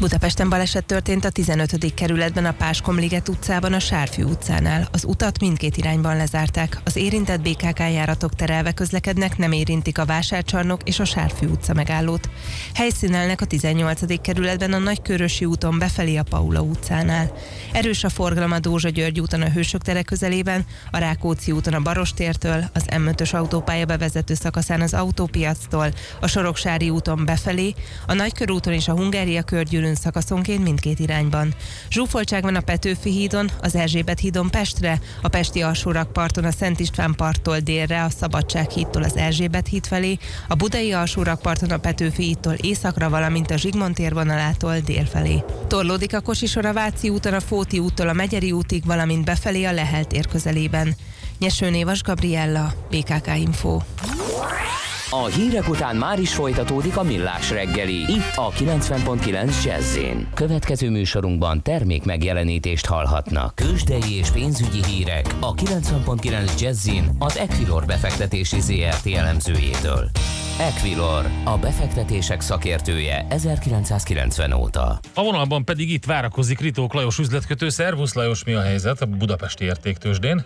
Budapesten 0.00 0.48
baleset 0.48 0.84
történt 0.84 1.24
a 1.24 1.30
15. 1.30 1.94
kerületben 1.94 2.44
a 2.44 2.52
Páskomliget 2.52 3.28
utcában 3.28 3.72
a 3.72 3.78
Sárfű 3.78 4.22
utcánál. 4.22 4.88
Az 4.92 5.04
utat 5.04 5.40
mindkét 5.40 5.76
irányban 5.76 6.16
lezárták. 6.16 6.80
Az 6.84 6.96
érintett 6.96 7.40
BKK 7.40 7.78
járatok 7.78 8.34
terelve 8.34 8.72
közlekednek, 8.72 9.36
nem 9.38 9.52
érintik 9.52 9.98
a 9.98 10.04
Vásárcsarnok 10.04 10.80
és 10.84 10.98
a 10.98 11.04
Sárfű 11.04 11.46
utca 11.46 11.74
megállót. 11.74 12.28
Helyszínelnek 12.74 13.40
a 13.40 13.44
18. 13.44 14.20
kerületben 14.20 14.72
a 14.72 14.78
Nagykörösi 14.78 15.44
úton 15.44 15.78
befelé 15.78 16.16
a 16.16 16.22
Paula 16.22 16.60
utcánál. 16.60 17.32
Erős 17.72 18.04
a 18.04 18.08
forgalom 18.08 18.52
a 18.52 18.58
Dózsa 18.58 18.88
György 18.88 19.20
úton 19.20 19.42
a 19.42 19.50
Hősök 19.50 19.82
tere 19.82 20.02
közelében, 20.02 20.64
a 20.90 20.98
Rákóczi 20.98 21.52
úton 21.52 21.74
a 21.74 21.80
Barostértől, 21.80 22.64
az 22.72 22.84
M5-ös 22.90 23.34
autópálya 23.34 23.84
bevezető 23.84 24.34
szakaszán 24.34 24.80
az 24.80 24.94
autópiactól, 24.94 25.92
a 26.20 26.26
Soroksári 26.26 26.90
úton 26.90 27.24
befelé, 27.24 27.74
a 28.06 28.14
Nagykörúton 28.14 28.72
és 28.72 28.88
a 28.88 28.92
Hungária 28.92 29.42
körgyűlőn 29.42 29.88
külön 29.90 30.12
szakaszonként 30.12 30.62
mindkét 30.62 30.98
irányban. 30.98 31.54
Zsúfoltság 31.90 32.42
van 32.42 32.54
a 32.54 32.60
Petőfi 32.60 33.10
hídon, 33.10 33.50
az 33.60 33.74
Erzsébet 33.74 34.18
hídon 34.18 34.50
Pestre, 34.50 35.00
a 35.22 35.28
Pesti 35.28 35.62
alsórakparton 35.62 36.44
a 36.44 36.50
Szent 36.50 36.80
István 36.80 37.14
parttól 37.16 37.58
délre, 37.58 38.04
a 38.04 38.10
Szabadság 38.10 38.70
hídtól 38.70 39.02
az 39.02 39.16
Erzsébet 39.16 39.66
híd 39.66 39.86
felé, 39.86 40.18
a 40.48 40.54
Budai 40.54 40.92
alsórakparton 40.92 41.70
a 41.70 41.78
Petőfi 41.78 42.22
hídtól 42.22 42.52
északra, 42.52 43.08
valamint 43.08 43.50
a 43.50 43.56
Zsigmond 43.56 43.94
térvonalától 43.94 44.78
dél 44.78 45.04
felé. 45.04 45.42
Torlódik 45.68 46.14
a 46.14 46.20
Kosisor 46.20 46.64
a 46.64 46.72
Váci 46.72 47.08
úton, 47.08 47.34
a 47.34 47.40
Fóti 47.40 47.78
úttól 47.78 48.08
a 48.08 48.12
Megyeri 48.12 48.52
útig, 48.52 48.84
valamint 48.84 49.24
befelé 49.24 49.64
a 49.64 49.72
Lehel 49.72 50.04
tér 50.04 50.26
közelében. 50.26 50.94
Nyeső 51.38 51.70
Névas 51.70 52.02
Gabriella, 52.02 52.74
BKK 52.90 53.36
Info. 53.36 53.80
A 55.12 55.24
hírek 55.24 55.68
után 55.68 55.96
már 55.96 56.18
is 56.18 56.34
folytatódik 56.34 56.96
a 56.96 57.02
millás 57.02 57.50
reggeli. 57.50 57.94
Itt 57.94 58.32
a 58.34 58.50
90.9 58.50 59.64
jazz 59.64 59.98
Következő 60.34 60.90
műsorunkban 60.90 61.62
termék 61.62 62.04
megjelenítést 62.04 62.86
hallhatnak. 62.86 63.54
Kősdei 63.54 64.12
és 64.12 64.30
pénzügyi 64.30 64.84
hírek 64.84 65.34
a 65.40 65.54
90.9 65.54 66.60
jazz 66.60 66.88
az 67.18 67.38
Equilor 67.38 67.84
befektetési 67.84 68.60
ZRT 68.60 69.06
elemzőjétől. 69.06 70.10
Equilor, 70.58 71.26
a 71.44 71.58
befektetések 71.58 72.40
szakértője 72.40 73.26
1990 73.28 74.52
óta. 74.52 74.98
A 75.14 75.22
vonalban 75.22 75.64
pedig 75.64 75.90
itt 75.90 76.04
várakozik 76.04 76.60
Ritók 76.60 76.94
Lajos 76.94 77.18
üzletkötő. 77.18 77.68
Szervusz 77.68 78.14
Lajos, 78.14 78.44
mi 78.44 78.52
a 78.52 78.60
helyzet 78.62 79.00
a 79.00 79.06
budapesti 79.06 79.64
értéktősdén? 79.64 80.44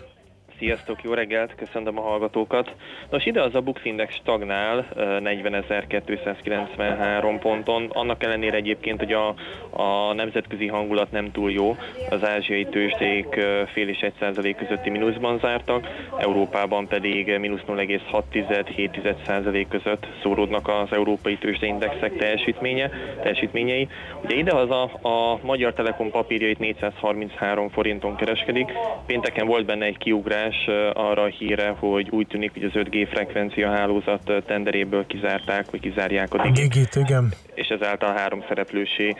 Sziasztok, 0.59 1.03
jó 1.03 1.13
reggelt, 1.13 1.55
köszöntöm 1.55 1.97
a 1.97 2.01
hallgatókat. 2.01 2.75
Nos, 3.09 3.25
ide 3.25 3.41
az 3.41 3.55
a 3.55 3.61
Bux 3.61 3.85
Index 3.85 4.15
stagnál 4.15 4.87
40.293 4.95 7.37
ponton, 7.41 7.89
annak 7.93 8.23
ellenére 8.23 8.57
egyébként, 8.57 8.99
hogy 8.99 9.13
a, 9.13 9.27
a 9.69 10.13
nemzetközi 10.13 10.67
hangulat 10.67 11.11
nem 11.11 11.31
túl 11.31 11.51
jó, 11.51 11.75
az 12.09 12.23
ázsiai 12.23 12.65
tőzsdék 12.65 13.27
fél 13.73 13.87
és 13.87 13.99
1 13.99 14.13
százalék 14.19 14.55
közötti 14.55 14.89
mínuszban 14.89 15.39
zártak, 15.39 15.87
Európában 16.17 16.87
pedig 16.87 17.37
mínusz 17.39 17.63
0,6-7 17.67 19.15
százalék 19.25 19.67
között 19.67 20.07
szóródnak 20.21 20.67
az 20.67 20.87
európai 20.91 21.37
tőzsdeindexek 21.37 22.17
teljesítménye, 22.17 22.89
teljesítményei. 23.21 23.87
Ugye 24.23 24.35
ide 24.35 24.55
az 24.55 24.69
a, 24.69 24.83
a 25.07 25.39
Magyar 25.41 25.73
Telekom 25.73 26.11
papírjait 26.11 26.59
433 26.59 27.69
forinton 27.69 28.15
kereskedik, 28.15 28.71
pénteken 29.05 29.47
volt 29.47 29.65
benne 29.65 29.85
egy 29.85 29.97
kiugrás, 29.97 30.44
megoldás 30.45 30.93
arra 30.93 31.21
a 31.21 31.27
híre, 31.27 31.75
hogy 31.79 32.09
úgy 32.09 32.27
tűnik, 32.27 32.53
hogy 32.53 32.63
az 32.63 32.71
5G 32.73 33.07
frekvencia 33.11 33.71
hálózat 33.71 34.31
tenderéből 34.45 35.05
kizárták, 35.05 35.71
vagy 35.71 35.79
kizárják 35.79 36.33
a 36.33 36.49
digit, 36.51 36.95
igen. 36.95 37.33
és 37.53 37.67
ezáltal 37.67 38.13
három 38.13 38.43
szereplősé 38.47 39.15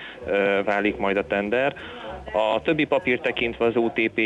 válik 0.65 0.97
majd 0.97 1.17
a 1.17 1.27
tender. 1.27 1.75
A 2.33 2.61
többi 2.61 2.85
papír 2.85 3.19
tekintve 3.19 3.65
az 3.65 3.75
OTP 3.75 4.21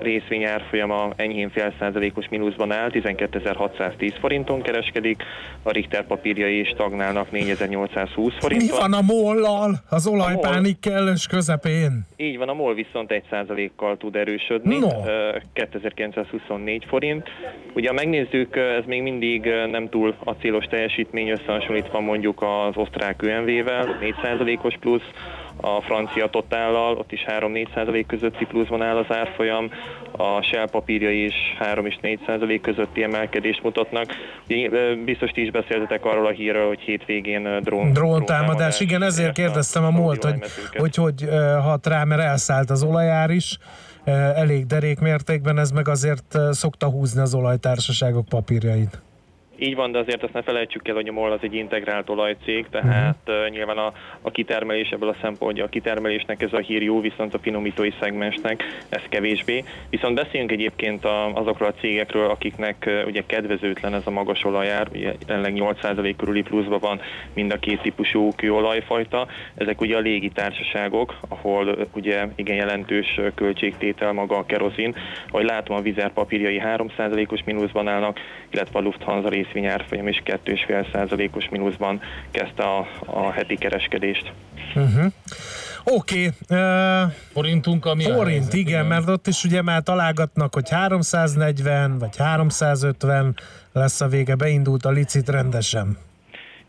részvény 0.00 0.44
árfolyama 0.44 1.08
enyhén 1.16 1.50
fél 1.50 1.72
százalékos 1.78 2.28
mínuszban 2.28 2.72
áll, 2.72 2.90
12.610 2.92 4.14
forinton 4.20 4.62
kereskedik, 4.62 5.22
a 5.62 5.70
Richter 5.70 6.06
papírjai 6.06 6.60
is 6.60 6.68
stagnálnak 6.68 7.28
4.820 7.32 8.32
forinton. 8.38 8.68
Mi 8.68 8.80
van 8.80 8.92
a 8.92 9.00
mollal? 9.00 9.74
Az 9.90 10.06
olajpánik 10.06 10.80
kellős 10.80 11.26
közepén. 11.26 12.06
Így 12.16 12.38
van, 12.38 12.48
a 12.48 12.54
MOL 12.54 12.74
viszont 12.74 13.10
1 13.10 13.70
kal 13.76 13.96
tud 13.96 14.16
erősödni, 14.16 14.78
no. 14.78 14.88
2924 15.52 16.84
forint. 16.84 17.28
Ugye 17.74 17.88
ha 17.88 17.94
megnézzük, 17.94 18.56
ez 18.56 18.84
még 18.86 19.02
mindig 19.02 19.44
nem 19.70 19.88
túl 19.88 20.14
a 20.24 20.32
célos 20.32 20.64
teljesítmény 20.64 21.28
összehasonlítva 21.28 22.00
mondjuk 22.00 22.42
az 22.42 22.76
osztrák 22.76 23.22
ÖMV-vel, 23.22 23.98
4 24.44 24.58
os 24.62 24.76
plusz, 24.80 25.10
a 25.56 25.80
francia 25.80 26.26
totállal, 26.26 26.96
ott 26.96 27.12
is 27.12 27.24
3-4% 27.28 28.04
közötti 28.06 28.44
pluszban 28.44 28.82
áll 28.82 28.96
az 28.96 29.16
árfolyam, 29.16 29.70
a 30.16 30.42
Shell 30.42 30.68
papírja 30.70 31.10
is 31.10 31.34
3 31.58 31.86
és 31.86 31.98
4% 32.02 32.58
közötti 32.62 33.02
emelkedést 33.02 33.62
mutatnak. 33.62 34.06
Ugye, 34.48 34.68
biztos 35.04 35.30
ti 35.30 35.42
is 35.42 35.50
beszéltetek 35.50 36.04
arról 36.04 36.26
a 36.26 36.30
hírről, 36.30 36.66
hogy 36.66 36.80
hétvégén 36.80 37.60
drón, 37.62 37.92
drón 37.92 38.24
támadás. 38.24 38.80
Igen, 38.80 39.02
ezért 39.02 39.32
kérdeztem 39.32 39.84
a 39.84 39.90
múlt, 39.90 40.24
hogy, 40.24 40.38
hogy 40.76 40.94
hogy 40.94 41.28
hat 41.62 41.86
rá, 41.86 42.04
mert 42.04 42.22
elszállt 42.22 42.70
az 42.70 42.82
olajár 42.82 43.30
is 43.30 43.58
elég 44.34 44.66
derék 44.66 44.98
mértékben, 44.98 45.58
ez 45.58 45.70
meg 45.70 45.88
azért 45.88 46.38
szokta 46.50 46.86
húzni 46.88 47.20
az 47.20 47.34
olajtársaságok 47.34 48.28
papírjait. 48.28 49.02
Így 49.62 49.74
van, 49.74 49.92
de 49.92 49.98
azért 49.98 50.22
azt 50.22 50.32
ne 50.32 50.42
felejtsük 50.42 50.88
el, 50.88 50.94
hogy 50.94 51.08
a 51.08 51.12
MOL 51.12 51.32
az 51.32 51.38
egy 51.42 51.54
integrált 51.54 52.10
olajcég, 52.10 52.66
tehát 52.70 53.16
uh-huh. 53.26 53.48
nyilván 53.48 53.78
a, 53.78 53.92
a 54.20 54.30
kitermelés 54.30 54.88
ebből 54.88 55.08
a 55.08 55.16
szempontja, 55.20 55.64
a 55.64 55.68
kitermelésnek 55.68 56.42
ez 56.42 56.52
a 56.52 56.58
hír 56.58 56.82
jó, 56.82 57.00
viszont 57.00 57.34
a 57.34 57.38
finomítói 57.38 57.90
szegmensnek 58.00 58.62
ez 58.88 59.02
kevésbé. 59.08 59.64
Viszont 59.90 60.14
beszéljünk 60.14 60.52
egyébként 60.52 61.04
a, 61.04 61.32
azokról 61.34 61.68
a 61.68 61.80
cégekről, 61.80 62.30
akiknek 62.30 62.90
ugye 63.06 63.22
kedvezőtlen 63.26 63.94
ez 63.94 64.02
a 64.04 64.10
magas 64.10 64.44
olajár, 64.44 64.88
ugye 64.92 65.14
jelenleg 65.26 65.52
8% 65.56 66.14
körüli 66.16 66.42
pluszban 66.42 66.78
van 66.80 67.00
mind 67.34 67.52
a 67.52 67.58
két 67.58 67.80
típusú 67.80 68.30
kőolajfajta. 68.36 69.26
Ezek 69.54 69.80
ugye 69.80 69.96
a 69.96 70.00
légitársaságok, 70.00 71.16
ahol 71.28 71.88
ugye 71.94 72.26
igen 72.34 72.56
jelentős 72.56 73.20
költségtétel 73.34 74.12
maga 74.12 74.36
a 74.36 74.46
kerozin. 74.46 74.94
Ahogy 75.28 75.44
látom, 75.44 75.76
a 75.76 75.80
vizer 75.80 76.12
papírjai 76.12 76.62
3%-os 76.64 77.40
mínuszban 77.44 77.88
állnak, 77.88 78.18
illetve 78.50 78.78
a 78.78 78.82
Lufthansa 78.82 79.28
részvény 79.52 79.72
árfolyam 79.72 80.08
is 80.08 80.22
2,5%-os 80.24 81.48
mínuszban 81.48 82.00
kezdte 82.30 82.62
a, 82.62 82.86
a 83.06 83.30
heti 83.30 83.56
kereskedést. 83.56 84.32
Uh-huh. 84.74 85.12
Oké. 85.84 86.30
Okay. 86.46 86.58
Uh, 86.58 87.12
Forintunk, 87.32 87.86
ami 87.86 88.02
Forint, 88.02 88.52
igen, 88.52 88.86
mert 88.86 89.08
ott 89.08 89.26
is 89.26 89.44
ugye 89.44 89.62
már 89.62 89.82
találgatnak, 89.82 90.54
hogy 90.54 90.70
340 90.70 91.98
vagy 91.98 92.16
350 92.16 93.36
lesz 93.72 94.00
a 94.00 94.08
vége, 94.08 94.34
beindult 94.34 94.84
a 94.84 94.90
licit 94.90 95.28
rendesen. 95.28 95.98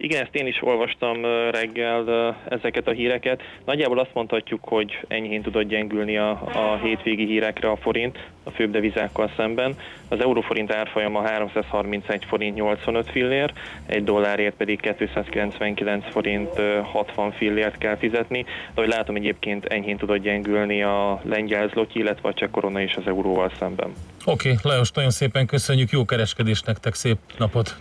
Igen, 0.04 0.22
ezt 0.22 0.36
én 0.36 0.48
is 0.48 0.62
olvastam 0.62 1.26
reggel 1.52 2.36
ezeket 2.50 2.88
a 2.88 2.92
híreket. 2.92 3.42
Nagyjából 3.66 4.00
azt 4.00 4.14
mondhatjuk, 4.14 4.60
hogy 4.64 5.00
enyhén 5.08 5.42
tudott 5.42 5.68
gyengülni 5.68 6.18
a, 6.18 6.30
a 6.54 6.80
hétvégi 6.84 7.26
hírekre 7.26 7.70
a 7.70 7.76
forint 7.76 8.20
a 8.44 8.50
főbb 8.50 8.72
devizákkal 8.72 9.32
szemben. 9.36 9.76
Az 10.08 10.20
euróforint 10.20 10.72
árfolyama 10.72 11.22
331 11.22 12.26
forint 12.26 12.56
85 12.56 13.10
fillér, 13.10 13.54
egy 13.86 14.04
dollárért 14.04 14.56
pedig 14.56 14.96
299 14.98 16.06
forint 16.12 16.50
60 16.84 17.32
fillért 17.32 17.78
kell 17.78 17.98
fizetni. 17.98 18.42
De 18.44 18.50
ahogy 18.82 18.90
látom 18.90 19.16
egyébként 19.16 19.66
enyhén 19.66 19.98
tudott 19.98 20.22
gyengülni 20.22 20.84
a 20.84 21.22
lengyel 21.24 21.68
zloty, 21.68 22.00
illetve 22.00 22.30
a 22.30 22.34
cseh 22.34 22.50
korona 22.52 22.82
is 22.82 22.96
az 22.96 23.04
euróval 23.06 23.52
szemben. 23.60 23.94
Oké, 24.26 24.50
okay, 24.50 24.72
Lajos, 24.72 24.92
nagyon 24.92 25.12
szépen 25.12 25.46
köszönjük, 25.46 25.90
jó 25.90 26.06
kereskedést 26.06 26.66
nektek, 26.66 26.94
szép 26.94 27.18
napot! 27.38 27.76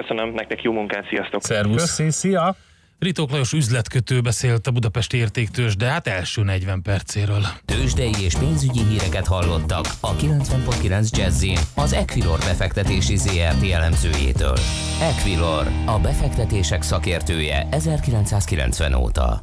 Köszönöm, 0.00 0.32
nektek 0.34 0.62
jó 0.62 0.72
munkát, 0.72 1.06
sziasztok! 1.08 1.42
Szervusz! 1.42 1.96
Köszi, 1.96 2.10
szia! 2.10 2.56
Ritók 2.98 3.30
Lajos 3.30 3.52
üzletkötő 3.52 4.20
beszélt 4.20 4.66
a 4.66 4.70
Budapesti 4.70 5.16
értéktős, 5.16 5.76
de 5.76 5.86
hát 5.86 6.06
első 6.06 6.42
40 6.42 6.82
percéről. 6.82 7.42
Tőzsdei 7.64 8.12
és 8.24 8.34
pénzügyi 8.34 8.82
híreket 8.84 9.26
hallottak 9.26 9.86
a 10.00 10.14
90.9 10.14 11.10
jazz 11.10 11.44
az 11.74 11.92
Equilor 11.92 12.38
befektetési 12.38 13.16
ZRT 13.16 13.70
elemzőjétől. 13.72 14.56
Equilor, 15.00 15.66
a 15.86 15.98
befektetések 15.98 16.82
szakértője 16.82 17.66
1990 17.70 18.94
óta. 18.94 19.42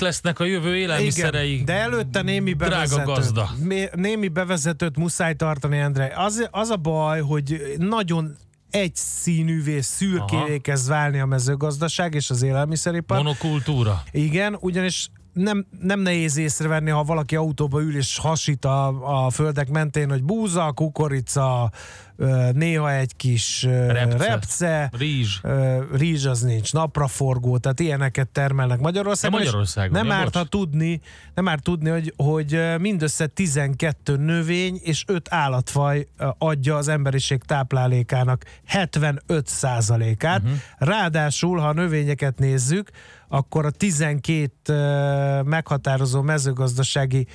Mik 0.00 0.08
lesznek 0.08 0.40
a 0.40 0.44
jövő 0.44 0.76
élelmiszerei? 0.76 1.52
Igen, 1.52 1.64
de 1.64 1.72
előtte 1.72 2.22
némi 2.22 2.52
bevezetőt, 2.52 3.04
Drága 3.04 3.12
gazda. 3.12 3.50
némi 3.94 4.28
bevezetőt 4.28 4.96
muszáj 4.96 5.34
tartani, 5.34 5.78
Endre. 5.78 6.12
Az, 6.16 6.48
az 6.50 6.70
a 6.70 6.76
baj, 6.76 7.20
hogy 7.20 7.74
nagyon 7.78 8.36
egyszínűvé, 8.70 9.80
szürkévé 9.80 10.58
kezd 10.58 10.88
válni 10.88 11.18
a 11.18 11.26
mezőgazdaság 11.26 12.14
és 12.14 12.30
az 12.30 12.42
élelmiszeripar. 12.42 13.16
Monokultúra. 13.16 14.02
Igen, 14.10 14.56
ugyanis 14.60 15.10
nem, 15.32 15.66
nem 15.80 16.00
nehéz 16.00 16.36
észrevenni, 16.36 16.90
ha 16.90 17.04
valaki 17.04 17.36
autóba 17.36 17.80
ül 17.80 17.96
és 17.96 18.18
hasít 18.18 18.64
a, 18.64 18.86
a 19.24 19.30
földek 19.30 19.68
mentén, 19.68 20.10
hogy 20.10 20.22
búza, 20.22 20.72
kukorica, 20.72 21.70
néha 22.52 22.92
egy 22.92 23.16
kis 23.16 23.62
repce, 23.62 24.26
repce 24.26 24.90
rizs. 24.98 25.40
rizs 25.92 26.24
az 26.24 26.40
nincs, 26.40 26.72
napraforgó, 26.72 27.58
tehát 27.58 27.80
ilyeneket 27.80 28.28
termelnek 28.28 28.80
Magyarországon. 28.80 29.38
De 29.38 29.44
Magyarországon. 29.44 30.06
Nem 30.06 30.10
árt, 30.10 30.34
ha 30.34 30.44
tudni, 30.44 31.00
nem 31.34 31.48
árt 31.48 31.62
tudni, 31.62 31.90
hogy, 31.90 32.14
hogy 32.16 32.60
mindössze 32.78 33.26
12 33.26 34.16
növény 34.16 34.80
és 34.82 35.04
5 35.06 35.28
állatfaj 35.30 36.06
adja 36.38 36.76
az 36.76 36.88
emberiség 36.88 37.42
táplálékának 37.42 38.44
75 38.66 39.46
százalékát. 39.46 40.42
Uh-huh. 40.42 40.58
Ráadásul, 40.78 41.58
ha 41.58 41.68
a 41.68 41.72
növényeket 41.72 42.38
nézzük, 42.38 42.90
akkor 43.32 43.66
a 43.66 43.70
12 43.70 45.42
meghatározó 45.42 46.22
mezőgazdasági 46.22 47.26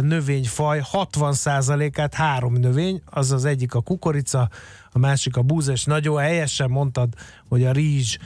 növényfaj 0.00 0.82
60%-át 0.92 2.14
három 2.14 2.52
növény, 2.52 3.02
az 3.04 3.32
az 3.32 3.44
egyik 3.44 3.74
a 3.74 3.80
kukorica, 3.80 4.48
a 4.90 4.98
másik 4.98 5.36
a 5.36 5.42
búza, 5.42 5.72
és 5.72 5.84
nagyon 5.84 6.20
helyesen 6.20 6.70
mondtad, 6.70 7.08
hogy 7.48 7.64
a 7.64 7.72
rizs, 7.72 8.16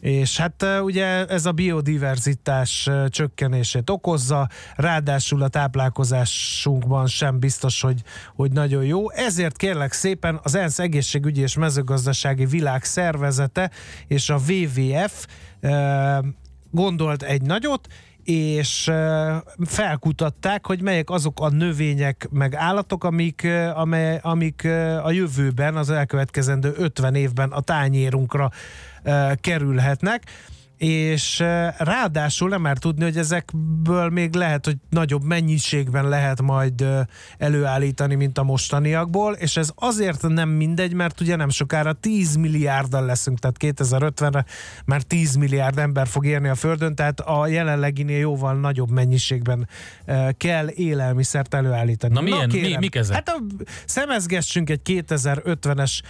és 0.00 0.36
hát 0.36 0.66
ugye 0.82 1.26
ez 1.26 1.46
a 1.46 1.52
biodiverzitás 1.52 2.90
csökkenését 3.08 3.90
okozza, 3.90 4.48
ráadásul 4.74 5.42
a 5.42 5.48
táplálkozásunkban 5.48 7.06
sem 7.06 7.38
biztos, 7.38 7.80
hogy, 7.80 8.02
hogy 8.34 8.52
nagyon 8.52 8.84
jó. 8.84 9.10
Ezért 9.10 9.56
kérlek 9.56 9.92
szépen 9.92 10.40
az 10.42 10.54
ENSZ 10.54 10.78
egészségügyi 10.78 11.40
és 11.40 11.56
mezőgazdasági 11.56 12.46
világszervezete 12.46 13.70
és 14.06 14.30
a 14.30 14.40
WWF 14.48 15.26
gondolt 16.72 17.22
egy 17.22 17.42
nagyot, 17.42 17.88
és 18.24 18.90
felkutatták, 19.64 20.66
hogy 20.66 20.82
melyek 20.82 21.10
azok 21.10 21.40
a 21.40 21.48
növények 21.48 22.28
meg 22.30 22.54
állatok, 22.54 23.04
amik, 23.04 23.48
amely, 23.74 24.18
amik 24.22 24.64
a 25.02 25.10
jövőben, 25.10 25.76
az 25.76 25.90
elkövetkezendő 25.90 26.74
50 26.76 27.14
évben 27.14 27.50
a 27.50 27.60
tányérunkra 27.60 28.50
kerülhetnek 29.34 30.22
és 30.82 31.38
ráadásul 31.78 32.48
nem 32.48 32.60
már 32.60 32.78
tudni, 32.78 33.04
hogy 33.04 33.16
ezekből 33.16 34.08
még 34.08 34.34
lehet, 34.34 34.64
hogy 34.64 34.76
nagyobb 34.90 35.24
mennyiségben 35.24 36.08
lehet 36.08 36.42
majd 36.42 36.84
előállítani, 37.38 38.14
mint 38.14 38.38
a 38.38 38.42
mostaniakból, 38.42 39.32
és 39.32 39.56
ez 39.56 39.70
azért 39.74 40.28
nem 40.28 40.48
mindegy, 40.48 40.92
mert 40.94 41.20
ugye 41.20 41.36
nem 41.36 41.48
sokára 41.48 41.92
10 41.92 42.36
milliárdan 42.36 43.04
leszünk, 43.04 43.38
tehát 43.38 43.56
2050-re 43.60 44.44
már 44.84 45.02
10 45.02 45.34
milliárd 45.34 45.78
ember 45.78 46.06
fog 46.06 46.26
érni 46.26 46.48
a 46.48 46.54
Földön, 46.54 46.94
tehát 46.94 47.20
a 47.20 47.46
jelenleginél 47.46 48.18
jóval 48.18 48.54
nagyobb 48.54 48.90
mennyiségben 48.90 49.68
kell 50.36 50.70
élelmiszert 50.70 51.54
előállítani. 51.54 52.14
Na, 52.14 52.20
milyen, 52.20 52.46
Na 52.46 52.52
kérem, 52.52 52.70
mi, 52.70 52.76
mik 52.76 52.94
ezek? 52.94 53.14
Hát 53.14 53.28
a, 53.28 53.42
szemezgessünk 53.84 54.70
egy 54.70 54.80
2050-es 54.84 56.00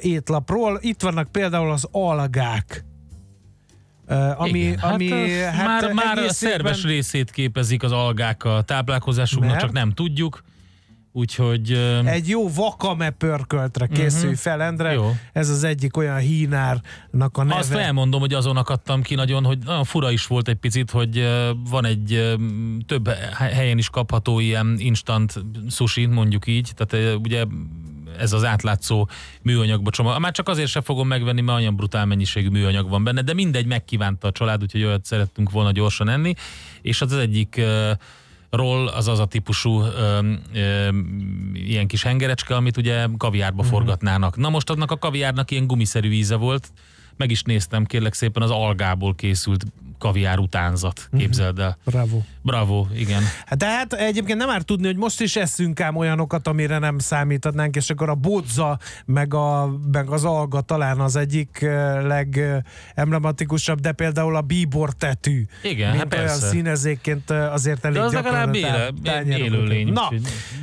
étlapról. 0.00 0.78
Itt 0.80 1.02
vannak 1.02 1.32
például 1.32 1.70
az 1.70 1.88
algák 1.90 2.84
Uh, 4.08 4.40
ami, 4.40 4.58
Igen, 4.58 4.78
ami 4.78 5.10
hát, 5.10 5.54
hát 5.54 5.80
már, 5.80 5.92
már 5.92 6.18
a 6.18 6.32
szerves 6.32 6.82
részét 6.84 7.30
képezik 7.30 7.82
az 7.82 7.92
algák 7.92 8.44
a 8.44 8.62
táplálkozásunknak, 8.62 9.50
mert, 9.50 9.62
csak 9.62 9.72
nem 9.72 9.92
tudjuk. 9.92 10.42
Úgyhogy... 11.12 11.72
Egy 12.04 12.28
jó 12.28 12.48
vakame 12.52 13.10
pörköltre 13.10 13.86
készülj 13.86 14.30
Mhm. 14.32 14.40
fel, 14.40 14.62
Endre. 14.62 14.92
Jó. 14.92 15.16
Ez 15.32 15.48
az 15.48 15.64
egyik 15.64 15.96
olyan 15.96 16.16
hínárnak 16.18 17.38
a 17.38 17.42
neve. 17.42 17.58
Azt 17.58 17.72
elmondom, 17.72 18.20
hogy 18.20 18.34
azon 18.34 18.56
akadtam 18.56 19.02
ki 19.02 19.14
nagyon, 19.14 19.44
hogy 19.44 19.58
nagyon 19.64 19.84
fura 19.84 20.10
is 20.10 20.26
volt 20.26 20.48
egy 20.48 20.56
picit, 20.56 20.90
hogy 20.90 21.28
van 21.70 21.84
egy 21.86 22.34
több 22.86 23.08
he- 23.08 23.52
helyen 23.52 23.78
is 23.78 23.90
kapható 23.90 24.38
ilyen 24.40 24.74
instant 24.78 25.44
sushi, 25.70 26.06
mondjuk 26.06 26.46
így, 26.46 26.70
tehát 26.76 27.16
ugye 27.18 27.44
ez 28.18 28.32
az 28.32 28.44
átlátszó 28.44 29.08
műanyagba 29.42 29.90
csomag. 29.90 30.20
Már 30.20 30.32
csak 30.32 30.48
azért 30.48 30.68
sem 30.70 30.82
fogom 30.82 31.08
megvenni, 31.08 31.40
mert 31.40 31.58
olyan 31.58 31.76
brutál 31.76 32.06
mennyiségű 32.06 32.48
műanyag 32.48 32.88
van 32.88 33.04
benne, 33.04 33.22
de 33.22 33.34
mindegy, 33.34 33.66
megkívánta 33.66 34.28
a 34.28 34.32
család, 34.32 34.62
úgyhogy 34.62 34.84
olyat 34.84 35.04
szerettünk 35.04 35.50
volna 35.50 35.70
gyorsan 35.72 36.08
enni, 36.08 36.34
és 36.82 37.00
az 37.00 37.12
az 37.12 37.18
egyik 37.18 37.60
roll 38.50 38.88
az 38.88 39.08
az 39.08 39.18
a 39.18 39.26
típusú 39.26 39.80
ö, 39.82 40.32
ö, 40.54 40.88
ilyen 41.54 41.86
kis 41.86 42.02
hengerecske, 42.02 42.54
amit 42.54 42.76
ugye 42.76 43.06
kaviárba 43.18 43.62
Mhm. 43.62 43.70
forgatnának. 43.72 44.36
Na 44.36 44.48
most 44.48 44.70
annak 44.70 44.90
a 44.90 44.98
kaviárnak 44.98 45.50
ilyen 45.50 45.66
gumiszerű 45.66 46.10
íze 46.10 46.34
volt, 46.36 46.68
meg 47.16 47.30
is 47.30 47.42
néztem, 47.42 47.84
kérlek 47.84 48.14
szépen, 48.14 48.42
az 48.42 48.50
algából 48.50 49.14
készült 49.14 49.64
kaviár 49.98 50.38
utánzat, 50.38 51.08
Mhm. 51.10 51.20
képzeld 51.20 51.58
el. 51.58 51.78
Bravo. 51.84 52.18
Bravo, 52.42 52.86
igen. 52.94 53.22
Hát 53.46 53.58
De 53.58 53.66
hát 53.66 53.92
egyébként 53.92 54.38
nem 54.38 54.48
már 54.48 54.62
tudni, 54.62 54.86
hogy 54.86 54.96
most 54.96 55.20
is 55.20 55.36
eszünk 55.36 55.80
ám 55.80 55.96
olyanokat, 55.96 56.46
amire 56.48 56.78
nem 56.78 56.98
számíthatnánk, 56.98 57.76
és 57.76 57.90
akkor 57.90 58.08
a 58.08 58.14
bodza, 58.14 58.78
meg, 59.04 59.34
a, 59.34 59.70
meg 59.92 60.10
az 60.10 60.24
alga 60.24 60.60
talán 60.60 61.00
az 61.00 61.16
egyik 61.16 61.62
eh, 61.62 62.02
legemblematikusabb, 62.94 63.80
de 63.80 63.92
például 63.92 64.36
a 64.36 64.40
bíbor 64.40 64.92
tetű. 64.92 65.44
Igen, 65.62 65.90
mint 65.90 66.02
hát 66.02 66.12
olyan 66.14 66.26
persze. 66.26 66.46
színezékként 66.46 67.30
eh, 67.30 67.52
azért 67.52 67.84
elég 67.84 67.98
De 67.98 68.04
az 68.04 68.12
legalább 68.12 68.52
a 68.52 68.56
éle, 68.56 68.90
élőlény. 69.26 69.92
Na, 69.92 70.08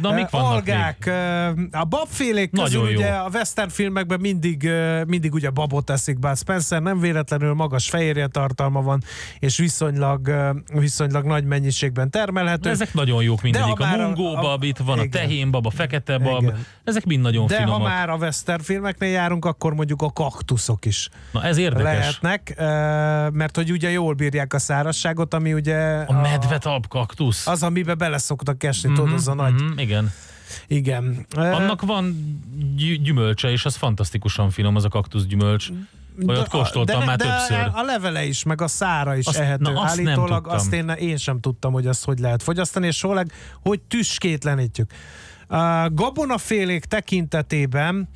Na, 0.02 0.12
mik 0.12 0.24
eh, 0.24 0.30
vannak 0.32 0.52
algák, 0.52 1.06
eh, 1.06 1.48
a 1.72 1.84
babfélék 1.84 2.52
közül 2.52 2.82
ugye 2.82 3.10
a 3.10 3.30
western 3.34 3.70
filmekben 3.70 4.20
mindig, 4.20 4.70
mindig 5.08 5.34
ugye 5.34 5.50
babot 5.50 5.90
eszik, 5.90 6.20
bár 6.20 6.38
Spencer 6.44 6.82
nem 6.82 7.00
véletlenül 7.00 7.54
magas 7.54 7.90
fehérje 7.90 8.28
tartalma 8.28 8.82
van, 8.82 9.04
és 9.40 9.58
viszonylag, 9.58 10.32
viszonylag 10.74 11.26
nagy 11.26 11.44
mennyiségben 11.46 12.10
termelhető. 12.10 12.62
De 12.62 12.70
ezek 12.70 12.94
nagyon 12.94 13.24
jók 13.24 13.42
mindegyik. 13.42 13.80
A 13.80 13.84
már 13.84 14.00
a- 14.00 14.04
mungó 14.06 14.36
a- 14.36 14.42
bab, 14.42 14.64
itt 14.64 14.78
van 14.78 15.00
a 15.00 15.04
igen. 15.04 15.12
tehén 15.28 15.52
bab, 15.52 15.66
a 15.66 15.70
fekete 15.70 16.18
bab, 16.18 16.42
Igen. 16.42 16.66
ezek 16.84 17.06
mind 17.06 17.22
nagyon 17.22 17.48
De 17.48 17.56
finomak. 17.56 17.78
ha 17.82 17.84
már 17.88 18.10
a 18.10 18.16
western 18.16 18.62
filmeknél 18.62 19.10
járunk, 19.10 19.46
akkor 19.46 19.74
mondjuk 19.74 20.02
a 20.02 20.12
kaktuszok 20.12 20.86
is 20.86 21.10
Na 21.32 21.44
ez 21.44 21.58
érdekes. 21.58 21.84
lehetnek, 21.84 22.54
eh, 22.58 22.66
mert 23.32 23.56
hogy 23.56 23.72
ugye 23.72 23.90
jól 23.92 24.14
bírják 24.14 24.54
a 24.54 24.60
szárazságot, 24.60 25.34
ami 25.34 25.54
ugye 25.54 25.78
A 26.02 26.22
medvetalp 26.22 26.88
kaktusz. 26.88 27.48
az, 27.48 27.64
amiben 27.64 27.98
bele 27.98 28.18
szoktak 28.18 28.64
esni, 28.64 28.94
tudod, 28.94 29.14
az 29.14 29.28
a 29.28 29.34
nagy, 29.34 29.54
Mhm, 29.54 29.78
igen. 29.78 30.12
igen. 30.68 31.26
Annak 31.36 31.82
van 31.82 32.16
gy- 32.76 33.02
gyümölcse, 33.02 33.50
és 33.52 33.66
az 33.66 33.76
fantasztikusan 33.76 34.50
finom, 34.50 34.76
az 34.76 34.86
a 34.86 34.90
kaktusz 34.90 35.26
gyümölcs. 35.26 35.68
Olyat 36.28 36.48
kóstoltam 36.50 37.00
de, 37.00 37.06
már 37.06 37.18
de 37.18 37.24
többször. 37.24 37.70
A 37.74 37.82
levele 37.82 38.26
is, 38.26 38.44
meg 38.44 38.62
a 38.62 38.68
szára 38.68 39.16
is 39.16 39.26
Azt- 39.26 39.38
ehető. 39.40 39.72
na, 39.72 39.82
azt 39.82 39.96
nem 39.96 40.06
Állítólag 40.08 40.42
tudtam. 40.42 40.56
azt 40.56 40.74
én, 40.74 40.90
én 40.90 41.18
sem 41.18 41.40
tudtam, 41.40 41.74
hogy 41.74 41.88
azt 41.88 42.06
hogy 42.06 42.20
lehet 42.20 42.44
fogyasztani, 42.44 42.88
és 42.88 43.00
főleg, 43.00 43.32
hogy 43.62 43.82
tüskétlenítjük. 43.82 44.92
A 45.48 45.90
gabonafélék 45.92 46.86
tekintetében 46.86 48.10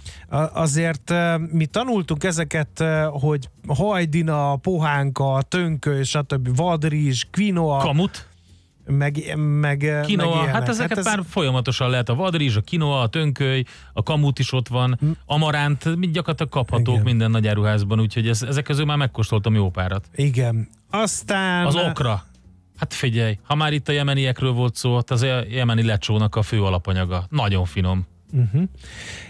azért 0.54 1.14
mi 1.52 1.66
tanultuk 1.66 2.24
ezeket, 2.24 2.84
hogy 3.10 3.50
hajdina, 3.68 4.56
pohánka, 4.56 5.42
tönkö, 5.48 6.00
és 6.00 6.16
a 6.16 6.22
többi, 6.22 6.52
vadrizs, 6.56 7.24
quinoa, 7.32 7.78
Kamut, 7.78 8.28
meg, 8.88 9.34
meg, 9.36 9.82
meg 9.82 10.02
kinoa, 10.06 10.46
hát 10.46 10.70
ezeket 10.70 10.98
ez- 10.98 11.06
már 11.06 11.20
folyamatosan 11.30 11.90
lehet. 11.90 12.10
A 12.10 12.16
vadrizs, 12.16 12.56
a 12.56 12.62
kinoa, 12.62 13.02
a 13.02 13.08
tönköly, 13.08 13.64
a 13.94 14.04
kamut 14.04 14.40
is 14.40 14.54
ott 14.54 14.68
van, 14.68 15.00
amaránt, 15.26 15.96
mind 15.96 16.14
gyakorlatilag 16.14 16.52
kaphatók 16.52 16.86
Hm. 16.86 16.92
Igen. 16.92 17.04
minden 17.06 17.32
nagyáruházban, 17.32 18.00
úgyhogy 18.00 18.28
ez, 18.28 18.42
ezek 18.42 18.64
közül 18.64 18.86
már 18.86 18.98
megkóstoltam 18.98 19.54
jó 19.56 19.70
párat. 19.70 20.06
Igen. 20.16 20.68
Aztán... 20.92 21.66
Az 21.66 21.76
okra. 21.76 22.24
Hát 22.78 22.94
figyelj, 22.94 23.40
ha 23.44 23.56
már 23.56 23.74
itt 23.74 23.88
a 23.88 23.92
jemeniekről 23.92 24.52
volt 24.52 24.76
szó, 24.76 24.96
hát 24.96 25.12
az 25.12 25.22
a 25.22 25.44
jemeni 25.50 25.84
lecsónak 25.84 26.36
a 26.36 26.42
fő 26.42 26.64
alapanyaga. 26.64 27.26
Nagyon 27.30 27.66
finom. 27.66 28.06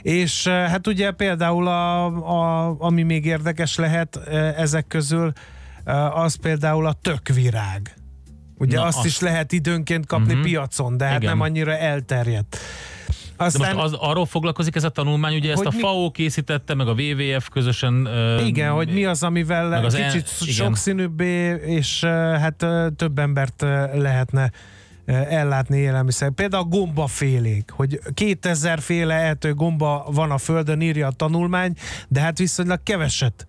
És 0.01 0.45
eh, 0.45 0.70
hát 0.70 0.88
ugye 0.88 1.12
például, 1.12 1.68
a, 1.68 2.05
a, 2.05 2.76
ami 2.80 3.03
még 3.03 3.26
érdekes 3.26 3.76
lehet 3.76 4.16
eh, 4.16 4.58
ezek 4.60 4.88
közül, 4.88 5.32
eh, 5.84 6.18
az 6.18 6.36
például 6.36 6.86
a 6.86 6.93
tökvirág. 6.93 7.95
Ugye 8.58 8.78
Na, 8.78 8.84
azt, 8.84 8.97
azt. 8.97 9.05
is 9.05 9.20
lehet 9.20 9.51
időnként 9.51 10.05
kapni 10.05 10.34
Mhm. 10.34 10.41
piacon, 10.43 10.97
de 10.97 11.05
hát 11.05 11.18
Igen. 11.22 11.30
nem 11.30 11.41
annyira 11.41 11.78
elterjedt. 11.78 12.58
De 13.38 13.43
Aztán, 13.43 13.76
most 13.76 13.86
az, 13.86 13.93
arról 13.93 14.26
foglalkozik 14.26 14.76
ez 14.76 14.84
a 14.84 14.89
tanulmány, 14.89 15.36
ugye 15.36 15.51
ezt 15.51 15.66
a 15.66 15.72
mi- 15.74 15.80
FAO 15.80 16.12
készítette, 16.12 16.74
meg 16.74 16.88
a 16.88 16.93
WWF 16.93 17.49
közösen. 17.49 18.08
igen, 18.45 18.72
hogy 18.72 18.93
mi 18.93 19.05
az, 19.05 19.24
amivel 19.24 19.68
meg 19.68 19.84
az 19.86 19.93
kicsit 19.93 20.05
el- 20.14 20.22
igen. 20.41 20.53
sokszínűbbé, 20.53 21.53
és 21.66 22.03
eh, 22.03 22.12
hát 22.39 22.66
több 22.95 23.20
embert 23.20 23.64
eh, 23.64 23.89
lehetne 23.93 24.51
eh, 25.05 25.32
ellátni 25.32 25.78
élelmiszer. 25.78 26.32
Például 26.32 26.64
a 26.64 26.68
gombafélék, 26.68 27.72
hogy 27.72 27.99
2000 28.14 28.80
féle 28.80 29.14
ehető 29.14 29.53
gomba 29.53 30.08
van 30.12 30.32
a 30.32 30.38
földön, 30.38 30.82
írja 30.82 31.08
a 31.08 31.12
tanulmány, 31.12 31.74
de 32.08 32.20
hát 32.20 32.38
viszonylag 32.38 32.84
keveset, 32.84 33.47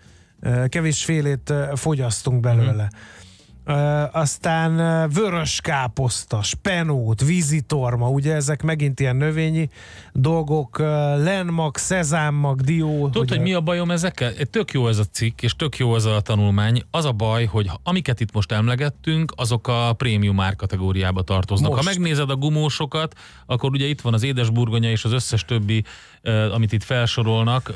kevés 0.69 1.05
félét 1.05 1.53
fogyasztunk 1.75 2.41
belőle. 2.41 2.89
Ö, 2.93 2.97
aztán 4.12 4.77
vörös 5.11 5.61
káposzta, 5.61 6.43
spenót, 6.43 7.25
vízitorma, 7.25 8.09
ugye 8.09 8.35
ezek 8.35 8.62
megint 8.62 9.01
ilyen 9.01 9.16
növényi 9.16 9.69
dolgok, 10.12 10.79
lenmag, 11.19 11.77
szezámmag, 11.77 12.61
dió. 12.61 13.09
Tudod, 13.09 13.23
ugye- 13.23 13.35
hogy 13.35 13.45
mi 13.45 13.53
a 13.53 13.61
bajom 13.61 13.91
ezekkel? 13.91 14.33
Tök 14.51 14.73
jó 14.73 14.89
ez 14.89 14.99
a 14.99 15.05
cikk, 15.05 15.43
és 15.43 15.57
tök 15.57 15.77
jó 15.77 15.95
ez 15.95 16.05
a 16.05 16.21
tanulmány. 16.21 16.83
Az 16.91 17.05
a 17.05 17.12
baj, 17.12 17.45
hogy 17.45 17.71
amiket 17.83 18.21
itt 18.21 18.33
most 18.33 18.53
emlegettünk, 18.53 19.33
azok 19.37 19.69
a 19.69 19.93
prémium 19.93 20.41
ár 20.41 20.57
kategóriába 20.57 21.23
tartoznak. 21.23 21.71
Most. 21.71 21.83
Ha 21.83 21.91
megnézed 21.95 22.31
a 22.31 22.37
gumósokat, 22.37 23.14
akkor 23.47 23.71
ugye 23.71 23.87
itt 23.87 24.01
van 24.01 24.14
az 24.14 24.23
édesburgonya 24.23 24.91
és 24.91 25.05
az 25.05 25.12
összes 25.12 25.45
többi, 25.45 25.85
amit 26.53 26.73
itt 26.73 26.85
felsorolnak. 26.85 27.73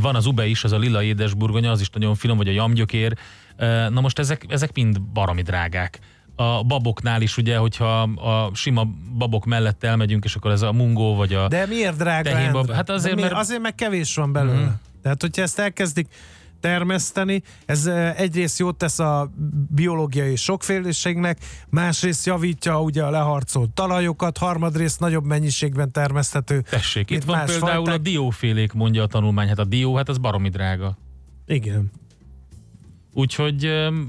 Van 0.00 0.14
az 0.14 0.26
ube 0.26 0.46
is, 0.46 0.64
az 0.64 0.72
a 0.72 0.78
lila 0.78 1.02
édesburgonya, 1.02 1.70
az 1.70 1.80
is 1.80 1.90
nagyon 1.90 2.14
finom, 2.14 2.36
vagy 2.36 2.48
a 2.48 2.52
jamgyökér. 2.52 3.18
Na 3.90 4.00
most 4.00 4.18
ezek, 4.18 4.44
ezek 4.48 4.74
mind 4.74 5.00
baromi 5.02 5.42
drágák. 5.42 5.98
A 6.36 6.62
baboknál 6.64 7.22
is 7.22 7.36
ugye, 7.36 7.56
hogyha 7.56 8.02
a 8.02 8.50
sima 8.54 8.86
babok 9.18 9.44
mellett 9.44 9.84
elmegyünk, 9.84 10.24
és 10.24 10.34
akkor 10.34 10.50
ez 10.50 10.62
a 10.62 10.72
mungó, 10.72 11.14
vagy 11.14 11.32
a... 11.34 11.48
De 11.48 11.66
miért 11.66 11.96
drága 11.96 12.30
Tehén 12.30 12.52
bab- 12.52 12.60
Endre? 12.62 12.74
hát 12.74 12.90
azért, 12.90 13.14
De 13.14 13.20
mi- 13.22 13.28
mert- 13.28 13.40
azért 13.40 13.60
meg 13.60 13.74
kevés 13.74 14.14
van 14.14 14.32
belőle. 14.32 14.60
Mhm. 14.60 14.70
Tehát, 15.02 15.20
hogyha 15.20 15.42
ezt 15.42 15.58
elkezdik 15.58 16.06
termeszteni, 16.60 17.42
ez 17.66 17.86
egyrészt 18.16 18.58
jót 18.58 18.76
tesz 18.76 18.98
a 18.98 19.30
biológiai 19.68 20.36
sokféleségnek, 20.36 21.38
másrészt 21.68 22.26
javítja 22.26 22.80
ugye 22.82 23.02
a 23.02 23.10
leharcolt 23.10 23.70
talajokat, 23.70 24.38
harmadrészt 24.38 25.00
nagyobb 25.00 25.24
mennyiségben 25.24 25.92
termeszthető. 25.92 26.60
Tessék, 26.60 27.10
itt 27.10 27.24
van 27.24 27.44
például 27.44 27.70
fajták. 27.74 27.94
a 27.94 27.98
diófélék, 27.98 28.72
mondja 28.72 29.02
a 29.02 29.06
tanulmány. 29.06 29.48
Hát 29.48 29.58
a 29.58 29.64
dió, 29.64 29.96
hát 29.96 30.08
az 30.08 30.18
baromi 30.18 30.48
drága. 30.48 30.98
Igen. 31.46 31.90
Úgyhogy 33.18 33.64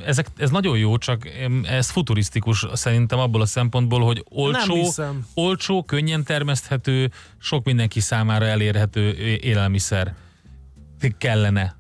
ezek, 0.06 0.28
ez 0.38 0.50
nagyon 0.50 0.78
jó, 0.78 0.98
csak 0.98 1.28
ez 1.64 1.90
futurisztikus 1.90 2.66
szerintem 2.74 3.20
abból 3.20 3.42
a 3.42 3.46
szempontból, 3.46 4.02
hogy 4.02 4.26
olcsó, 4.30 4.94
olcsó, 5.34 5.84
könnyen 5.84 6.24
termeszthető, 6.24 7.12
sok 7.38 7.66
mindenki 7.66 8.00
számára 8.00 8.46
elérhető 8.46 9.14
élelmiszer 9.42 10.16
kellene. 11.18 11.76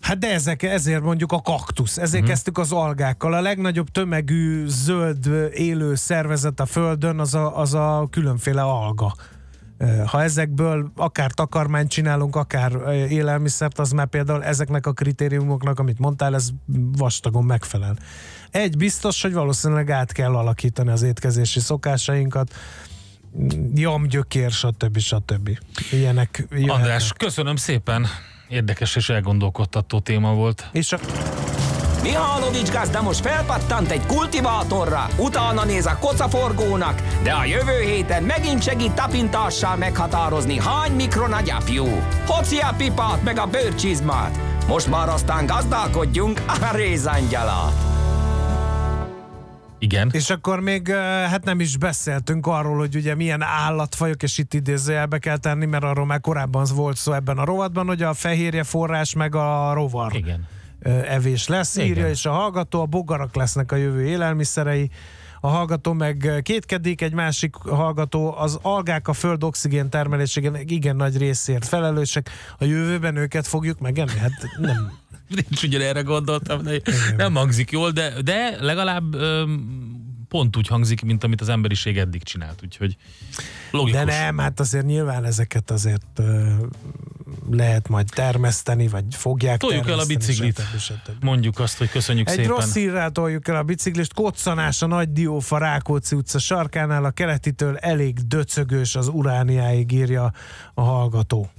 Hát 0.00 0.18
de 0.18 0.32
ezek, 0.32 0.62
ezért 0.62 1.02
mondjuk 1.02 1.32
a 1.32 1.40
kaktusz, 1.40 1.96
ezért 1.96 2.12
uh-huh. 2.12 2.28
kezdtük 2.28 2.58
az 2.58 2.72
algákkal. 2.72 3.34
A 3.34 3.40
legnagyobb 3.40 3.88
tömegű 3.88 4.66
zöld 4.66 5.26
élő 5.52 5.94
szervezet 5.94 6.60
a 6.60 6.66
Földön 6.66 7.18
az 7.18 7.34
a, 7.34 7.58
az 7.58 7.74
a 7.74 8.08
különféle 8.10 8.62
alga. 8.62 9.14
Ha 10.06 10.22
ezekből 10.22 10.92
akár 10.96 11.30
takarmányt 11.30 11.90
csinálunk, 11.90 12.36
akár 12.36 12.72
élelmiszert, 13.10 13.78
az 13.78 13.90
már 13.90 14.06
például 14.06 14.44
ezeknek 14.44 14.86
a 14.86 14.92
kritériumoknak, 14.92 15.78
amit 15.78 15.98
mondtál, 15.98 16.34
ez 16.34 16.48
vastagon 16.96 17.44
megfelel. 17.44 17.96
Egy 18.50 18.76
biztos, 18.76 19.22
hogy 19.22 19.32
valószínűleg 19.32 19.90
át 19.90 20.12
kell 20.12 20.34
alakítani 20.34 20.90
az 20.90 21.02
étkezési 21.02 21.60
szokásainkat, 21.60 22.54
jamgyökér, 23.74 24.50
stb. 24.50 24.98
stb. 24.98 25.58
Ilyenek 25.90 26.46
jöhetnek. 26.50 26.76
András, 26.76 27.12
köszönöm 27.12 27.56
szépen. 27.56 28.06
Érdekes 28.48 28.96
és 28.96 29.08
elgondolkodtató 29.08 30.00
téma 30.00 30.34
volt. 30.34 30.68
És 30.72 30.92
a 30.92 30.98
Mihálovics 32.06 32.70
gazda 32.70 33.02
most 33.02 33.20
felpattant 33.20 33.90
egy 33.90 34.06
kultivátorra, 34.06 35.06
utána 35.18 35.64
néz 35.64 35.86
a 35.86 35.98
kocaforgónak, 36.00 37.02
de 37.22 37.32
a 37.32 37.44
jövő 37.44 37.80
héten 37.80 38.22
megint 38.22 38.62
segít 38.62 38.92
tapintással 38.92 39.76
meghatározni, 39.76 40.58
hány 40.58 40.92
mikron 40.92 41.32
a 41.32 41.40
gyapjú. 41.40 41.84
Hoci 42.26 42.58
a 42.58 42.74
pipát 42.76 43.22
meg 43.22 43.38
a 43.38 43.46
bőrcsizmát. 43.46 44.38
Most 44.68 44.86
már 44.86 45.08
aztán 45.08 45.46
gazdálkodjunk 45.46 46.42
a 46.46 46.76
rézangyalát. 46.76 47.72
Igen. 49.78 50.10
És 50.12 50.30
akkor 50.30 50.60
még 50.60 50.88
ö, 50.88 50.94
hát 51.30 51.44
nem 51.44 51.60
is 51.60 51.76
beszéltünk 51.76 52.46
arról, 52.46 52.78
hogy 52.78 52.96
ugye 52.96 53.14
milyen 53.14 53.42
állatfajok, 53.42 54.22
és 54.22 54.38
itt 54.38 54.54
idézőjelbe 54.54 55.18
kell 55.18 55.36
tenni, 55.36 55.66
mert 55.66 55.84
arról 55.84 56.06
már 56.06 56.20
korábban 56.20 56.66
volt 56.74 56.96
szó 56.96 57.12
ebben 57.12 57.38
a 57.38 57.44
rovatban, 57.44 57.86
hogy 57.86 58.02
a 58.02 58.14
fehérje 58.14 58.64
forrás 58.64 59.14
meg 59.14 59.34
a 59.34 59.72
rovar 59.74 60.14
Igen. 60.14 60.46
Evés 60.86 61.48
lesz, 61.48 61.76
Igen. 61.76 61.88
írja, 61.88 62.08
és 62.08 62.26
a 62.26 62.30
hallgató, 62.30 62.80
a 62.80 62.86
bogarak 62.86 63.34
lesznek 63.34 63.72
a 63.72 63.76
jövő 63.76 64.06
élelmiszerei, 64.06 64.90
a 65.40 65.48
hallgató 65.48 65.92
meg 65.92 66.40
kétkedik, 66.42 67.00
egy 67.00 67.12
másik 67.12 67.54
hallgató, 67.54 68.34
az 68.38 68.58
algák 68.62 69.08
a 69.08 69.12
föld 69.12 69.44
oxigén 69.44 69.90
termelésének 69.90 70.70
igen 70.70 70.96
nagy 70.96 71.16
részért 71.16 71.66
felelősek, 71.66 72.30
a 72.58 72.64
jövőben 72.64 73.16
őket 73.16 73.46
fogjuk 73.46 73.78
megenni? 73.78 74.18
Hát 74.18 74.48
nem. 74.58 74.92
Nincs 75.48 75.62
ugyanerre 75.62 76.00
gondoltam, 76.00 76.62
de 76.62 76.80
nem 77.16 77.34
hangzik 77.34 77.70
jól, 77.70 77.90
de, 77.90 78.22
de 78.22 78.56
legalább 78.60 79.14
öm, 79.14 80.04
pont 80.28 80.56
úgy 80.56 80.66
hangzik, 80.66 81.02
mint 81.02 81.24
amit 81.24 81.40
az 81.40 81.48
emberiség 81.48 81.98
eddig 81.98 82.22
csinált, 82.22 82.60
úgyhogy 82.64 82.96
logikus. 83.70 83.98
De 84.00 84.04
nem, 84.04 84.38
hát 84.38 84.60
azért 84.60 84.84
nyilván 84.86 85.24
ezeket 85.24 85.70
azért 85.70 86.20
lehet 87.50 87.88
majd 87.88 88.06
termeszteni, 88.14 88.88
vagy 88.88 89.04
fogják 89.10 89.58
Toljuk 89.58 89.88
el 89.88 89.98
a 89.98 90.06
biciklit. 90.06 90.60
stb. 90.60 90.78
stb. 90.78 91.24
Mondjuk 91.24 91.58
azt, 91.58 91.78
hogy 91.78 91.90
köszönjük 91.90 92.28
Egy 92.28 92.34
szépen. 92.34 92.50
rossz 92.50 92.74
hírrel 92.74 93.10
toljuk 93.10 93.48
el 93.48 93.56
a 93.56 93.62
biciklist. 93.62 94.14
Koccanás 94.14 94.82
a 94.82 94.86
Nagy 94.86 95.12
Diófa 95.12 95.58
Rákóczi 95.58 96.16
utca 96.16 96.38
sarkánál, 96.38 97.04
a 97.04 97.10
keletitől 97.10 97.76
elég 97.76 98.26
döcögős 98.26 98.96
az 98.96 99.08
urániáig 99.08 99.92
írja 99.92 100.32
a 100.74 100.80
hallgató. 100.80 101.50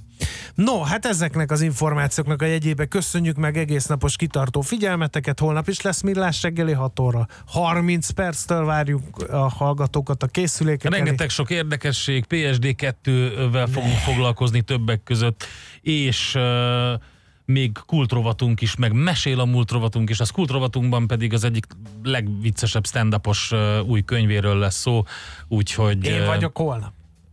No, 0.64 0.82
hát 0.82 1.06
ezeknek 1.06 1.50
az 1.50 1.60
információknak 1.60 2.42
a 2.42 2.44
jegyébe 2.44 2.86
köszönjük 2.86 3.36
meg 3.36 3.56
egész 3.56 3.86
napos 3.86 4.16
kitartó 4.16 4.60
figyelmeteket. 4.60 5.38
Holnap 5.38 5.68
is 5.68 5.80
lesz 5.80 6.00
millás 6.00 6.42
reggeli 6.42 6.72
6 6.72 6.98
óra. 6.98 7.26
30 7.46 8.10
perctől 8.10 8.64
várjuk 8.64 9.02
a 9.30 9.36
hallgatókat 9.36 10.22
a 10.22 10.26
készülékek 10.26 10.92
elé. 10.92 10.96
Rengeteg 10.96 11.28
sok 11.28 11.50
érdekesség, 11.50 12.24
PSD2-vel 12.28 13.68
fogunk 13.72 13.94
foglalkozni 13.94 14.62
többek 14.62 15.02
között, 15.02 15.44
és 15.80 16.34
uh, 16.34 16.42
még 17.44 17.78
kultrovatunk 17.86 18.60
is, 18.60 18.76
meg 18.76 18.92
mesél 18.92 19.40
a 19.40 19.44
múlt 19.44 19.70
rovatunk 19.70 20.10
is. 20.10 20.20
Az 20.20 20.30
kultrovatunkban 20.30 21.06
pedig 21.06 21.32
az 21.32 21.44
egyik 21.44 21.66
legviccesebb 22.02 22.86
stand 22.86 23.14
uh, 23.14 23.88
új 23.88 24.02
könyvéről 24.02 24.58
lesz 24.58 24.78
szó, 24.78 25.02
úgyhogy... 25.48 26.04
Én 26.04 26.26
vagyok 26.26 26.56
holnap. 26.56 26.92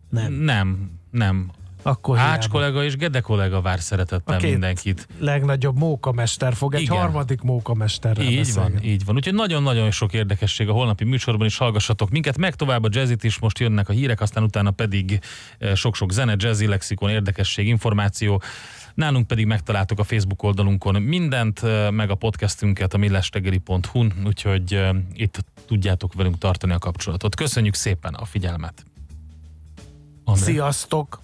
Nem. 0.10 0.34
Nem, 0.34 0.92
nem. 1.12 1.52
Akkor 1.88 2.18
Ács 2.18 2.28
hiába. 2.40 2.48
kollega 2.54 2.84
és 2.84 2.96
Gede 2.96 3.20
kollega 3.20 3.62
vár 3.62 3.80
szeretettel 3.80 4.36
A 4.36 4.38
két 4.40 4.52
mindenkit. 4.52 5.08
legnagyobb 5.20 5.78
mókamester 5.78 6.54
fog 6.56 6.74
egy 6.74 6.82
Igen. 6.82 6.98
harmadik 6.98 7.42
mókamesterrel 7.42 8.26
Így 8.26 8.36
van, 8.36 8.44
beszélgetni. 8.64 8.88
így 8.88 9.06
van. 9.06 9.16
Úgyhogy 9.16 9.34
nagyon-nagyon 9.34 9.92
sok 9.92 10.14
érdekesség 10.14 10.70
a 10.70 10.72
holnapi 10.72 11.04
műsorban 11.04 11.48
is 11.48 11.58
hallgassatok 11.58 12.10
minket, 12.10 12.38
meg 12.38 12.56
tovább 12.56 12.84
a 12.84 12.88
jazzit 12.92 13.24
is, 13.24 13.40
most 13.40 13.60
jönnek 13.60 13.90
a 13.90 13.94
hírek, 13.94 14.22
aztán 14.22 14.44
utána 14.44 14.72
pedig 14.72 15.20
eh, 15.58 15.76
sok-sok 15.76 16.12
zene, 16.12 16.36
jazzy, 16.38 16.66
lexikon, 16.68 17.10
érdekesség, 17.10 17.68
információ. 17.68 18.42
Nálunk 18.94 19.28
pedig 19.28 19.46
megtaláltok 19.46 20.00
a 20.00 20.04
Facebook 20.04 20.44
oldalunkon 20.44 21.02
mindent, 21.02 21.64
eh, 21.64 21.92
meg 21.92 22.10
a 22.10 22.16
podcastünket 22.16 22.94
a 22.94 22.98
millestegeli.hu-n, 22.98 24.14
úgyhogy 24.26 24.74
eh, 24.74 24.90
itt 25.14 25.44
tudjátok 25.68 26.14
velünk 26.14 26.38
tartani 26.38 26.74
a 26.74 26.78
kapcsolatot. 26.80 27.36
Köszönjük 27.36 27.74
szépen 27.74 28.14
a 28.14 28.26
figyelmet! 28.26 28.86
André. 30.24 30.44
Sziasztok! 30.44 31.24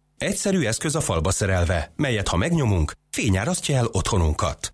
Egyszerű 0.21 0.65
eszköz 0.65 0.95
a 0.95 1.01
falba 1.01 1.31
szerelve, 1.31 1.91
melyet 1.95 2.27
ha 2.27 2.37
megnyomunk, 2.37 2.91
fényárasztja 3.11 3.75
el 3.77 3.87
otthonunkat. 3.91 4.73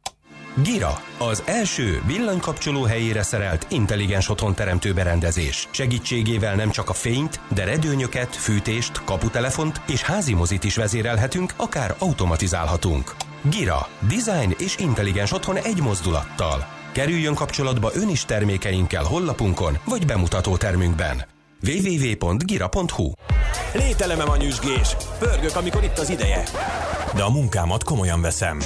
Gira, 0.64 1.02
az 1.18 1.44
első 1.46 2.02
villanykapcsoló 2.06 2.84
helyére 2.84 3.24
szerelt 3.24 3.68
intelligens 3.70 4.30
otthonteremtő 4.30 4.94
berendezés. 4.94 5.68
Segítségével 5.72 6.56
nem 6.56 6.70
csak 6.70 6.90
a 6.90 6.94
fényt, 6.94 7.40
de 7.54 7.64
redőnyöket, 7.64 8.36
fűtést, 8.36 9.04
kaputelefont 9.04 9.82
és 9.88 10.02
házi 10.02 10.34
mozit 10.34 10.64
is 10.64 10.76
vezérelhetünk, 10.76 11.54
akár 11.58 11.96
automatizálhatunk. 11.98 13.16
Gira, 13.42 13.88
design 14.08 14.56
és 14.58 14.78
intelligens 14.78 15.32
otthon 15.32 15.58
egy 15.58 15.82
mozdulattal. 15.82 16.68
Kerüljön 16.92 17.36
kapcsolatba 17.36 17.92
ön 17.94 18.10
is 18.10 18.26
termékeinkkel 18.26 19.04
hollapunkon 19.04 19.78
vagy 19.86 20.06
bemutató 20.06 20.58
termünkben. 20.58 21.36
www.gira.hu 21.62 23.12
Lételemem 23.74 24.30
a 24.30 24.38
nyüzsgés. 24.38 24.96
Pörgök, 25.20 25.56
amikor 25.56 25.84
itt 25.84 25.98
az 25.98 26.10
ideje. 26.10 26.44
De 27.16 27.24
a 27.24 27.30
munkámat 27.30 27.84
komolyan 27.84 28.22
veszem. 28.22 28.60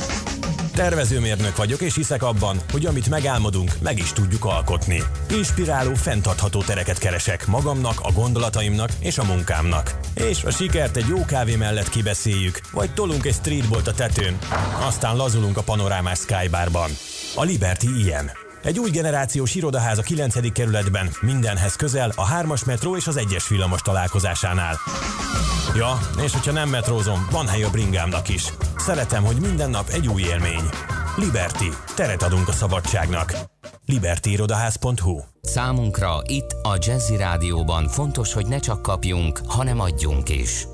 Tervezőmérnök 0.75 1.55
vagyok, 1.55 1.81
és 1.81 1.95
hiszek 1.95 2.23
abban, 2.23 2.57
hogy 2.71 2.85
amit 2.85 3.09
megálmodunk, 3.09 3.71
meg 3.81 3.97
is 3.97 4.13
tudjuk 4.13 4.45
alkotni. 4.45 5.03
Inspiráló, 5.29 5.93
fenntartható 5.93 6.61
tereket 6.63 6.97
keresek 6.97 7.47
magamnak, 7.47 7.99
a 8.01 8.11
gondolataimnak 8.11 8.89
és 8.99 9.17
a 9.17 9.23
munkámnak. 9.23 9.99
És 10.15 10.43
a 10.43 10.51
sikert 10.51 10.97
egy 10.97 11.07
jó 11.07 11.25
kávé 11.25 11.55
mellett 11.55 11.89
kibeszéljük, 11.89 12.59
vagy 12.71 12.93
tolunk 12.93 13.25
egy 13.25 13.33
streetbolt 13.33 13.87
a 13.87 13.93
tetőn, 13.93 14.37
aztán 14.79 15.15
lazulunk 15.15 15.57
a 15.57 15.63
panorámás 15.63 16.19
skybarban. 16.19 16.89
A 17.35 17.43
Liberty 17.43 17.87
ilyen. 18.03 18.40
Egy 18.63 18.79
új 18.79 18.89
generációs 18.89 19.55
irodaház 19.55 19.97
a 19.97 20.01
9. 20.01 20.51
kerületben, 20.51 21.09
mindenhez 21.21 21.75
közel, 21.75 22.11
a 22.15 22.27
3-as 22.27 22.65
metró 22.65 22.95
és 22.95 23.07
az 23.07 23.19
1-es 23.19 23.45
villamos 23.49 23.81
találkozásánál. 23.81 24.75
Ja, 25.75 25.99
és 26.23 26.31
hogyha 26.31 26.51
nem 26.51 26.69
metrózom, 26.69 27.27
van 27.31 27.47
hely 27.47 27.63
a 27.63 27.69
bringámnak 27.69 28.29
is. 28.29 28.43
Szeretem, 28.77 29.23
hogy 29.23 29.35
minden 29.39 29.69
nap 29.69 29.89
egy 29.89 30.07
új 30.07 30.21
élmény. 30.21 30.69
Liberty. 31.15 31.65
Teret 31.95 32.23
adunk 32.23 32.47
a 32.47 32.51
szabadságnak. 32.51 33.33
libertyirodaház.hu 33.85 35.19
Számunkra 35.41 36.21
itt 36.25 36.51
a 36.63 36.77
Jazzy 36.79 37.15
Rádióban 37.15 37.87
fontos, 37.87 38.33
hogy 38.33 38.45
ne 38.47 38.59
csak 38.59 38.81
kapjunk, 38.81 39.41
hanem 39.45 39.79
adjunk 39.79 40.29
is. 40.29 40.67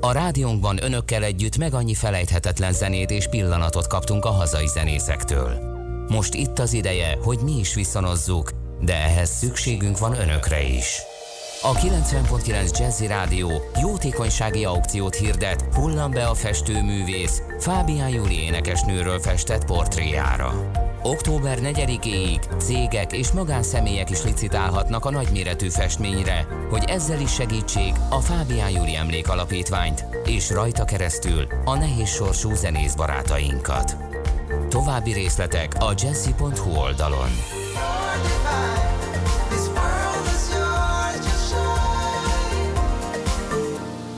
A 0.00 0.12
rádiónkban 0.12 0.82
önökkel 0.82 1.22
együtt 1.22 1.56
meg 1.56 1.74
annyi 1.74 1.94
felejthetetlen 1.94 2.72
zenét 2.72 3.10
és 3.10 3.28
pillanatot 3.28 3.86
kaptunk 3.86 4.24
a 4.24 4.30
hazai 4.30 4.66
zenészektől. 4.66 5.71
Most 6.12 6.34
itt 6.34 6.58
az 6.58 6.72
ideje, 6.72 7.18
hogy 7.22 7.38
mi 7.38 7.58
is 7.58 7.74
viszonozzuk, 7.74 8.50
de 8.80 8.94
ehhez 8.94 9.30
szükségünk 9.30 9.98
van 9.98 10.20
önökre 10.20 10.62
is. 10.62 11.02
A 11.62 11.72
90.9 11.72 12.78
Jazzy 12.78 13.06
Rádió 13.06 13.50
jótékonysági 13.80 14.64
aukciót 14.64 15.14
hirdet 15.14 15.64
Hullam 15.74 16.10
be 16.10 16.26
a 16.26 16.34
festőművész 16.34 17.42
Fábián 17.58 18.08
Júli 18.08 18.40
énekesnőről 18.40 19.20
festett 19.20 19.64
portréjára. 19.64 20.70
Október 21.02 21.58
4-éig 21.62 22.58
cégek 22.58 23.12
és 23.12 23.30
magánszemélyek 23.30 24.10
is 24.10 24.22
licitálhatnak 24.22 25.04
a 25.04 25.10
nagyméretű 25.10 25.68
festményre, 25.68 26.46
hogy 26.70 26.84
ezzel 26.86 27.20
is 27.20 27.32
segítsék 27.32 27.94
a 28.10 28.20
Fábián 28.20 28.70
Júli 28.70 28.96
Emlékalapítványt 28.96 30.04
és 30.24 30.50
rajta 30.50 30.84
keresztül 30.84 31.46
a 31.64 31.76
nehéz 31.76 32.08
sorsú 32.08 32.54
zenész 32.54 32.94
barátainkat. 32.94 34.11
További 34.72 35.12
részletek 35.12 35.74
a 35.78 35.94
jazzy.hu 35.96 36.76
oldalon. 36.76 37.30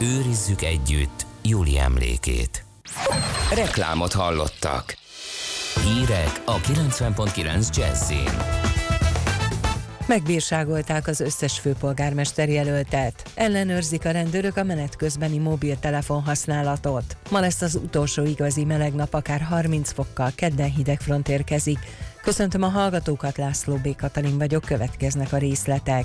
Őrizzük 0.00 0.62
együtt 0.62 1.26
Júli 1.42 1.78
emlékét. 1.78 2.64
Reklámot 3.54 4.12
hallottak. 4.12 4.96
Hírek 5.82 6.42
a 6.44 6.56
90.9 6.56 7.76
Jazzin. 7.76 8.73
Megbírságolták 10.06 11.06
az 11.06 11.20
összes 11.20 11.58
főpolgármester 11.58 12.48
jelöltet. 12.48 13.30
Ellenőrzik 13.34 14.04
a 14.04 14.10
rendőrök 14.10 14.56
a 14.56 14.62
menet 14.62 14.96
közbeni 14.96 15.38
mobiltelefon 15.38 16.22
használatot. 16.22 17.16
Ma 17.30 17.40
lesz 17.40 17.62
az 17.62 17.74
utolsó 17.74 18.24
igazi 18.24 18.64
meleg 18.64 18.94
nap, 18.94 19.14
akár 19.14 19.40
30 19.40 19.92
fokkal, 19.92 20.32
kedden 20.34 20.70
hideg 20.70 21.00
front 21.00 21.28
érkezik. 21.28 21.78
Köszöntöm 22.22 22.62
a 22.62 22.68
hallgatókat, 22.68 23.36
László 23.36 23.76
B. 23.76 23.96
Katalin 23.96 24.38
vagyok, 24.38 24.64
következnek 24.64 25.32
a 25.32 25.38
részletek. 25.38 26.04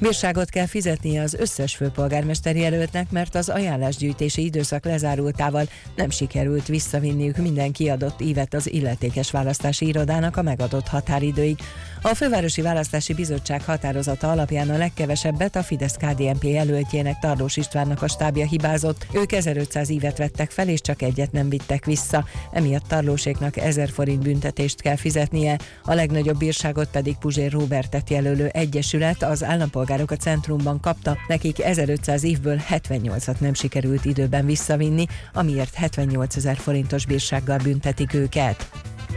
Bírságot 0.00 0.48
kell 0.48 0.66
fizetnie 0.66 1.22
az 1.22 1.34
összes 1.34 1.76
főpolgármester 1.76 2.56
jelöltnek, 2.56 3.10
mert 3.10 3.34
az 3.34 3.48
ajánlásgyűjtési 3.48 4.44
időszak 4.44 4.84
lezárultával 4.84 5.68
nem 5.96 6.10
sikerült 6.10 6.66
visszavinniük 6.66 7.36
minden 7.36 7.72
kiadott 7.72 8.20
évet 8.20 8.54
az 8.54 8.70
illetékes 8.72 9.30
választási 9.30 9.86
irodának 9.86 10.36
a 10.36 10.42
megadott 10.42 10.88
határidőig. 10.88 11.58
A 12.02 12.14
Fővárosi 12.14 12.62
Választási 12.62 13.14
Bizottság 13.14 13.62
határozata 13.62 14.30
alapján 14.30 14.70
a 14.70 14.76
legkevesebbet 14.76 15.56
a 15.56 15.62
Fidesz-KDNP 15.62 16.44
jelöltjének 16.44 17.18
Tarlós 17.18 17.56
Istvánnak 17.56 18.02
a 18.02 18.08
stábja 18.08 18.46
hibázott. 18.46 19.06
Ők 19.12 19.32
1500 19.32 19.90
évet 19.90 20.18
vettek 20.18 20.50
fel, 20.50 20.68
és 20.68 20.80
csak 20.80 21.02
egyet 21.02 21.32
nem 21.32 21.48
vittek 21.48 21.84
vissza. 21.84 22.24
Emiatt 22.52 22.88
Tarlóséknak 22.88 23.56
1000 23.56 23.90
forint 23.90 24.22
büntetést 24.22 24.80
kell 24.80 24.96
fizetnie. 24.96 25.58
A 25.84 25.94
legnagyobb 25.94 26.38
bírságot 26.38 26.88
pedig 26.88 27.16
Puzsér 27.16 27.52
Robertet 27.52 28.10
jelölő 28.10 28.46
egyesület 28.46 29.22
az 29.22 29.44
állampolgárok 29.44 30.10
a 30.10 30.16
centrumban 30.16 30.80
kapta, 30.80 31.16
nekik 31.28 31.62
1500 31.62 32.24
évből 32.24 32.60
78-at 32.70 33.38
nem 33.38 33.54
sikerült 33.54 34.04
időben 34.04 34.46
visszavinni, 34.46 35.06
amiért 35.32 35.74
78 35.74 36.36
ezer 36.36 36.56
forintos 36.56 37.06
bírsággal 37.06 37.58
büntetik 37.58 38.14
őket. 38.14 38.68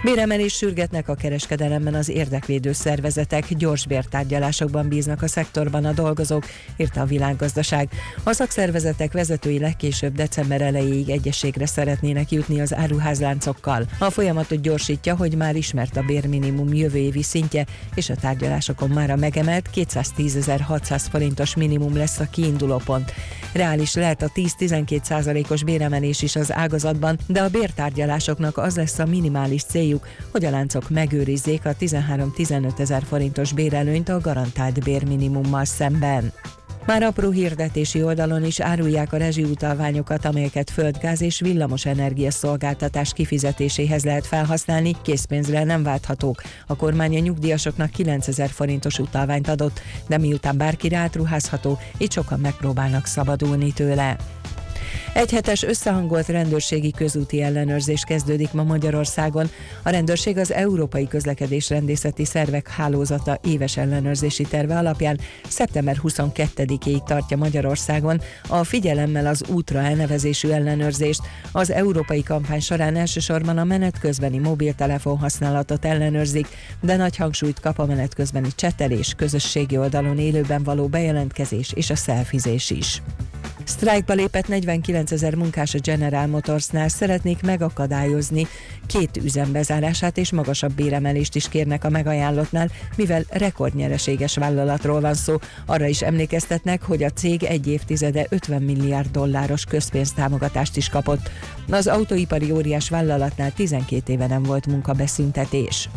Béremelés 0.04 0.54
sürgetnek 0.54 1.10
a 1.10 1.16
kereskedelemben 1.16 1.94
az 1.94 2.10
érdekvédő 2.10 2.72
szervezetek, 2.72 3.54
gyors 3.54 3.88
bértárgyalásokban 3.88 4.88
bíznak 4.88 5.22
a 5.22 5.28
szektorban 5.28 5.86
a 5.86 5.92
dolgozók, 5.92 6.46
írta 6.78 7.02
a 7.02 7.06
világgazdaság. 7.06 7.90
A 8.24 8.34
szakszervezetek 8.34 9.12
vezetői 9.12 9.60
legkésőbb 9.60 10.14
december 10.14 10.62
elejéig 10.62 11.10
egyességre 11.10 11.66
szeretnének 11.66 12.32
jutni 12.32 12.62
az 12.62 12.76
áruházláncokkal. 12.76 13.86
A 14.00 14.10
folyamatot 14.10 14.62
gyorsítja, 14.62 15.16
hogy 15.16 15.36
már 15.36 15.56
ismert 15.56 15.98
a 15.98 16.04
bérminimum 16.04 16.74
jövő 16.74 16.98
évi 16.98 17.24
szintje, 17.24 17.66
és 17.96 18.10
a 18.10 18.16
tárgyalásokon 18.16 18.90
már 18.90 19.10
a 19.10 19.16
megemelt 19.16 19.70
210.600 19.76 21.06
forintos 21.10 21.56
minimum 21.56 21.98
lesz 21.98 22.20
a 22.20 22.30
kiinduló 22.32 22.82
pont. 22.86 23.14
Reális 23.54 23.96
lehet 23.96 24.22
a 24.22 24.32
10-12 24.36 25.04
százalékos 25.04 25.64
béremelés 25.64 26.22
is 26.22 26.36
az 26.36 26.52
ágazatban, 26.52 27.18
de 27.28 27.42
a 27.42 27.50
bértárgyalásoknak 27.50 28.58
az 28.58 28.76
lesz 28.76 29.00
a 29.00 29.06
minimális 29.06 29.62
céljuk, 29.92 30.08
hogy 30.32 30.46
a 30.46 30.50
láncok 30.50 30.90
megőrizzék 30.90 31.66
a 31.66 31.76
13-15 31.76 32.80
ezer 32.80 33.04
forintos 33.04 33.54
bérelőnyt 33.54 34.10
a 34.10 34.20
garantált 34.20 34.84
bérminimummal 34.84 35.66
szemben. 35.66 36.32
Már 36.86 37.04
apró 37.04 37.30
hirdetési 37.30 38.04
oldalon 38.04 38.46
is 38.46 38.60
árulják 38.60 39.14
a 39.14 39.18
rezsiutalványokat, 39.18 40.26
amelyeket 40.26 40.70
földgáz 40.70 41.22
és 41.22 41.40
villamos 41.40 41.86
energia 41.86 42.32
szolgáltatás 42.32 43.14
kifizetéséhez 43.14 44.04
lehet 44.04 44.28
felhasználni, 44.28 44.96
készpénzre 45.02 45.64
nem 45.64 45.84
válthatók. 45.84 46.42
A 46.68 46.76
kormány 46.76 47.16
a 47.16 47.20
nyugdíjasoknak 47.20 47.90
9000 47.90 48.50
forintos 48.50 49.00
utalványt 49.00 49.48
adott, 49.48 49.80
de 50.08 50.18
miután 50.18 50.58
bárkire 50.58 50.98
átruházható, 50.98 51.80
így 51.98 52.12
sokan 52.12 52.40
megpróbálnak 52.40 53.06
szabadulni 53.06 53.74
tőle. 53.74 54.18
Egyhetes 55.14 55.64
összehangolt 55.64 56.28
rendőrségi 56.28 56.92
közúti 56.92 57.42
ellenőrzés 57.42 58.04
kezdődik 58.04 58.52
ma 58.52 58.64
Magyarországon. 58.64 59.50
A 59.84 59.90
rendőrség 59.90 60.38
az 60.38 60.54
Európai 60.54 61.08
Közlekedés 61.08 61.70
Rendészeti 61.70 62.26
Szervek 62.26 62.68
Hálózata 62.68 63.40
éves 63.44 63.78
ellenőrzési 63.78 64.44
terve 64.44 64.78
alapján 64.78 65.20
szeptember 65.48 65.98
22-ig 66.04 67.04
tartja 67.04 67.38
Magyarországon 67.38 68.22
a 68.48 68.64
figyelemmel 68.64 69.28
az 69.28 69.44
útra 69.48 69.80
elnevezésű 69.80 70.50
ellenőrzést. 70.50 71.22
Az 71.52 71.72
európai 71.72 72.24
kampány 72.24 72.60
során 72.60 72.96
elsősorban 72.96 73.58
a 73.58 73.64
menet 73.64 74.00
közbeni 74.00 74.38
mobiltelefon 74.38 75.18
használatot 75.18 75.86
ellenőrzik, 75.86 76.48
de 76.82 76.96
nagy 76.96 77.16
hangsúlyt 77.16 77.60
kap 77.60 77.80
a 77.80 77.86
menet 77.86 78.14
közbeni 78.14 78.50
csetelés, 78.56 79.14
közösségi 79.18 79.78
oldalon 79.78 80.20
élőben 80.20 80.64
való 80.64 80.88
bejelentkezés 80.88 81.72
és 81.74 81.90
a 81.90 81.96
szelfizés 81.96 82.70
is. 82.70 83.02
Sztrájkba 83.72 84.14
lépett 84.14 84.48
49 84.48 85.12
ezer 85.12 85.36
munkás 85.36 85.74
a 85.74 85.80
General 85.80 86.28
Motorsnál 86.28 86.88
szeretnék 86.88 87.42
megakadályozni 87.42 88.48
két 88.86 89.18
üzem 89.24 89.52
bezárását 89.52 90.18
és 90.18 90.32
magasabb 90.32 90.72
béremelést 90.72 91.36
is 91.36 91.50
kérnek 91.50 91.84
a 91.84 91.90
megajánlottnál, 91.90 92.70
mivel 92.96 93.24
rekordnyereséges 93.30 94.36
vállalatról 94.36 95.02
van 95.02 95.14
szó. 95.14 95.36
Arra 95.66 95.86
is 95.86 96.02
emlékeztetnek, 96.02 96.84
hogy 96.84 97.04
a 97.04 97.10
cég 97.10 97.44
egy 97.44 97.68
évtizede 97.68 98.26
50 98.30 98.62
milliárd 98.62 99.12
dolláros 99.12 99.66
közpénztámogatást 99.66 100.78
is 100.78 100.90
kapott. 100.90 101.30
Az 101.70 101.88
autóipari 101.88 102.52
óriás 102.52 102.90
vállalatnál 102.90 103.52
12 103.52 104.14
éve 104.14 104.28
nem 104.28 104.44
volt 104.44 104.68
munkabeszüntetés. 104.68 105.90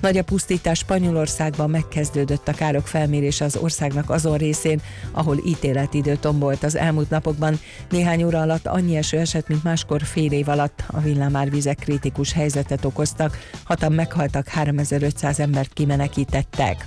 Nagy 0.00 0.16
a 0.16 0.22
pusztítás 0.22 0.78
Spanyolországban 0.78 1.70
megkezdődött 1.70 2.48
a 2.48 2.52
károk 2.52 2.86
felmérése 2.86 3.44
az 3.44 3.56
országnak 3.56 4.10
azon 4.10 4.36
részén, 4.36 4.80
ahol 5.10 5.36
ítéletidő 5.44 6.16
tombolt 6.16 6.62
az 6.62 6.76
elmúlt 6.76 7.10
napokban. 7.10 7.60
Néhány 7.90 8.22
óra 8.22 8.40
alatt 8.40 8.66
annyi 8.66 8.96
eső 8.96 9.18
esett, 9.18 9.48
mint 9.48 9.64
máskor 9.64 10.02
fél 10.02 10.32
év 10.32 10.48
alatt. 10.48 10.84
A 10.86 11.00
villámárvizek 11.00 11.76
kritikus 11.76 12.32
helyzetet 12.32 12.84
okoztak, 12.84 13.38
hatan 13.64 13.92
meghaltak, 13.92 14.48
3500 14.48 15.40
embert 15.40 15.72
kimenekítettek. 15.72 16.86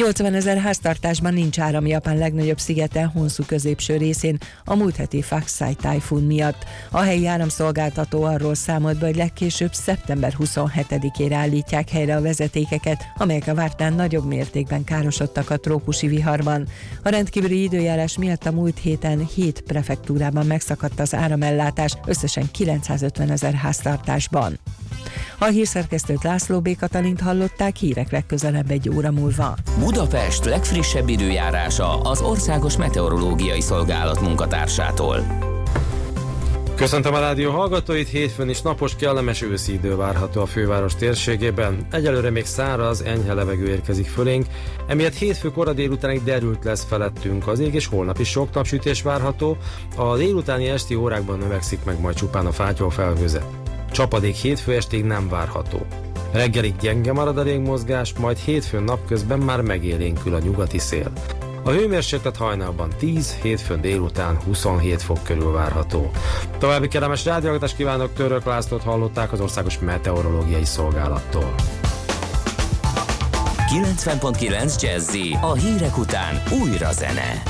80 0.00 0.34
ezer 0.34 0.56
háztartásban 0.56 1.32
nincs 1.32 1.58
áram 1.58 1.86
Japán 1.86 2.18
legnagyobb 2.18 2.58
szigete 2.58 3.04
Honsu 3.04 3.44
középső 3.44 3.96
részén 3.96 4.38
a 4.64 4.74
múlt 4.74 4.96
heti 4.96 5.22
Faxai 5.22 5.74
tájfun 5.74 6.22
miatt. 6.22 6.64
A 6.90 7.00
helyi 7.00 7.26
áramszolgáltató 7.26 8.22
arról 8.22 8.54
számolt 8.54 8.98
be, 8.98 9.06
hogy 9.06 9.16
legkésőbb 9.16 9.72
szeptember 9.72 10.34
27-ére 10.38 11.32
állítják 11.34 11.90
helyre 11.90 12.16
a 12.16 12.20
vezetékeket, 12.20 13.04
amelyek 13.16 13.46
a 13.46 13.54
vártán 13.54 13.92
nagyobb 13.92 14.26
mértékben 14.26 14.84
károsodtak 14.84 15.50
a 15.50 15.56
trópusi 15.56 16.06
viharban. 16.06 16.68
A 17.02 17.08
rendkívüli 17.08 17.62
időjárás 17.62 18.18
miatt 18.18 18.46
a 18.46 18.52
múlt 18.52 18.78
héten 18.78 19.26
7 19.26 19.60
prefektúrában 19.60 20.46
megszakadt 20.46 21.00
az 21.00 21.14
áramellátás, 21.14 21.96
összesen 22.06 22.50
950 22.50 23.30
ezer 23.30 23.54
háztartásban. 23.54 24.58
A 25.38 25.44
hírszerkesztőt 25.44 26.22
László 26.22 26.60
B. 26.60 26.76
Katalint 26.76 27.20
hallották 27.20 27.76
hírek 27.76 28.10
legközelebb 28.10 28.70
egy 28.70 28.90
óra 28.94 29.10
múlva. 29.10 29.54
Budapest 29.78 30.44
legfrissebb 30.44 31.08
időjárása 31.08 32.00
az 32.00 32.20
Országos 32.20 32.76
Meteorológiai 32.76 33.60
Szolgálat 33.60 34.20
munkatársától. 34.20 35.48
Köszöntöm 36.80 37.14
a 37.14 37.20
rádió 37.20 37.50
hallgatóit, 37.50 38.08
hétfőn 38.08 38.48
is 38.48 38.62
napos, 38.62 38.96
kellemes 38.96 39.42
őszi 39.42 39.72
idő 39.72 39.96
várható 39.96 40.40
a 40.40 40.46
főváros 40.46 40.94
térségében. 40.94 41.86
Egyelőre 41.90 42.30
még 42.30 42.44
száraz, 42.44 43.02
enyhe 43.02 43.34
levegő 43.34 43.68
érkezik 43.68 44.06
fölénk, 44.06 44.46
emiatt 44.86 45.14
hétfő 45.14 45.50
kora 45.50 45.72
délutánig 45.72 46.22
derült 46.22 46.64
lesz 46.64 46.84
felettünk 46.84 47.48
az 47.48 47.58
ég, 47.58 47.74
és 47.74 47.86
holnap 47.86 48.18
is 48.18 48.28
sok 48.28 48.54
napsütés 48.54 49.02
várható. 49.02 49.56
A 49.96 50.16
délutáni 50.16 50.68
esti 50.68 50.94
órákban 50.94 51.38
növekszik 51.38 51.84
meg 51.84 52.00
majd 52.00 52.16
csupán 52.16 52.46
a 52.46 52.52
fátyol 52.52 52.90
felhőzet. 52.90 53.46
Csapadék 53.92 54.34
hétfő 54.34 54.74
estig 54.74 55.04
nem 55.04 55.28
várható. 55.28 55.86
Reggelig 56.32 56.74
gyenge 56.80 57.12
marad 57.12 57.38
a 57.38 57.58
mozgás, 57.58 58.12
majd 58.18 58.36
hétfőn 58.36 58.82
napközben 58.82 59.38
már 59.38 59.60
megélénkül 59.60 60.34
a 60.34 60.38
nyugati 60.38 60.78
szél. 60.78 61.12
A 61.64 61.70
hőmérséklet 61.70 62.36
hajnalban 62.36 62.88
10, 62.98 63.34
hétfőn 63.42 63.80
délután 63.80 64.38
27 64.44 65.02
fok 65.02 65.22
körül 65.22 65.52
várható. 65.52 66.10
További 66.58 66.88
kellemes 66.88 67.24
rádiógatást 67.24 67.76
kívánok, 67.76 68.12
Török 68.12 68.44
Lászlót 68.44 68.82
hallották 68.82 69.32
az 69.32 69.40
Országos 69.40 69.78
Meteorológiai 69.78 70.64
Szolgálattól. 70.64 71.54
90.9 73.70 74.80
Jazzy 74.80 75.36
a 75.40 75.52
hírek 75.52 75.98
után 75.98 76.42
újra 76.62 76.92
zene. 76.92 77.42